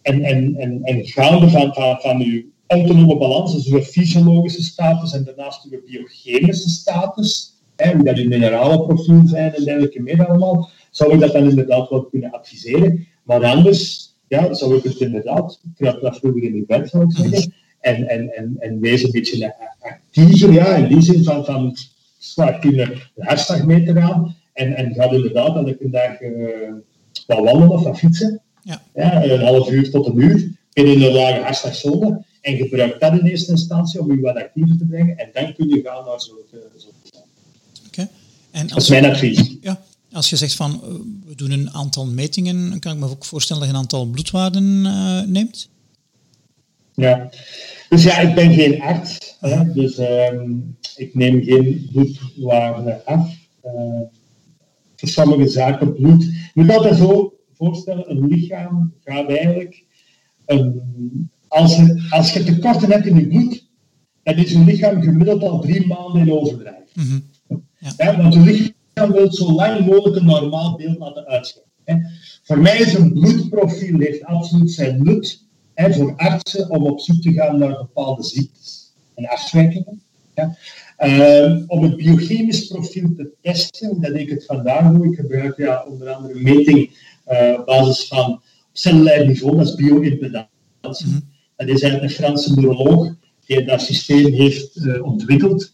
en, 0.01 0.24
en, 0.24 0.56
en, 0.56 0.84
en 0.84 1.06
gaande 1.06 1.49
van, 1.49 1.74
van, 1.74 1.97
van 1.99 2.22
uw 2.22 2.43
autonome 2.68 3.18
balans, 3.18 3.53
dus 3.53 3.68
uw 3.68 3.82
fysiologische 3.82 4.64
status 4.64 5.14
en 5.14 5.24
daarnaast 5.24 5.68
uw 5.72 5.82
biochemische 5.86 6.70
status, 6.70 7.53
hè, 7.76 7.93
hoe 7.93 8.03
dat 8.03 8.18
uw 8.18 8.28
mineralenprofiel 8.28 9.22
zijn 9.26 9.53
en 9.53 9.64
dergelijke 9.64 10.01
meer 10.01 10.28
allemaal, 10.28 10.70
zou 10.91 11.14
ik 11.14 11.20
dat 11.20 11.34
dan 11.34 11.49
inderdaad 11.49 11.89
wel 11.89 12.03
kunnen 12.03 12.32
adviseren. 12.32 13.08
Maar 13.24 13.43
anders 13.43 14.14
ja, 14.28 14.53
zou 14.53 14.76
ik 14.76 14.84
het 14.84 14.99
inderdaad, 14.99 15.59
trap 15.76 16.01
dat 16.01 16.17
vroeger 16.17 16.43
in 16.43 16.53
uw 16.53 16.65
bed, 16.65 16.89
zou 16.89 17.03
ik 17.03 17.11
zeggen. 17.11 17.53
En, 17.80 18.07
en, 18.07 18.36
en, 18.36 18.55
en 18.59 18.80
wees 18.80 19.03
een 19.03 19.11
beetje 19.11 19.55
actiever, 19.80 20.51
ja, 20.51 20.76
in 20.76 20.88
die 20.88 21.01
zin 21.01 21.23
van, 21.23 21.45
van 21.45 21.76
slaag 22.17 22.63
je 22.63 22.82
een 22.82 22.99
hartslagmeter 23.17 24.01
aan 24.01 24.36
en, 24.53 24.76
en 24.76 24.93
ga 24.93 25.11
inderdaad 25.11 25.55
elke 25.55 25.89
dag 25.89 26.21
uh, 26.21 26.73
wat 27.28 27.39
wandelen 27.39 27.69
of 27.69 27.84
wat 27.84 27.97
fietsen. 27.97 28.41
Ja. 28.63 28.82
ja. 28.93 29.23
een 29.23 29.41
half 29.41 29.69
uur 29.69 29.89
tot 29.89 30.07
een 30.07 30.21
uur 30.21 30.51
in 30.73 30.88
een 30.88 31.11
lage 31.11 31.41
hartslagzone. 31.41 32.23
En 32.41 32.57
gebruik 32.57 32.99
dat 32.99 33.19
in 33.19 33.26
eerste 33.26 33.51
instantie 33.51 33.99
om 33.99 34.11
je 34.11 34.21
wat 34.21 34.36
actiever 34.36 34.78
te 34.78 34.86
brengen. 34.86 35.17
En 35.17 35.30
dan 35.34 35.53
kun 35.53 35.67
je 35.67 35.82
gaan 35.82 36.05
naar 36.05 36.21
zo'n 36.21 36.38
zo 36.78 36.88
Oké. 37.88 38.07
Okay. 38.51 38.67
Dat 38.67 38.78
is 38.78 38.89
mijn 38.89 39.05
advies. 39.05 39.57
Ja, 39.61 39.82
als 40.16 40.30
je 40.30 40.36
zegt 40.36 40.55
van 40.55 40.72
eh, 40.84 40.89
we 41.26 41.36
doen 41.36 41.51
een 41.51 41.74
aantal 41.74 42.05
metingen, 42.05 42.80
kan 42.80 42.93
ik 42.93 42.99
me 42.99 43.09
ook 43.09 43.26
voorstellen 43.26 43.61
dat 43.61 43.72
je 43.72 43.78
een 43.78 43.82
aantal 43.82 44.05
bloedwaarden 44.05 44.86
uh, 44.86 45.22
neemt? 45.22 45.70
Ja, 46.93 47.30
dus 47.89 48.03
ja, 48.03 48.20
ik 48.20 48.36
ben 48.36 48.53
geen 48.53 48.82
arts, 48.82 49.38
hè, 49.39 49.72
dus 49.74 49.97
um, 49.97 50.78
ik 50.95 51.16
neem 51.16 51.43
geen 51.43 51.89
bloedwaarden 51.91 53.05
af. 53.05 53.34
Uh, 53.66 54.01
voor 54.95 55.09
sommige 55.09 55.47
zaken 55.47 55.93
bloed. 55.93 56.24
Je 56.24 56.51
moet 56.53 56.72
altijd 56.72 56.97
zo 56.97 57.34
voorstellen, 57.53 58.11
een 58.11 58.28
lichaam 58.28 58.93
gaat 59.03 59.30
eigenlijk, 59.30 59.84
um, 60.45 61.30
als, 61.47 61.76
je, 61.76 62.07
als 62.09 62.34
je 62.34 62.43
tekorten 62.43 62.91
hebt 62.91 63.05
in 63.05 63.16
je 63.16 63.28
bloed, 63.28 63.68
dan 64.24 64.36
is 64.36 64.51
je 64.51 64.59
lichaam 64.59 65.01
gemiddeld 65.01 65.43
al 65.43 65.59
drie 65.59 65.88
maanden 65.88 66.22
in 66.22 66.32
overdrijf. 66.32 66.91
Ja. 67.47 67.93
ja. 67.97 68.18
want 68.18 68.34
je 68.34 68.39
lichaam 68.39 68.74
wil 68.96 69.34
zo 69.34 69.52
lang 69.52 69.86
mogelijk 69.86 70.16
een 70.16 70.26
normaal 70.26 70.76
beeld 70.76 70.98
laten 70.98 71.26
uitschijnen. 71.26 72.12
Voor 72.43 72.60
mij 72.60 72.78
is 72.78 72.93
een 72.93 73.14
bloedprofiel 73.14 74.00
heeft 74.00 74.24
absoluut 74.24 74.72
zijn 74.72 75.04
nut 75.04 75.43
hè, 75.74 75.93
voor 75.93 76.14
artsen 76.16 76.70
om 76.70 76.84
op 76.84 77.00
zoek 77.00 77.22
te 77.22 77.34
gaan 77.34 77.58
naar 77.58 77.78
bepaalde 77.78 78.24
ziektes 78.24 78.93
en 79.16 79.28
afwijkingen. 79.28 80.02
Ja. 80.36 80.58
Uh, 81.00 81.62
om 81.68 81.84
het 81.84 81.96
biochemisch 81.96 82.68
profiel 82.68 83.14
te 83.16 83.30
testen, 83.41 84.02
dat 84.02 84.14
ik 84.14 84.30
het 84.30 84.46
vandaag 84.46 84.91
doe, 84.91 85.06
ik 85.06 85.16
gebruik 85.16 85.58
ja, 85.58 85.86
onder 85.88 86.10
andere 86.10 86.34
een 86.34 86.43
meting 86.43 86.98
uh, 87.28 87.54
op 87.60 87.66
basis 87.66 88.08
van 88.08 88.41
cellulair 88.72 89.28
niveau, 89.28 89.58
dat 89.58 89.68
is 89.68 89.76
bioimpedantie. 89.76 91.08
Mm 91.08 91.34
Dat 91.56 91.68
is 91.68 91.82
eigenlijk 91.82 92.04
een 92.04 92.18
Franse 92.18 92.54
neuroloog 92.54 93.14
die 93.46 93.66
dat 93.66 93.82
systeem 93.82 94.34
heeft 94.34 94.76
uh, 94.76 95.04
ontwikkeld 95.04 95.74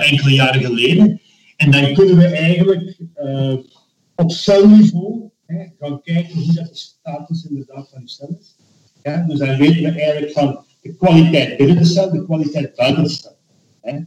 enkele 0.00 0.30
jaren 0.30 0.60
geleden. 0.60 1.20
En 1.56 1.70
dan 1.70 1.94
kunnen 1.94 2.16
we 2.16 2.26
eigenlijk 2.26 2.98
uh, 3.16 3.54
op 4.14 4.30
celniveau 4.30 5.30
hè, 5.46 5.66
gaan 5.80 6.00
kijken 6.02 6.34
hoe 6.34 6.54
dat 6.54 6.68
de 6.68 6.76
status 6.76 7.44
inderdaad 7.44 7.88
van 7.92 8.00
de 8.00 8.08
cel 8.08 8.38
is. 8.40 8.56
Ja, 9.02 9.24
dus 9.28 9.38
dan 9.38 9.56
weten 9.56 9.82
we 9.82 10.00
eigenlijk 10.00 10.32
van 10.32 10.64
de 10.82 10.94
kwaliteit 10.94 11.56
binnen 11.56 11.76
de 11.76 11.84
cel, 11.84 12.10
de 12.10 12.24
kwaliteit 12.24 12.74
buiten 12.74 13.02
de 13.02 13.08
cel. 13.08 13.36
Hè. 13.80 13.98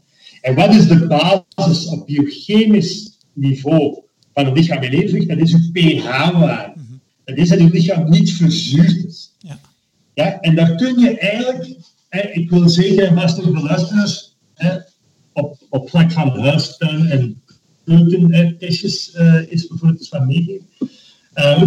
En 0.41 0.55
wat 0.55 0.73
is 0.73 0.87
de 0.87 1.07
basis 1.07 1.87
op 1.87 2.05
biochemisch 2.05 3.17
niveau 3.33 3.99
van 4.33 4.45
het 4.45 4.57
lichaam 4.57 4.83
in 4.83 4.91
evenwicht? 4.91 5.27
Dat 5.27 5.37
is 5.37 5.53
uw 5.53 5.71
pH-waarde. 5.71 6.73
Dat 7.23 7.37
is 7.37 7.49
dat 7.49 7.59
uw 7.59 7.69
lichaam 7.69 8.09
niet 8.09 8.31
verzuurd 8.31 9.05
is. 9.05 9.35
Ja. 9.39 9.59
Ja, 10.13 10.39
en 10.39 10.55
daar 10.55 10.75
kun 10.75 10.99
je 10.99 11.17
eigenlijk, 11.17 11.75
hè, 12.09 12.21
ik 12.21 12.49
wil 12.49 12.69
zeggen, 12.69 13.15
beste 13.15 13.51
luisteraars, 13.51 14.35
op, 15.37 15.57
op 15.69 15.89
vlak 15.89 16.11
van 16.11 16.39
huistuin 16.39 17.05
en 17.05 17.41
keutentestjes 17.85 19.15
uh, 19.15 19.51
is 19.51 19.67
bijvoorbeeld 19.67 19.99
eens 19.99 20.09
wat 20.09 20.25
meegeven. 20.25 20.65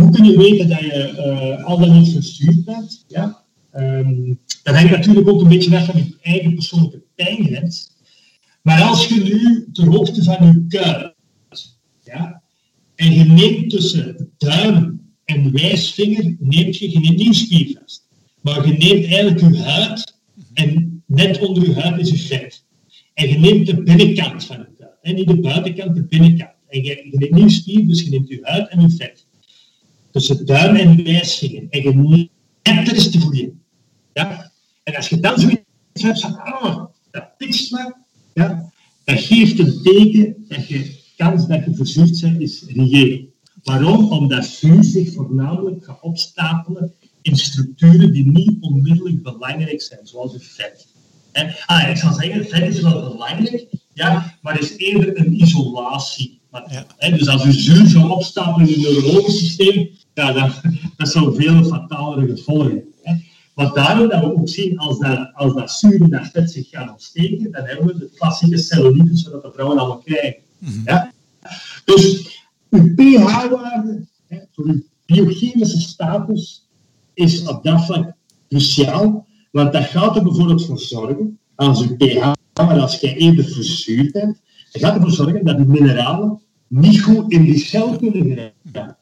Hoe 0.00 0.10
kun 0.10 0.24
je 0.24 0.38
weten 0.38 0.68
dat 0.68 0.78
je 0.78 1.12
uh, 1.16 1.64
al 1.64 1.78
dan 1.78 1.98
niet 1.98 2.12
verstuurd 2.12 2.64
bent? 2.64 3.04
Ja? 3.08 3.42
Um, 3.76 4.38
dat 4.62 4.74
hangt 4.74 4.90
natuurlijk 4.90 5.28
ook 5.28 5.40
een 5.40 5.48
beetje 5.48 5.76
af 5.76 5.84
van 5.84 5.96
je 5.96 6.16
eigen 6.22 6.54
persoonlijke 6.54 7.02
pijngrens. 7.14 7.90
Maar 8.62 8.82
als 8.82 9.06
je 9.06 9.22
nu 9.22 9.68
ter 9.72 9.86
hoogte 9.86 10.22
van 10.22 10.46
je 10.46 10.78
kuit, 10.78 11.14
ja, 12.04 12.42
en 12.94 13.12
je 13.12 13.24
neemt 13.24 13.70
tussen 13.70 14.30
duim 14.38 15.00
en 15.24 15.52
wijsvinger, 15.52 16.36
neemt 16.38 16.76
je 16.76 16.90
geen 16.90 17.16
nieuw 17.16 17.32
spier 17.32 17.78
vast. 17.80 18.06
Maar 18.40 18.66
je 18.66 18.72
neemt 18.72 19.04
eigenlijk 19.04 19.40
je 19.40 19.62
huid 19.62 20.14
en 20.54 21.02
net 21.06 21.38
onder 21.38 21.62
je 21.62 21.74
huid 21.74 22.00
is 22.00 22.10
je 22.10 22.18
vet. 22.18 22.64
En 23.14 23.28
je 23.28 23.38
neemt 23.38 23.66
de 23.66 23.82
binnenkant 23.82 24.44
van 24.44 24.58
het 24.58 24.68
kuit. 24.78 24.90
En 25.02 25.14
niet 25.14 25.28
de 25.28 25.40
buitenkant, 25.40 25.94
de 25.94 26.02
binnenkant. 26.02 26.50
En 26.68 26.82
je, 26.82 27.08
je 27.11 27.28
neemt 27.30 27.52
spier, 27.52 27.86
dus 27.86 28.02
je 28.02 28.11
neemt 28.11 28.28
je 28.28 28.38
huid 28.42 28.68
en 28.68 28.80
je 28.80 28.90
vet. 28.90 29.26
Tussen 30.11 30.46
duim 30.46 30.76
en 30.76 31.04
wijsvinger. 31.04 31.66
En 31.70 31.82
je 31.82 32.28
nectar 32.62 32.96
is 32.96 33.11
te 33.11 33.20
voeden. 33.20 33.62
Ja? 34.12 34.52
En 34.82 34.96
als 34.96 35.08
je 35.08 35.20
dan 35.20 35.38
zoiets 35.38 35.62
hebt 35.92 36.20
van, 36.20 36.38
ah, 36.38 36.84
dat 37.11 37.36
pitcht 37.36 37.70
maar, 37.70 37.96
ja, 38.34 38.72
dat 39.04 39.20
geeft 39.20 39.58
een 39.58 39.82
teken 39.82 40.44
dat 40.48 40.68
je 40.68 40.98
kans 41.16 41.46
dat 41.46 41.64
je 41.64 41.74
verzuurd 41.74 42.20
bent 42.20 42.40
is 42.40 42.64
reëel. 42.66 43.28
Waarom? 43.62 44.12
Omdat 44.12 44.46
vuur 44.46 44.84
zich 44.84 45.12
voornamelijk 45.12 45.84
gaat 45.84 46.00
opstapelen 46.00 46.92
in 47.22 47.36
structuren 47.36 48.12
die 48.12 48.26
niet 48.26 48.56
onmiddellijk 48.61 49.22
belangrijk 49.22 49.82
zijn, 49.82 50.06
zoals 50.06 50.32
het 50.32 50.44
vet. 50.44 50.89
En, 51.33 51.55
ah, 51.66 51.89
ik 51.89 51.97
zal 51.97 52.12
zeggen, 52.12 52.47
vet 52.47 52.74
is 52.74 52.81
wel 52.81 53.11
belangrijk, 53.12 53.66
ja, 53.93 54.35
maar 54.43 54.61
is 54.61 54.76
eerder 54.76 55.18
een 55.18 55.41
isolatie. 55.41 56.41
Maar, 56.51 56.85
hè, 56.97 57.16
dus 57.16 57.28
als 57.28 57.43
je 57.43 57.53
zuur 57.53 57.87
zou 57.87 58.11
opstapelen 58.11 58.68
in 58.68 58.72
het 58.72 58.83
neurologisch 58.83 59.39
systeem, 59.39 59.91
ja, 60.14 60.33
dat, 60.33 60.61
dat 60.97 61.09
zou 61.09 61.43
veel 61.43 61.64
fatalere 61.64 62.37
gevolgen 62.37 62.85
hebben. 63.03 63.24
Maar 63.55 63.72
daarom 63.72 64.09
dat 64.09 64.20
we 64.20 64.37
ook 64.37 64.49
zien, 64.49 64.78
als 64.78 64.99
dat, 64.99 65.31
als 65.35 65.55
dat 65.55 65.70
zuur 65.70 66.03
en 66.03 66.11
dat 66.11 66.28
vet 66.33 66.51
zich 66.51 66.68
gaan 66.68 66.91
ontsteken, 66.91 67.53
dan 67.53 67.64
hebben 67.64 67.87
we 67.87 67.99
de 67.99 68.11
klassieke 68.14 68.59
cellulitis, 68.59 69.22
zodat 69.22 69.43
de 69.43 69.51
vrouwen 69.53 69.78
allemaal 69.78 69.99
krijgen. 69.99 70.41
Mm 70.59 70.83
ja? 70.85 71.12
Dus 71.85 72.28
uw 72.70 72.95
pH-waarde 72.95 74.07
voor 74.53 74.64
uw 74.64 74.83
biochemische 75.07 75.81
status 75.81 76.68
is 77.14 77.47
op 77.47 77.64
dat 77.64 77.85
vlak 77.85 78.12
cruciaal, 78.49 79.26
want 79.51 79.72
dat 79.72 79.84
gaat 79.84 80.16
er 80.16 80.22
bijvoorbeeld 80.22 80.66
voor 80.66 80.78
zorgen, 80.78 81.38
als 81.55 81.88
uw 81.88 81.96
pH, 81.96 82.32
als 82.53 83.01
jij 83.01 83.16
eerder 83.16 83.44
verzuurd 83.44 84.12
bent, 84.12 84.40
dat 84.72 84.82
gaat 84.82 84.94
ervoor 84.94 85.11
zorgen 85.11 85.44
dat 85.44 85.59
uw 85.59 85.64
mineralen 85.64 86.40
niet 86.66 87.03
goed 87.03 87.32
in 87.32 87.42
die 87.42 87.59
cel 87.59 87.96
kunnen 87.96 88.22
geraken. 88.22 88.96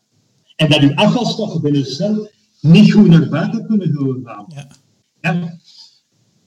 En 0.56 0.70
dat 0.70 0.80
uw 0.80 0.94
afvalstoffen 0.94 1.60
binnen 1.60 1.82
de 1.82 1.90
cel 1.90 2.28
niet 2.60 2.92
goed 2.92 3.08
naar 3.08 3.28
buiten 3.28 3.66
kunnen 3.66 4.22
gaan. 4.24 4.46
Ja. 4.48 4.68
ja. 5.20 5.58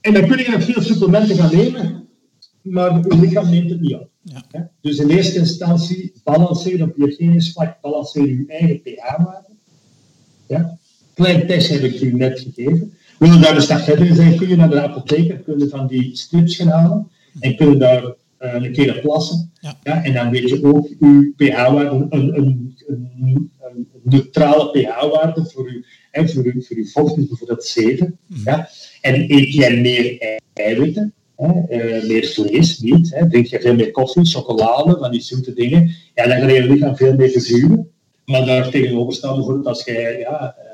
En 0.02 0.14
dan 0.14 0.28
kun 0.28 0.38
je 0.38 0.50
nog 0.50 0.64
veel 0.64 0.82
supplementen 0.82 1.36
gaan 1.36 1.56
nemen, 1.56 2.08
maar 2.62 3.06
uw 3.06 3.20
lichaam 3.20 3.50
neemt 3.50 3.70
het 3.70 3.82
niet 3.82 3.94
op. 3.94 4.10
Ja. 4.24 4.72
Dus 4.82 4.98
in 4.98 5.10
eerste 5.10 5.40
instantie 5.40 6.14
balanceer 6.24 6.84
op 6.84 6.96
biogenisch 6.96 7.52
vlak, 7.52 7.82
balanceer 7.82 8.28
je 8.28 8.44
eigen 8.48 8.82
pH-waarde. 8.82 9.50
Ja? 10.48 10.78
Klein 11.14 11.48
test 11.48 11.70
heb 11.70 11.82
ik 11.82 12.02
u 12.02 12.14
net 12.14 12.40
gegeven. 12.40 12.94
Wil 13.22 13.34
je 13.34 13.40
daar 13.40 13.56
een 13.56 13.62
stap 13.62 13.80
verder 13.80 14.16
zijn, 14.16 14.36
kun 14.36 14.48
je 14.48 14.56
naar 14.56 14.70
de 14.70 14.82
apotheker 14.82 15.38
kun 15.38 15.70
van 15.70 15.88
die 15.88 16.16
strips 16.18 16.56
gaan 16.56 16.68
halen 16.68 17.12
en 17.40 17.56
kun 17.56 17.70
je 17.70 17.78
daar 17.78 18.04
uh, 18.04 18.14
een 18.54 18.72
keer 18.72 19.00
plassen. 19.00 19.52
Ja. 19.60 19.80
ja. 19.84 20.04
en 20.04 20.14
dan 20.14 20.30
weet 20.30 20.50
je 20.50 20.64
ook 20.64 20.90
uw 21.00 21.34
pH-waarde, 21.36 21.90
een, 21.90 22.08
een, 22.10 22.76
een, 22.88 23.52
een, 23.60 23.88
neutrale 24.04 24.72
pH-waarde 24.72 25.46
voor 25.46 25.66
uw, 25.66 25.82
hè, 26.12 26.28
voor, 26.28 26.44
uw, 26.44 26.62
voor 26.62 26.78
uw 26.78 26.86
vocht 26.86 27.18
is 27.18 27.28
bijvoorbeeld 27.28 27.64
7. 27.64 28.20
Mm. 28.28 28.42
Ja. 28.44 28.70
En 29.02 29.32
eet 29.32 29.54
jij 29.54 29.82
meer 29.82 30.40
eiwitten, 30.54 31.14
uh, 31.38 32.04
meer 32.08 32.26
vlees, 32.28 32.80
niet. 32.80 33.16
Hè. 33.16 33.30
Drink 33.30 33.46
je 33.46 33.60
veel 33.60 33.76
meer 33.76 33.92
koffie, 33.92 34.26
chocolade, 34.26 34.98
van 35.00 35.12
die 35.12 35.22
zoete 35.22 35.54
dingen, 35.54 35.96
ja, 36.16 36.28
dan 36.28 36.40
ga 36.40 36.48
je 36.48 36.64
lichaam 36.64 36.96
veel 36.96 37.16
meer 37.16 37.30
verzuren. 37.30 37.90
Maar 38.26 38.46
daar 38.46 38.70
tegenover 38.70 39.14
staan 39.14 39.36
bijvoorbeeld 39.36 39.68
als 39.68 39.84
jij 39.84 40.20
ja, 40.20 40.56
uh, 40.60 40.71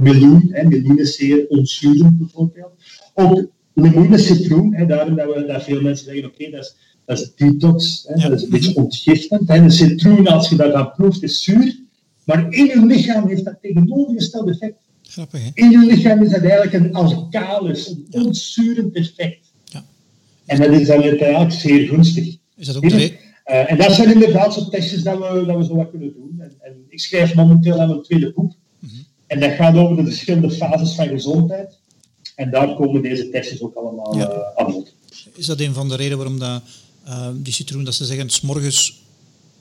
meloen, 0.00 0.48
hè, 0.52 0.64
meloen 0.64 0.98
is 0.98 1.16
zeer 1.16 1.46
ontzurend 1.48 2.18
bijvoorbeeld. 2.18 2.72
Ook 3.14 3.50
limoen 3.74 4.12
en 4.12 4.20
citroen, 4.20 4.74
hè, 4.74 4.86
daarom 4.86 5.16
dat, 5.16 5.34
we, 5.34 5.44
dat 5.46 5.62
veel 5.62 5.80
mensen 5.80 6.04
zeggen, 6.04 6.24
oké, 6.24 6.50
dat, 6.50 6.60
is, 6.60 6.76
dat 7.04 7.18
is 7.18 7.34
detox, 7.34 8.04
hè, 8.08 8.28
dat 8.28 8.38
is 8.38 8.44
een 8.44 8.50
beetje 8.50 8.74
ontgiftend. 8.74 9.48
Hè. 9.48 9.62
De 9.62 9.70
citroen, 9.70 10.26
als 10.26 10.48
je 10.48 10.56
dat 10.56 10.72
gaat 10.72 10.94
proeft, 10.94 11.22
is 11.22 11.42
zuur, 11.42 11.78
maar 12.24 12.52
in 12.52 12.66
je 12.66 12.86
lichaam 12.86 13.28
heeft 13.28 13.44
dat 13.44 13.56
tegenovergestelde 13.60 14.50
effect. 14.50 14.78
Grappig, 15.02 15.44
hè? 15.44 15.50
In 15.54 15.70
je 15.70 15.78
lichaam 15.78 16.22
is 16.22 16.30
dat 16.30 16.42
eigenlijk 16.42 16.72
een 16.72 16.94
alkalus, 16.94 17.88
een 17.88 18.06
ontzurend 18.10 18.94
effect. 18.94 19.48
En 20.46 20.58
dat 20.58 20.80
is 20.80 20.86
dan 20.86 21.02
eigenlijk 21.02 21.52
zeer 21.52 21.88
gunstig. 21.88 22.36
Is 22.56 22.66
dat 22.66 22.76
ook 22.76 22.88
de 22.88 23.12
uh, 23.46 23.70
en 23.70 23.78
dat 23.78 23.92
zijn 23.92 24.12
inderdaad 24.12 24.54
zo'n 24.54 24.70
testjes 24.70 25.02
dat 25.02 25.18
we, 25.18 25.44
dat 25.46 25.56
we 25.56 25.64
zo 25.64 25.76
wat 25.76 25.90
kunnen 25.90 26.12
doen. 26.12 26.36
En, 26.38 26.52
en 26.60 26.84
ik 26.88 27.00
schrijf 27.00 27.34
momenteel 27.34 27.80
aan 27.80 27.88
mijn 27.88 28.02
tweede 28.02 28.32
boek. 28.32 28.52
En 29.30 29.40
dat 29.40 29.50
gaat 29.50 29.76
over 29.76 29.96
de 29.96 30.04
verschillende 30.04 30.50
fases 30.50 30.94
van 30.94 31.08
gezondheid. 31.08 31.78
En 32.34 32.50
daar 32.50 32.74
komen 32.74 33.02
deze 33.02 33.30
testjes 33.30 33.62
ook 33.62 33.74
allemaal 33.74 34.16
ja. 34.16 34.30
uh, 34.30 34.38
aan 34.54 34.72
bod. 34.72 34.92
Is 35.34 35.46
dat 35.46 35.60
een 35.60 35.74
van 35.74 35.88
de 35.88 35.96
redenen 35.96 36.18
waarom 36.18 36.38
dat, 36.38 36.62
uh, 37.06 37.28
die 37.34 37.52
citroen, 37.52 37.84
dat 37.84 37.94
ze 37.94 38.04
zeggen, 38.04 38.30
s 38.30 38.40
morgens 38.40 38.86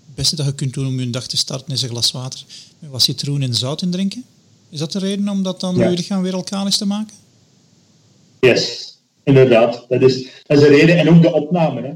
het 0.06 0.16
beste 0.16 0.36
dat 0.36 0.46
je 0.46 0.54
kunt 0.54 0.74
doen 0.74 0.88
om 0.88 1.00
je 1.00 1.10
dag 1.10 1.28
te 1.28 1.38
starten 1.38 1.74
is 1.74 1.82
een 1.82 1.90
glas 1.90 2.12
water 2.12 2.44
met 2.80 2.90
wat 2.90 3.02
citroen 3.02 3.42
en 3.42 3.56
zout 3.56 3.82
in 3.82 3.92
drinken? 3.92 4.24
Is 4.70 4.80
dat 4.80 4.92
de 4.92 5.00
reden 5.00 5.30
om 5.30 5.44
dat 5.44 5.60
dan 5.60 5.76
ja. 5.76 5.90
lichaam 5.90 6.22
weer 6.22 6.34
alkalisch 6.34 6.78
te 6.78 6.86
maken? 6.86 7.16
Yes, 8.40 8.98
Inderdaad, 9.24 9.86
dat 9.88 10.02
is, 10.02 10.28
dat 10.48 10.58
is 10.58 10.64
de 10.64 10.70
reden. 10.70 10.98
En 10.98 11.10
ook 11.10 11.22
de 11.22 11.34
opname. 11.34 11.82
Hè. 11.82 11.94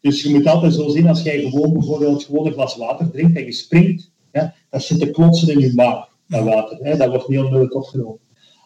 Dus 0.00 0.22
je 0.22 0.30
moet 0.30 0.46
altijd 0.46 0.74
zo 0.74 0.88
zien, 0.88 1.08
als 1.08 1.22
jij 1.22 1.40
gewoon 1.40 1.72
bijvoorbeeld 1.72 2.24
gewoon 2.24 2.46
een 2.46 2.52
glas 2.52 2.76
water 2.76 3.10
drinkt 3.10 3.36
en 3.36 3.44
je 3.44 3.52
springt, 3.52 4.10
hè, 4.30 4.46
dat 4.70 4.82
zit 4.82 5.00
te 5.00 5.10
klotsen 5.10 5.48
in 5.48 5.60
je 5.60 5.72
maag, 5.74 6.06
dat 6.26 6.44
water. 6.44 6.78
Hè, 6.80 6.96
dat 6.96 7.08
wordt 7.08 7.28
niet 7.28 7.38
onmiddellijk 7.38 7.74
opgenomen. 7.74 8.18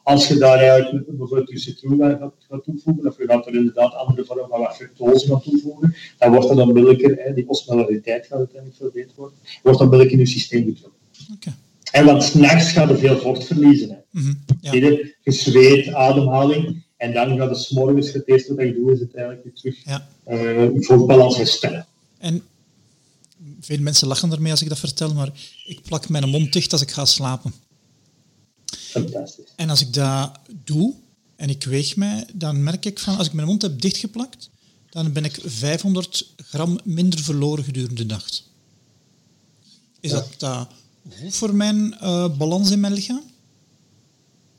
Als 0.02 0.28
je 0.28 0.38
daar 0.38 0.59
eigenlijk 0.59 1.06
bijvoorbeeld 1.06 1.50
je 1.50 1.59
citroen 1.59 1.98
gaat, 1.98 2.32
gaat 2.48 2.64
toevoegen, 2.64 3.06
of 3.06 3.18
je 3.18 3.26
gaat 3.26 3.46
er 3.46 3.54
inderdaad 3.54 3.94
andere 3.94 4.24
vormen 4.24 4.48
van 4.48 4.74
fructose 4.74 5.26
gaan 5.26 5.42
toevoegen, 5.42 5.94
dan 6.18 6.30
wordt 6.30 6.48
dat 6.48 6.59
onmiddellijker, 6.59 7.16
hè, 7.16 7.34
die 7.34 7.48
osmolariteit 7.48 8.26
gaat 8.26 8.38
uiteindelijk 8.38 8.76
verbeterd 8.76 9.16
worden, 9.16 9.38
wordt 9.62 9.80
onmiddellijk 9.80 10.12
in 10.12 10.18
je 10.18 10.26
systeem 10.26 10.64
getrokken. 10.64 11.00
Okay. 11.34 11.54
En 11.92 12.04
want 12.04 12.22
s'nachts 12.22 12.72
gaat 12.72 12.90
er 12.90 12.98
veel 12.98 13.18
vocht 13.18 13.44
verliezen. 13.44 13.88
Hè. 13.88 13.96
Mm 14.11 14.22
-hmm, 14.22 14.38
ja. 14.61 14.72
Je 15.22 15.32
zweet, 15.32 15.92
ademhaling. 15.94 16.86
En 16.96 17.12
dan 17.12 17.36
gaat 17.36 17.50
het 17.50 17.70
morgens 17.70 18.12
het 18.12 18.28
eerste 18.28 18.54
wat 18.54 18.64
je 18.64 18.74
doet, 18.74 18.90
is 18.90 19.00
het 19.00 19.14
eigenlijk 19.14 19.44
weer 19.44 19.54
terug 19.54 19.84
ja. 19.84 20.09
uh, 20.28 20.68
voor 20.74 21.06
balans 21.06 21.36
herstellen. 21.36 21.86
En 22.18 22.42
veel 23.61 23.80
mensen 23.80 24.09
lachen 24.09 24.32
ermee 24.32 24.50
als 24.50 24.62
ik 24.62 24.68
dat 24.68 24.78
vertel, 24.78 25.14
maar 25.14 25.32
ik 25.64 25.82
plak 25.82 26.09
mijn 26.09 26.28
mond 26.28 26.52
dicht 26.52 26.72
als 26.72 26.82
ik 26.82 26.90
ga 26.90 27.04
slapen. 27.04 27.52
Fantastisch. 28.64 29.52
En 29.56 29.70
als 29.70 29.80
ik 29.80 29.92
dat 29.92 30.38
doe 30.64 30.94
en 31.36 31.48
ik 31.48 31.64
weeg 31.64 31.96
mij, 31.96 32.26
dan 32.34 32.62
merk 32.62 32.84
ik 32.84 32.98
van, 32.98 33.16
als 33.16 33.26
ik 33.26 33.32
mijn 33.32 33.46
mond 33.46 33.62
heb 33.62 33.80
dichtgeplakt, 33.80 34.50
dan 34.90 35.12
ben 35.12 35.24
ik 35.24 35.38
500 35.44 36.34
gram 36.36 36.78
minder 36.84 37.20
verloren 37.20 37.64
gedurende 37.64 37.94
de 37.94 38.14
nacht. 38.14 38.50
Is 40.00 40.11
ja. 40.11 40.16
dat 40.16 40.42
uh, 40.42 40.62
goed 41.20 41.34
voor 41.34 41.54
mijn 41.54 41.96
uh, 42.02 42.36
balans 42.36 42.70
in 42.70 42.80
mijn 42.80 42.92
lichaam? 42.92 43.22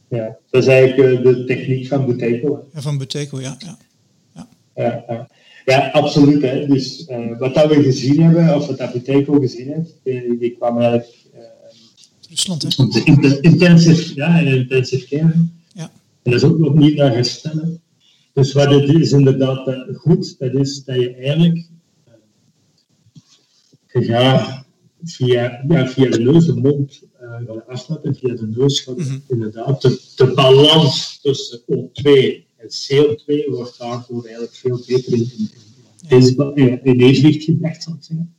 Ja, 0.07 0.37
dat 0.49 0.61
is 0.61 0.67
eigenlijk 0.67 1.17
eh, 1.17 1.23
de 1.23 1.43
techniek 1.45 1.87
van 1.87 2.05
Buteco. 2.05 2.67
Ja, 2.73 2.81
van 2.81 2.97
Buteco, 2.97 3.41
ja. 3.41 3.57
Ja, 3.59 3.77
ja. 4.35 4.47
ja, 4.75 5.27
ja. 5.69 5.89
absoluut. 5.91 6.41
Hè. 6.41 6.67
Dus 6.67 7.07
uh, 7.07 7.37
wat 7.37 7.53
dat 7.53 7.69
we 7.69 7.83
gezien 7.83 8.21
hebben, 8.21 8.55
of 8.55 8.67
wat 8.67 8.77
dat 8.77 8.91
gezien 9.25 9.67
heeft, 9.67 9.93
die, 10.03 10.37
die 10.37 10.55
kwam 10.57 10.77
eigenlijk... 10.77 11.17
Uh, 11.35 11.41
Rusland, 12.29 12.61
hè? 12.61 13.39
Intensive, 13.41 14.15
ja, 14.15 14.39
intensive 14.39 15.07
care. 15.07 15.33
Ja. 15.73 15.91
En 16.23 16.31
dat 16.31 16.33
is 16.33 16.43
ook 16.43 16.57
nog 16.57 16.75
niet 16.75 16.95
naar 16.95 17.13
herstellen. 17.13 17.81
Dus 18.33 18.53
wat 18.53 18.71
het 18.71 18.89
is 18.89 19.11
inderdaad 19.11 19.75
goed, 19.95 20.39
dat 20.39 20.53
is 20.53 20.83
dat 20.83 20.95
je 20.95 21.15
eigenlijk... 21.15 21.67
je 23.91 24.03
gaat 24.03 24.67
via, 25.03 25.63
ja, 25.67 25.87
via 25.87 26.09
de 26.09 26.19
neus, 26.19 26.45
de 26.45 26.55
mond 26.55 27.01
gaan 27.19 27.67
aflaten, 27.67 28.15
via 28.15 28.33
de 28.33 28.47
neus 28.47 28.79
gaat 28.79 28.97
mm 28.97 29.03
-hmm. 29.03 29.23
inderdaad 29.27 29.81
de, 29.81 30.01
de, 30.15 30.33
balans 30.33 31.19
tussen 31.21 31.61
O2 31.61 32.09
en 32.59 32.67
CO2 32.67 33.49
wordt 33.49 33.77
daardoor 33.77 34.23
eigenlijk 34.23 34.55
veel 34.55 34.83
beter 34.87 35.13
in, 35.13 35.29
in, 36.07 36.53
in, 36.55 36.83
in, 36.83 37.01
evenwicht 37.01 37.43
gebracht, 37.43 37.83
zal 37.83 37.93
ik 37.93 38.03
zeggen. 38.03 38.33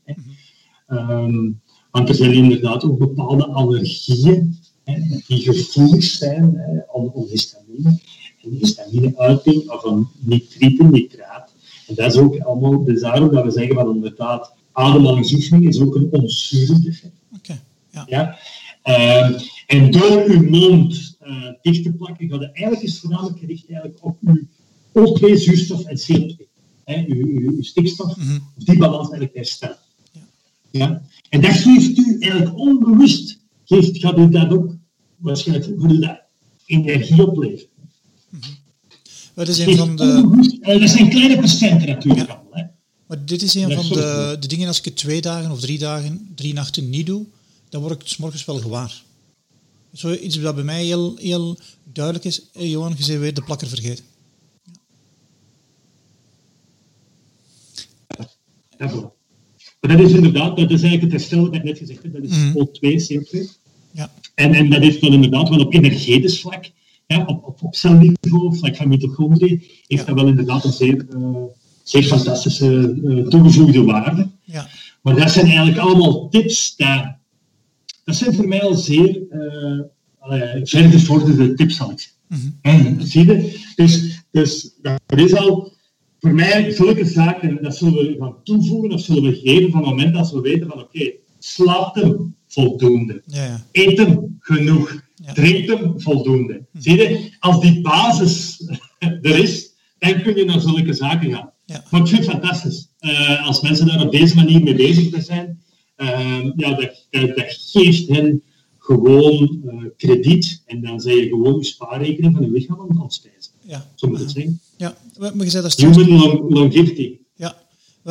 Um, 0.89 1.61
want 1.91 2.09
er 2.09 2.15
zijn 2.15 2.33
inderdaad 2.33 2.85
ook 2.85 2.99
bepaalde 2.99 3.47
allergieën 3.47 4.59
hè, 4.85 5.01
die 5.27 5.43
gevoelig 5.43 6.05
zijn 6.05 6.55
hè, 6.55 6.73
aan, 6.73 7.13
aan 7.15 7.27
histamine. 7.29 8.01
En 8.43 8.51
histamine-uiting 8.51 9.83
een 9.85 10.09
nitrieten, 10.19 10.91
nitraat. 10.91 11.55
En 11.87 11.95
dat 11.95 12.13
is 12.13 12.19
ook 12.19 12.39
allemaal, 12.39 12.85
dus 12.85 13.01
daarom 13.01 13.35
dat 13.35 13.45
we 13.45 13.51
zeggen 13.51 13.75
van 13.75 13.95
inderdaad 13.95 14.55
ademhalingsoefening 14.73 15.69
is 15.69 15.81
ook 15.81 15.95
een 15.95 16.09
ontzurend 16.11 16.87
effect. 16.87 17.15
Okay, 17.37 17.61
ja. 17.91 18.05
ja? 18.07 18.39
Uh, 18.85 19.41
en 19.67 19.91
door 19.91 20.25
uw 20.25 20.43
mond 20.49 21.10
uh, 21.31 21.47
dicht 21.63 21.83
te 21.83 21.93
plakken, 21.93 22.29
gaat 22.29 22.41
het 22.41 22.53
eigenlijk 22.53 22.83
is 22.83 22.99
voornamelijk 22.99 23.39
gericht 23.39 23.71
eigenlijk 23.71 24.05
op 24.05 24.19
uw 24.25 24.47
O2, 24.99 25.35
zuurstof 25.35 25.85
en 25.85 25.99
CO2. 25.99 26.49
Hè, 26.85 27.05
uw, 27.07 27.27
uw, 27.27 27.51
uw 27.51 27.63
stikstof, 27.63 28.17
mm 28.17 28.23
-hmm. 28.23 28.41
die 28.57 28.79
balans 28.79 29.09
eigenlijk 29.09 29.35
herstellen. 29.35 29.79
Ja. 30.13 30.21
ja. 30.71 31.03
En 31.29 31.41
dat 31.41 31.53
geeft 31.53 31.99
u 31.99 32.17
eigenlijk 32.21 32.59
onbewust, 32.59 33.39
geeft, 33.65 33.99
gaat 33.99 34.19
u 34.19 34.29
dat 34.29 34.51
ook 34.51 34.75
waarschijnlijk 35.17 35.81
gaat 35.81 35.93
u 35.93 35.99
dat 35.99 36.21
energie 36.67 37.27
opleveren. 37.27 37.69
Mm 38.29 38.41
-hmm. 38.41 38.57
Dat 39.35 39.49
is 39.49 39.59
een 39.59 39.77
van 39.77 39.97
de... 39.97 40.59
Uh, 40.61 40.81
dat 40.81 40.91
zijn 40.91 41.09
kleine 41.09 41.37
procenten 41.37 41.89
natuurlijk 41.89 42.27
ja. 42.27 42.35
allemaal. 42.35 42.53
Hè. 42.53 42.65
Maar 43.07 43.25
dit 43.25 43.43
is 43.43 43.55
een 43.55 43.73
van 43.73 43.89
de, 43.89 44.37
de 44.41 44.47
dingen, 44.47 44.69
als 44.69 44.79
ik 44.79 44.85
het 44.85 44.97
twee 44.97 45.21
dagen 45.21 45.51
of 45.51 45.61
drie 45.61 45.79
dagen, 45.79 46.29
drie 46.35 46.53
nachten 46.53 46.91
niet 46.91 47.07
doe, 47.07 47.25
dan 47.69 47.81
word 47.81 47.95
ik 47.95 48.09
het 48.09 48.19
morgens 48.19 48.45
wel 48.45 48.59
gewaar. 48.59 49.03
Zoiets 49.93 50.41
dat 50.41 50.55
bij 50.55 50.65
mij 50.65 50.85
heel, 50.85 51.17
heel 51.17 51.59
duidelijk 51.93 52.25
is. 52.25 52.43
Hey, 52.53 52.69
Johan, 52.69 52.95
je 52.99 53.07
bent 53.07 53.21
weer 53.21 53.35
de 53.35 53.43
plakker 53.43 53.69
vergeten. 53.69 54.05
Ja, 58.79 58.91
Maar 59.81 59.97
dat 59.97 60.07
is 60.09 60.13
inderdaad, 60.13 60.57
dat 60.57 60.71
is 60.71 60.83
eigenlijk 60.83 61.03
het 61.03 61.13
herstel 61.13 61.45
dat 61.45 61.55
ik 61.55 61.63
net 61.65 61.79
gezegd 61.79 62.03
heb, 62.03 62.13
dat 62.13 62.23
is 62.23 62.31
Mhm. 62.37 62.59
O2, 62.59 63.07
CO2. 63.07 63.49
Ja. 63.93 64.13
En, 64.35 64.55
en 64.55 64.71
dat 64.71 64.81
heeft 64.83 65.01
dan 65.01 65.13
inderdaad 65.13 65.49
wel 65.49 65.59
op 65.61 65.75
energetisch 65.75 66.41
vlak, 66.41 66.71
ja, 67.07 67.25
op, 67.27 67.45
op, 67.45 67.63
op 67.63 67.75
celniveau, 67.75 68.57
vlak 68.57 68.77
van 68.77 68.89
mitochondriën, 68.89 69.59
heeft 69.59 69.87
Ja. 69.87 70.05
dat 70.05 70.15
wel 70.15 70.27
inderdaad 70.27 70.65
een 70.65 70.73
zeer, 70.73 71.07
eh, 71.11 71.43
zeer 71.83 72.03
fantastische 72.03 72.99
eh, 73.05 73.27
toegevoegde 73.29 73.83
waarde. 73.85 74.29
Ja, 74.45 74.69
Maar 75.03 75.17
dat 75.17 75.31
zijn 75.31 75.47
eigenlijk 75.47 75.79
allemaal 75.79 76.29
tips, 76.29 76.77
dat, 76.77 77.15
dat 78.11 78.19
zijn 78.19 78.35
voor 78.35 78.49
mij 78.49 78.63
al 78.63 78.75
zeer 78.75 79.23
uh, 79.33 79.81
allee, 80.19 80.67
verder 80.67 81.01
vorderde 81.01 81.55
tips, 81.55 81.77
zal 81.77 81.91
ik 81.91 81.99
zeggen. 81.99 82.59
En, 82.63 83.07
zie 83.07 83.27
je? 83.27 83.59
Dus, 83.75 84.23
dus 84.31 84.75
dat 84.83 85.19
is 85.19 85.35
al 85.35 85.73
voor 86.21 86.33
mij 86.33 86.71
zulke 86.71 87.05
zaken, 87.05 87.63
dat 87.63 87.77
zullen 87.77 87.95
we 87.95 88.17
gaan 88.19 88.37
toevoegen 88.45 88.93
of 88.93 89.01
zullen 89.01 89.23
we 89.23 89.35
geven 89.37 89.71
van 89.71 89.81
het 89.81 89.89
moment 89.89 90.15
dat 90.15 90.31
we 90.31 90.41
weten 90.41 90.69
van 90.69 90.81
oké, 90.81 91.13
slaapt 91.39 92.01
hem 92.01 92.35
voldoende. 92.47 93.23
ja, 93.27 93.45
ja. 93.45 93.67
Eet 93.73 93.99
hem 93.99 94.37
genoeg. 94.41 95.03
Ja. 95.15 95.33
Drinkt 95.33 95.69
hem 95.69 96.01
voldoende. 96.01 96.67
Zie 96.73 96.97
je? 96.97 97.31
Als 97.39 97.61
die 97.61 97.81
basis 97.81 98.65
er 98.99 99.39
is, 99.39 99.71
dan 99.99 100.23
kun 100.23 100.37
je 100.37 100.45
naar 100.45 100.61
zulke 100.61 100.93
zaken 100.93 101.31
gaan. 101.31 101.53
Maar 101.91 102.01
ik 102.01 102.07
vind 102.07 102.27
het 102.27 102.31
fantastisch. 102.31 102.89
Eh, 102.99 103.47
als 103.47 103.61
mensen 103.61 103.87
daar 103.87 104.05
op 104.05 104.13
deze 104.13 104.35
manier 104.35 104.63
mee 104.63 104.75
bezig 104.75 105.23
zijn, 105.25 105.47
eh, 105.47 105.70
ja, 106.57 106.75
dat, 106.75 107.07
dat, 107.11 107.37
dat 107.37 107.69
geeft 107.71 108.09
hen 108.09 108.43
gewoon 108.79 109.63
eh, 109.67 109.85
krediet. 109.97 110.63
En 110.67 110.81
dan 110.81 111.01
zijn 111.01 111.17
je 111.17 111.29
gewoon 111.29 111.59
je 111.59 111.65
spaarrekening 111.65 112.37
van 112.37 112.45
je 112.45 112.51
lichaam 112.51 112.81
aan 112.81 113.03
het 113.03 113.21
ja. 113.61 113.91
Zo 113.95 114.09
moet 114.09 114.19
het 114.19 114.31
zijn. 114.31 114.61
ja. 114.77 114.97
Maar 115.19 115.45
je 115.45 115.51
zei 115.51 115.63
dat 115.63 115.73
straks... 115.73 115.97
Human 115.97 116.19
long, 116.19 116.51
longevity. 116.51 117.19
Ja, 117.35 117.57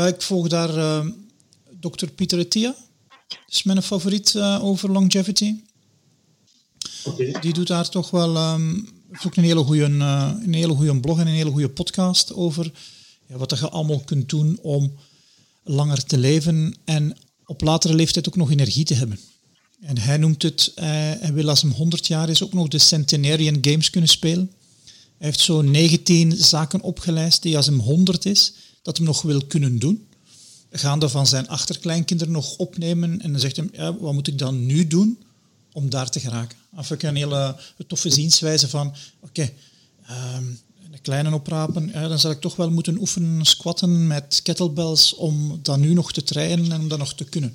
ik 0.07 0.21
volg 0.21 0.47
daar 0.47 0.77
uh, 0.77 1.05
Dr. 1.79 2.05
Pieter 2.15 2.39
Etia. 2.39 2.75
Dat 3.27 3.39
is 3.47 3.63
mijn 3.63 3.81
favoriet 3.81 4.33
uh, 4.33 4.63
over 4.63 4.91
longevity. 4.91 5.55
Okay. 7.03 7.35
Die 7.41 7.53
doet 7.53 7.67
daar 7.67 7.89
toch 7.89 8.09
wel 8.09 8.53
um, 8.53 8.87
ook 9.25 9.35
een 9.35 9.43
hele 9.43 9.63
goede 9.63 9.89
uh, 9.89 10.31
een 10.45 10.53
hele 10.53 10.73
goede 10.73 10.99
blog 10.99 11.19
en 11.19 11.27
een 11.27 11.33
hele 11.33 11.51
goede 11.51 11.69
podcast 11.69 12.33
over 12.33 12.71
ja, 13.27 13.37
wat 13.37 13.59
je 13.59 13.69
allemaal 13.69 13.99
kunt 13.99 14.29
doen 14.29 14.59
om 14.61 14.93
langer 15.63 16.03
te 16.05 16.17
leven 16.17 16.75
en 16.85 17.17
op 17.49 17.61
latere 17.61 17.93
leeftijd 17.93 18.27
ook 18.27 18.35
nog 18.35 18.51
energie 18.51 18.85
te 18.85 18.93
hebben. 18.93 19.19
En 19.81 19.97
hij 19.97 20.17
noemt 20.17 20.41
het, 20.41 20.71
uh, 20.75 20.83
hij 21.19 21.33
wil 21.33 21.49
als 21.49 21.61
hem 21.61 21.71
100 21.71 22.07
jaar 22.07 22.29
is 22.29 22.43
ook 22.43 22.53
nog 22.53 22.67
de 22.67 22.77
Centenarian 22.77 23.57
Games 23.61 23.89
kunnen 23.89 24.09
spelen. 24.09 24.51
Hij 25.17 25.27
heeft 25.27 25.39
zo 25.39 25.61
19 25.61 26.37
zaken 26.37 26.81
opgelijst 26.81 27.41
die 27.41 27.57
als 27.57 27.65
hem 27.65 27.79
100 27.79 28.25
is, 28.25 28.53
dat 28.81 28.97
hem 28.97 29.05
nog 29.05 29.21
wil 29.21 29.45
kunnen 29.45 29.79
doen. 29.79 30.07
Gaande 30.71 31.09
van 31.09 31.27
zijn 31.27 31.47
achterkleinkinderen 31.47 32.33
nog 32.33 32.57
opnemen 32.57 33.21
en 33.21 33.31
dan 33.31 33.41
zegt 33.41 33.55
hij, 33.55 33.69
ja, 33.71 33.97
wat 33.97 34.13
moet 34.13 34.27
ik 34.27 34.37
dan 34.37 34.65
nu 34.65 34.87
doen 34.87 35.17
om 35.71 35.89
daar 35.89 36.09
te 36.09 36.19
geraken? 36.19 36.57
Of 36.75 36.91
ik 36.91 37.03
een 37.03 37.15
hele 37.15 37.55
toffe 37.87 38.09
zienswijze 38.09 38.69
van, 38.69 38.95
oké, 39.19 39.51
um, 40.35 40.59
een 40.99 41.05
kleine 41.05 41.33
oprapen, 41.33 41.89
ja, 41.93 42.07
dan 42.07 42.19
zal 42.19 42.31
ik 42.31 42.39
toch 42.39 42.55
wel 42.55 42.71
moeten 42.71 42.99
oefenen, 42.99 43.45
squatten 43.45 44.07
met 44.07 44.39
kettlebells 44.43 45.15
om 45.15 45.59
dat 45.61 45.79
nu 45.79 45.93
nog 45.93 46.11
te 46.11 46.23
trainen 46.23 46.71
en 46.71 46.81
om 46.81 46.87
dat 46.87 46.97
nog 46.97 47.13
te 47.13 47.29
kunnen. 47.29 47.53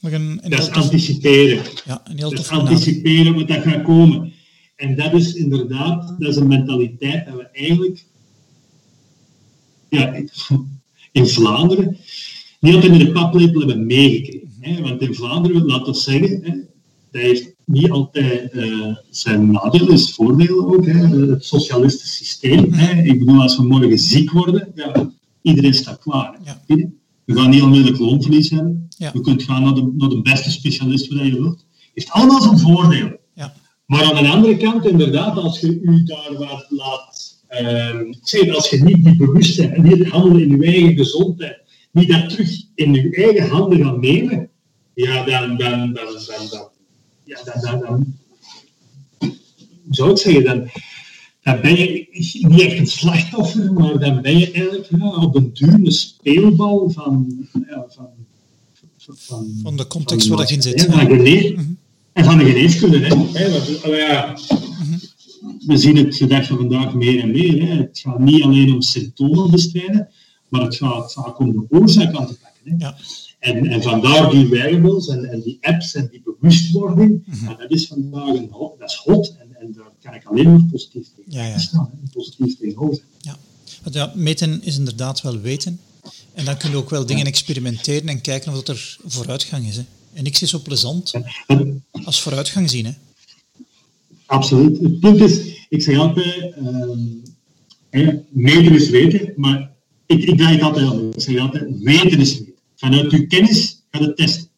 Een, 0.00 0.12
een 0.42 0.50
dat 0.50 0.58
is 0.58 0.66
tof, 0.66 0.76
anticiperen. 0.76 1.62
Ja, 1.84 2.02
een 2.04 2.18
heel 2.18 2.28
dat 2.28 2.36
tof 2.36 2.50
is 2.50 2.58
anticiperen 2.58 3.34
wat 3.34 3.48
dat 3.48 3.62
gaat 3.62 3.82
komen. 3.82 4.32
En 4.76 4.96
dat 4.96 5.12
is 5.12 5.34
inderdaad, 5.34 6.16
dat 6.18 6.28
is 6.28 6.36
een 6.36 6.46
mentaliteit 6.46 7.26
dat 7.26 7.34
we 7.34 7.48
eigenlijk 7.52 8.04
ja, 9.88 10.14
in 11.12 11.26
Vlaanderen 11.26 11.96
niet 12.60 12.74
altijd 12.74 12.92
met 12.92 13.00
de 13.00 13.12
paplepel 13.12 13.58
hebben 13.58 13.86
meegekregen. 13.86 14.52
Hè? 14.60 14.80
Want 14.80 15.00
in 15.00 15.14
Vlaanderen, 15.14 15.64
laten 15.64 15.92
we 15.92 15.98
zeggen, 15.98 16.42
hè, 16.42 16.56
dat 17.10 17.22
heeft 17.22 17.51
niet 17.72 17.90
altijd 17.90 18.54
uh, 18.54 18.96
zijn 19.10 19.50
nadelen, 19.50 19.92
is 19.92 20.10
voordelen 20.10 20.66
ook. 20.66 20.86
Hè? 20.86 20.92
Het 20.92 21.44
socialistisch 21.44 22.16
systeem. 22.16 22.72
Hè? 22.72 23.02
Ik 23.02 23.18
bedoel, 23.18 23.42
als 23.42 23.56
we 23.56 23.62
morgen 23.62 23.98
ziek 23.98 24.30
worden, 24.30 24.72
ja, 24.74 25.10
iedereen 25.42 25.74
staat 25.74 25.98
klaar. 25.98 26.38
Ja. 26.44 26.62
We 27.24 27.34
gaan 27.34 27.50
niet 27.50 27.62
onmiddellijk 27.62 27.98
loonverlies 27.98 28.50
hebben. 28.50 28.86
Ja. 28.88 29.10
Je 29.12 29.20
kunt 29.20 29.42
gaan 29.42 29.62
naar 29.62 29.74
de, 29.74 29.92
naar 29.96 30.08
de 30.08 30.22
beste 30.22 30.50
specialist 30.50 31.14
waar 31.14 31.26
je 31.26 31.32
wilt. 31.32 31.66
heeft 31.94 32.10
allemaal 32.10 32.40
zijn 32.40 32.58
voordelen. 32.58 33.18
Ja. 33.34 33.54
Maar 33.86 34.04
aan 34.04 34.22
de 34.22 34.30
andere 34.30 34.56
kant, 34.56 34.86
inderdaad, 34.86 35.36
als 35.36 35.60
je 35.60 35.80
u 35.80 36.04
daar 36.04 36.34
wat 36.38 36.66
laat... 36.68 37.30
Uh, 37.62 38.12
zeg, 38.22 38.54
als 38.54 38.70
je 38.70 38.84
niet 38.84 39.04
die 39.04 39.16
bewustzijn 39.16 39.74
en 39.74 39.82
niet 39.82 40.08
handelen 40.08 40.42
in 40.42 40.60
je 40.60 40.66
eigen 40.66 40.96
gezondheid, 40.96 41.62
niet 41.92 42.08
dat 42.08 42.28
terug 42.28 42.62
in 42.74 42.94
je 42.94 43.10
eigen 43.10 43.48
handen 43.48 43.84
gaat 43.84 44.00
nemen, 44.00 44.48
ja, 44.94 45.24
dan, 45.24 45.56
dan, 45.56 45.92
dan, 45.92 45.92
dan, 45.92 46.48
dan, 46.50 46.68
ja, 47.24 47.42
dan, 47.44 47.60
dan, 47.60 47.80
dan 49.18 49.36
zou 49.90 50.10
ik 50.10 50.18
zeggen, 50.18 50.44
dan, 50.44 50.70
dan 51.42 51.60
ben 51.60 51.76
je 51.76 52.06
niet 52.40 52.60
echt 52.60 52.78
een 52.78 52.86
slachtoffer, 52.86 53.72
maar 53.72 53.98
dan 53.98 54.22
ben 54.22 54.38
je 54.38 54.50
eigenlijk 54.50 54.88
ja, 54.98 55.08
op 55.08 55.34
een 55.34 55.50
duur 55.52 55.74
een 55.74 55.92
speelbal 55.92 56.90
van, 56.90 57.46
ja, 57.68 57.86
van, 57.88 58.08
van, 58.96 59.58
van 59.62 59.76
de 59.76 59.86
context 59.86 60.28
waar 60.28 60.48
je 60.48 60.54
in 60.54 60.62
zit. 60.62 60.80
Ja, 60.80 60.92
van 60.92 61.06
genees, 61.06 61.50
mm-hmm. 61.50 61.78
En 62.12 62.24
van 62.24 62.38
de 62.38 62.44
geneeskunde. 62.44 62.98
Hè. 62.98 63.16
Hè, 63.32 63.50
want, 63.50 63.84
oh 63.84 63.96
ja, 63.96 64.36
mm-hmm. 64.48 65.00
We 65.66 65.76
zien 65.76 65.96
het 65.96 66.18
de 66.18 66.26
dag 66.26 66.46
van 66.46 66.56
vandaag 66.56 66.94
meer 66.94 67.22
en 67.22 67.30
meer. 67.30 67.66
Hè. 67.66 67.76
Het 67.76 67.98
gaat 67.98 68.18
niet 68.18 68.42
alleen 68.42 68.72
om 68.72 68.82
symptomen 68.82 69.50
bestrijden, 69.50 70.08
maar 70.48 70.60
het 70.60 70.76
gaat 70.76 71.12
vaak 71.12 71.38
om 71.38 71.52
de 71.52 71.64
oorzaak 71.68 72.16
aan 72.16 72.26
te 72.26 72.38
pakken. 72.38 72.60
Hè. 72.64 72.74
Ja. 72.78 72.96
En, 73.42 73.66
en 73.66 73.82
vandaar 73.82 74.30
die 74.30 74.48
wearables 74.48 75.08
en, 75.08 75.24
en 75.24 75.40
die 75.40 75.58
apps 75.60 75.94
en 75.94 76.08
die 76.10 76.22
bewustwording, 76.24 77.22
mm-hmm. 77.26 77.48
ja, 77.48 77.54
dat 77.54 77.70
is 77.70 77.86
vandaag 77.86 78.28
een 78.28 78.48
hot, 78.50 78.78
dat 78.78 78.90
is 78.90 78.96
hot 78.96 79.36
en, 79.40 79.56
en 79.60 79.72
daar 79.72 79.90
kan 80.02 80.14
ik 80.14 80.24
alleen 80.24 80.52
maar 80.52 80.64
positief 80.70 81.08
tegen 81.16 81.32
ja, 81.32 81.46
ja. 81.46 81.58
staan, 81.58 81.90
hè, 81.90 82.10
positief 82.12 82.58
tegenover. 82.58 83.02
Ja. 83.20 83.36
Want 83.82 83.94
ja, 83.94 84.12
meten 84.14 84.62
is 84.62 84.78
inderdaad 84.78 85.22
wel 85.22 85.40
weten. 85.40 85.80
En 86.34 86.44
dan 86.44 86.56
kun 86.56 86.70
je 86.70 86.76
ook 86.76 86.90
wel 86.90 87.06
dingen 87.06 87.26
experimenteren 87.26 88.08
en 88.08 88.20
kijken 88.20 88.52
of 88.52 88.62
dat 88.62 88.68
er 88.68 88.98
vooruitgang 89.06 89.66
is. 89.66 89.76
Hè. 89.76 89.84
En 90.12 90.22
niks 90.22 90.42
is 90.42 90.50
zo 90.50 90.58
plezant 90.58 91.12
als 92.04 92.20
vooruitgang 92.20 92.70
zien. 92.70 92.84
Hè. 92.84 92.92
Absoluut. 94.26 94.78
Het 94.78 95.00
punt 95.00 95.20
is, 95.20 95.40
ik 95.68 95.82
zeg 95.82 95.98
altijd, 95.98 96.54
uh, 97.90 98.08
meten 98.28 98.74
is 98.74 98.90
weten, 98.90 99.32
maar 99.36 99.70
ik, 100.06 100.24
ik 100.24 100.36
draai 100.36 100.54
het 100.54 100.62
altijd 100.62 100.86
aan. 100.86 101.12
Ik 101.12 101.20
zeg 101.20 101.38
altijd, 101.38 101.64
weten 101.80 102.20
is 102.20 102.38
weten. 102.38 102.51
Vanuit 102.82 103.12
uw 103.12 103.26
kennis 103.26 103.84
ga 103.90 104.00
je 104.00 104.14
testen. 104.14 104.48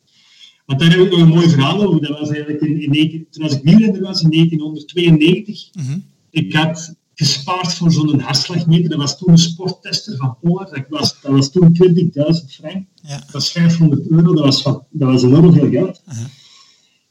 Want 0.66 0.80
daar 0.80 0.90
heb 0.90 1.00
ik 1.00 1.10
nog 1.10 1.20
een 1.20 1.28
mooi 1.28 1.48
verhaal 1.48 1.82
over. 1.82 2.00
Dat 2.00 2.18
was 2.18 2.28
eigenlijk 2.30 2.60
in, 2.60 2.82
in 2.82 2.90
19, 2.90 3.26
toen 3.30 3.42
als 3.42 3.52
ik 3.52 3.62
wielrenner 3.62 4.00
was, 4.00 4.22
in 4.22 4.30
1992. 4.30 5.68
Mm-hmm. 5.72 6.04
Ik 6.30 6.52
had 6.52 6.94
gespaard 7.14 7.74
voor 7.74 7.92
zo'n 7.92 8.20
hartslagmeter. 8.20 8.90
Dat 8.90 8.98
was 8.98 9.18
toen 9.18 9.30
een 9.30 9.38
sporttester 9.38 10.16
van 10.16 10.36
Polar. 10.40 10.70
Dat 10.70 10.84
was, 10.88 11.20
dat 11.20 11.32
was 11.32 11.50
toen 11.50 11.76
20.000 11.82 12.04
frank. 12.48 12.86
Ja. 13.02 13.16
Dat 13.16 13.30
was 13.32 13.50
500 13.50 14.10
euro. 14.10 14.34
Dat 14.34 14.44
was, 14.44 14.62
dat 14.62 14.82
was 14.90 15.22
enorm 15.22 15.52
veel 15.52 15.70
geld. 15.70 16.02
Uh-huh. 16.08 16.24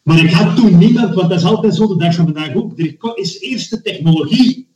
Maar 0.04 0.24
ik 0.24 0.32
had 0.32 0.56
toen 0.56 0.78
niemand, 0.78 1.14
want 1.14 1.30
dat 1.30 1.40
is 1.40 1.46
altijd 1.46 1.76
zo 1.76 1.88
de 1.88 1.98
dag 1.98 2.16
van 2.16 2.26
vandaag 2.26 2.56
ook. 2.56 2.80
Er 2.80 3.18
is 3.18 3.40
eerst 3.40 3.70
de 3.70 3.82
technologie. 3.82 4.68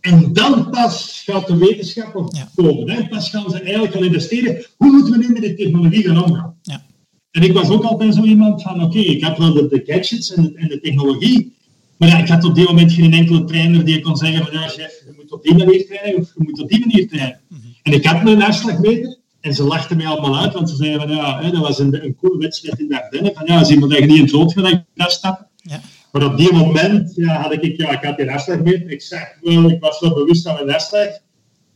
En 0.00 0.32
dan 0.32 0.70
pas 0.70 1.22
gaat 1.26 1.46
de 1.46 1.56
wetenschap 1.56 2.28
Ja. 2.34 2.48
komen. 2.54 2.90
Hè? 2.90 3.08
Pas 3.08 3.30
gaan 3.30 3.50
ze 3.50 3.60
eigenlijk 3.60 3.92
gaan 3.92 4.04
investeren. 4.04 4.64
Hoe 4.76 4.90
moeten 4.92 5.12
we 5.12 5.18
nu 5.18 5.28
met 5.32 5.42
die 5.42 5.54
technologie 5.54 6.02
gaan 6.02 6.24
omgaan? 6.24 6.54
Ja. 6.62 6.82
En 7.30 7.42
ik 7.42 7.52
was 7.52 7.68
ook 7.68 7.84
altijd 7.84 8.14
zo 8.14 8.22
iemand 8.22 8.62
van, 8.62 8.82
oké, 8.82 8.98
ik 8.98 9.24
had 9.24 9.38
wel 9.38 9.52
de, 9.52 9.66
de 9.68 9.82
gadgets 9.86 10.34
en 10.34 10.42
de, 10.42 10.52
en 10.54 10.68
de 10.68 10.80
technologie. 10.80 11.56
Maar 11.96 12.08
ja, 12.08 12.18
ik 12.18 12.28
had 12.28 12.44
op 12.44 12.54
die 12.54 12.64
moment 12.64 12.92
geen 12.92 13.12
enkele 13.12 13.44
trainer 13.44 13.84
die 13.84 14.00
kon 14.00 14.16
zeggen 14.16 14.44
van, 14.44 14.52
ja 14.52 14.68
chef, 14.68 15.02
je 15.06 15.12
moet 15.16 15.32
op 15.32 15.42
die 15.42 15.54
manier 15.54 15.86
trainen 15.86 16.20
of 16.20 16.32
je 16.34 16.42
moet 16.44 16.60
op 16.60 16.68
die 16.68 16.80
manier 16.80 17.08
trainen. 17.08 17.40
En 17.82 17.92
ik 17.92 18.04
had 18.04 18.26
een 18.28 18.40
hartslagmeter 18.40 19.18
en 19.40 19.54
ze 19.54 19.62
lachten 19.62 19.96
mij 19.96 20.06
allemaal 20.06 20.38
uit, 20.38 20.52
want 20.52 20.70
ze 20.70 20.76
zeiden 20.76 21.00
van, 21.00 21.10
ja, 21.16 21.42
hè, 21.42 21.50
dat 21.50 21.60
was 21.60 21.78
een, 21.78 22.04
een 22.04 22.16
coole 22.16 22.38
wedstrijd 22.38 22.78
in 22.78 22.88
de 22.88 23.02
Ardennen. 23.02 23.32
Van, 23.34 23.46
ja, 23.46 23.54
maar 23.54 23.88
dat 23.88 23.98
je 23.98 24.04
niet 24.06 24.16
in 24.16 24.22
het 24.22 24.30
rood 24.30 24.52
gaat 24.52 24.82
afstappen. 24.96 25.46
Ja. 25.56 25.80
Maar 26.12 26.24
op 26.24 26.36
die 26.36 26.52
moment 26.52 27.14
ja, 27.14 27.40
had 27.40 27.52
ik, 27.52 27.76
ja, 27.76 27.90
ik 27.90 28.04
had 28.04 28.14
geen 28.14 28.28
hartslagmeter. 28.28 28.90
Ik 28.90 29.02
zeg 29.02 29.36
wel, 29.40 29.70
ik 29.70 29.80
was 29.80 30.00
wel 30.00 30.14
bewust 30.14 30.42
van 30.42 30.54
mijn 30.54 30.70
hartslag. 30.70 31.08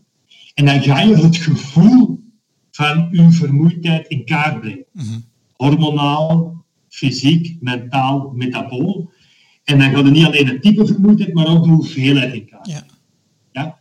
En 0.54 0.66
dan 0.66 0.82
ga 0.82 1.02
je 1.02 1.16
het 1.16 1.38
gevoel 1.38 2.24
van 2.72 3.08
uw 3.12 3.32
vermoeidheid 3.32 4.08
in 4.08 4.26
kaart 4.26 4.60
brengen. 4.60 4.86
Mhm. 4.92 5.20
Hormonaal, 5.56 6.65
fysiek, 6.96 7.58
mentaal, 7.60 8.32
metabool. 8.36 9.12
En 9.64 9.80
dan 9.80 9.92
gaat 9.92 10.04
het 10.04 10.14
niet 10.14 10.26
alleen 10.26 10.48
het 10.48 10.62
type 10.62 10.86
vermoeidheid, 10.86 11.34
maar 11.34 11.48
ook 11.48 11.64
de 11.64 11.70
hoeveelheid 11.70 12.34
in 12.34 12.46
kaart. 12.46 12.68
Ja. 12.68 12.86
ja? 13.52 13.78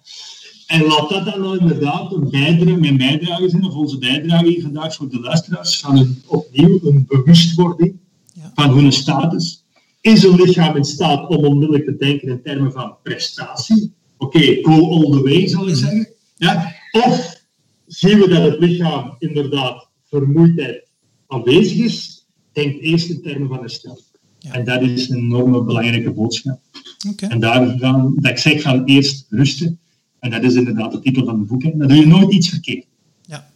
En 0.66 0.82
laat 0.82 1.08
dat 1.08 1.24
dan 1.24 1.40
nou 1.40 1.58
inderdaad 1.58 2.12
een 2.12 2.30
bijdrage, 2.30 2.80
mijn 2.80 2.96
bijdrage 2.96 3.48
zijn, 3.48 3.64
of 3.64 3.74
onze 3.74 3.98
bijdrage 3.98 4.46
hier 4.46 4.62
vandaag 4.62 4.94
voor 4.94 5.08
de 5.08 5.20
luisteraars, 5.20 5.80
van 5.80 5.98
een, 5.98 6.22
opnieuw 6.26 6.78
een 6.82 7.04
bewustwording 7.08 7.96
ja. 8.32 8.50
van 8.54 8.70
hun 8.70 8.92
status. 8.92 9.64
Is 10.00 10.22
een 10.22 10.34
lichaam 10.34 10.76
in 10.76 10.84
staat 10.84 11.28
om 11.28 11.44
onmiddellijk 11.44 11.84
te 11.84 11.96
denken 11.96 12.28
in 12.28 12.42
termen 12.42 12.72
van 12.72 12.96
prestatie? 13.02 13.92
Oké, 14.16 14.58
go 14.62 14.90
all 14.90 15.10
the 15.10 15.22
way, 15.22 15.46
zal 15.46 15.68
ik 15.68 15.74
mhm. 15.74 15.84
zeggen. 15.84 16.08
Ja? 16.36 16.74
Of 16.90 17.42
zien 17.86 18.18
we 18.18 18.28
dat 18.28 18.42
het 18.42 18.60
lichaam 18.60 19.16
inderdaad 19.18 19.88
vermoeidheid 20.04 20.88
aanwezig 21.26 21.78
is, 21.78 22.23
denk 22.54 22.80
eerst 22.80 23.08
in 23.08 23.22
termen 23.22 23.48
van 23.48 23.58
herstel. 23.58 24.00
Ja. 24.38 24.52
En 24.52 24.64
dat 24.64 24.82
is 24.82 25.08
een 25.08 25.16
enorme 25.16 25.62
belangrijke 25.62 26.10
boodschap. 26.10 26.60
Okay. 27.08 27.28
En 27.28 27.40
daar 27.40 27.78
gaan, 27.78 28.14
dat 28.16 28.30
ik 28.30 28.38
zeg 28.38 28.62
van 28.62 28.84
eerst 28.84 29.26
rusten. 29.28 29.78
En 30.18 30.30
dat 30.30 30.42
is 30.42 30.54
inderdaad 30.54 30.92
de 30.92 31.00
titel 31.00 31.24
van 31.24 31.38
het 31.38 31.48
boek. 31.48 31.62
En 31.62 31.78
dan 31.78 31.88
doe 31.88 31.96
je 31.96 32.06
nooit 32.06 32.32
iets 32.32 32.48
verkeerd. 32.48 32.86
Ja. 33.22 33.50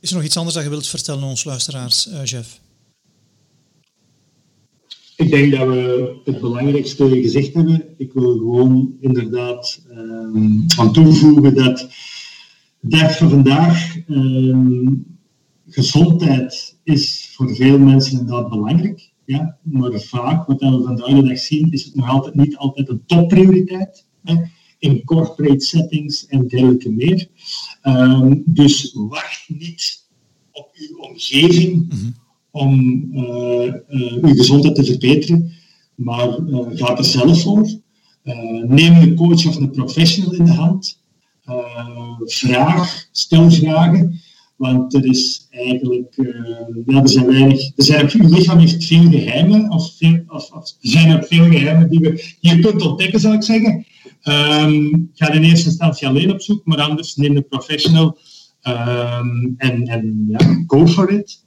Is 0.00 0.10
er 0.10 0.16
nog 0.16 0.24
iets 0.24 0.36
anders 0.36 0.54
dat 0.54 0.64
je 0.64 0.70
wilt 0.70 0.86
vertellen 0.86 1.22
aan 1.22 1.28
ons 1.28 1.44
luisteraars, 1.44 2.08
uh, 2.08 2.24
Jeff? 2.24 2.60
Ik 5.16 5.30
denk 5.30 5.52
dat 5.52 5.68
we 5.68 6.14
het 6.24 6.40
belangrijkste 6.40 7.08
gezegd 7.08 7.54
hebben. 7.54 7.84
Ik 7.96 8.12
wil 8.12 8.36
gewoon 8.36 8.96
inderdaad 9.00 9.80
um, 9.90 10.64
aan 10.76 10.92
toevoegen 10.92 11.54
dat 11.54 11.88
de 12.80 12.88
dag 12.88 13.16
van 13.16 13.30
vandaag, 13.30 13.96
um, 14.08 15.18
gezondheid 15.68 16.76
is 16.82 17.23
voor 17.34 17.54
veel 17.54 17.78
mensen 17.78 18.18
inderdaad 18.18 18.48
belangrijk. 18.48 19.12
Ja? 19.24 19.58
Maar 19.62 20.00
vaak, 20.00 20.46
wat 20.46 20.60
we 20.60 20.82
vandaag 20.84 21.14
de 21.14 21.22
dag 21.22 21.38
zien, 21.38 21.72
is 21.72 21.84
het 21.84 21.94
nog 21.94 22.08
altijd 22.08 22.34
niet 22.34 22.56
altijd 22.56 22.88
een 22.88 23.02
topprioriteit. 23.06 24.06
Hè? 24.22 24.34
In 24.78 25.04
corporate 25.04 25.64
settings 25.64 26.26
en 26.26 26.46
dergelijke 26.46 26.90
meer. 26.90 27.28
Um, 27.82 28.42
dus 28.46 28.92
wacht 28.94 29.44
niet 29.48 30.06
op 30.52 30.70
uw 30.74 30.98
omgeving 30.98 31.88
mhm. 31.88 32.10
om 32.50 32.80
uh, 33.12 33.74
uh, 33.88 34.12
uw 34.12 34.34
gezondheid 34.34 34.74
te 34.74 34.84
verbeteren, 34.84 35.52
maar 35.94 36.38
uh, 36.38 36.66
ga 36.70 36.96
er 36.96 37.04
zelf 37.04 37.42
voor. 37.42 37.68
neem 38.66 38.94
een 38.94 39.14
coach 39.14 39.46
of 39.46 39.56
een 39.56 39.70
professional 39.70 40.32
in 40.32 40.44
de 40.44 40.52
hand. 40.52 41.02
vraag, 42.24 43.08
stel 43.12 43.50
vragen. 43.50 44.20
Want 44.56 44.94
er 44.94 45.06
is 45.06 45.46
eigenlijk, 45.50 46.16
uh, 46.16 46.34
ja, 46.86 47.02
er 47.02 47.08
zijn 47.08 47.26
weinig, 47.26 47.70
er 47.76 47.84
zijn, 47.84 48.10
uw 48.12 48.28
lichaam 48.28 48.58
heeft 48.58 48.84
veel 48.84 49.10
geheimen, 49.10 49.70
of, 49.70 49.98
of, 50.28 50.50
er 50.50 50.74
zijn 50.80 51.16
ook 51.16 51.24
veel 51.24 51.44
geheimen 51.44 51.88
die, 51.88 52.00
we, 52.00 52.34
je 52.40 52.58
kunt 52.58 52.82
ontdekken, 52.82 53.20
zou 53.20 53.34
ik 53.34 53.42
zeggen. 53.42 53.86
Um, 54.24 55.10
ga 55.14 55.32
in 55.32 55.42
eerste 55.42 55.68
instantie 55.68 56.06
alleen 56.06 56.32
op 56.32 56.40
zoek, 56.40 56.64
maar 56.64 56.80
anders 56.80 57.16
neem 57.16 57.36
een 57.36 57.48
professional 57.48 58.18
um, 58.62 59.54
en, 59.56 59.86
en 59.86 60.24
ja, 60.28 60.64
go 60.66 60.86
for 60.86 61.10
it. 61.10 61.44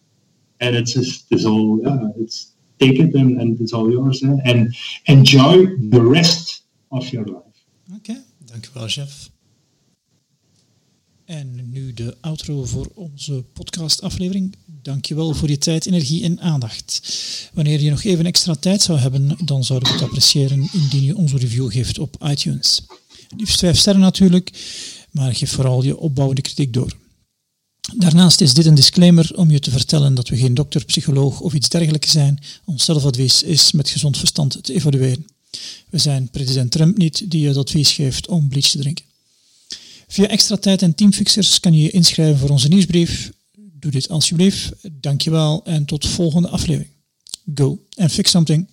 En 0.58 0.74
het 0.74 0.95
is, 1.28 1.45
all, 1.45 1.80
ja, 1.82 2.14
take 2.78 2.93
it 2.93 3.16
and, 3.16 3.38
and 3.38 3.60
it's 3.60 3.74
all 3.74 3.91
yours. 3.91 4.22
En 4.22 4.76
enjoy 5.03 5.78
the 5.89 6.10
rest 6.12 6.68
of 6.88 7.08
your 7.08 7.26
life. 7.26 7.64
Oké, 7.88 8.12
okay, 8.12 8.24
dankjewel, 8.45 8.88
chef. 8.88 9.30
En 11.28 11.69
nu 11.71 11.93
de 11.93 12.17
outro 12.21 12.65
voor 12.65 12.91
onze 12.93 13.43
podcastaflevering. 13.53 14.55
Dankjewel 14.65 15.34
voor 15.34 15.49
je 15.49 15.57
tijd, 15.57 15.86
energie 15.86 16.23
en 16.23 16.39
aandacht. 16.39 17.01
Wanneer 17.53 17.82
je 17.82 17.89
nog 17.89 18.03
even 18.03 18.25
extra 18.25 18.55
tijd 18.55 18.82
zou 18.82 18.99
hebben, 18.99 19.38
dan 19.45 19.63
zouden 19.63 19.89
we 19.89 19.93
het 19.93 20.03
appreciëren 20.03 20.69
indien 20.73 21.03
je 21.03 21.15
onze 21.15 21.38
review 21.38 21.71
geeft 21.71 21.99
op 21.99 22.23
iTunes. 22.23 22.82
Liefst 23.38 23.59
vijf 23.59 23.78
sterren 23.78 24.01
natuurlijk, 24.01 24.51
maar 25.11 25.36
geef 25.36 25.51
vooral 25.51 25.84
je 25.84 25.97
opbouwende 25.97 26.41
kritiek 26.41 26.73
door. 26.73 26.97
Daarnaast 27.95 28.41
is 28.41 28.53
dit 28.53 28.65
een 28.65 28.75
disclaimer 28.75 29.32
om 29.36 29.51
je 29.51 29.59
te 29.59 29.71
vertellen 29.71 30.15
dat 30.15 30.30
we 30.30 30.38
geen 30.38 30.53
dokter, 30.53 30.86
psycholoog 30.86 31.39
of 31.39 31.53
iets 31.53 31.69
dergelijks 31.69 32.11
zijn. 32.11 32.39
Ons 32.65 32.86
zelfadvies 32.86 33.43
is 33.43 33.71
met 33.71 33.89
gezond 33.89 34.17
verstand 34.17 34.63
te 34.63 34.73
evalueren. 34.73 35.25
We 35.89 35.97
zijn 35.97 36.30
president 36.30 36.71
Trump 36.71 36.97
niet 36.97 37.32
die 37.32 37.41
je 37.41 37.47
het 37.47 37.57
advies 37.57 37.91
geeft 37.91 38.28
om 38.28 38.49
bleach 38.49 38.69
te 38.69 38.78
drinken. 38.78 39.07
Via 40.08 40.28
extra 40.28 40.55
tijd 40.55 40.82
en 40.82 40.95
teamfixers 40.95 41.60
kan 41.60 41.74
je 41.74 41.82
je 41.82 41.89
inschrijven 41.89 42.38
voor 42.38 42.49
onze 42.49 42.68
nieuwsbrief. 42.68 43.32
Doe 43.55 43.91
dit 43.91 44.10
alsjeblieft. 44.10 44.72
Dankjewel 44.91 45.62
en 45.66 45.86
tot 45.86 46.08
volgende 46.08 46.49
aflevering. 46.49 46.91
Go 47.55 47.84
and 47.95 48.12
fix 48.12 48.32
something. 48.32 48.68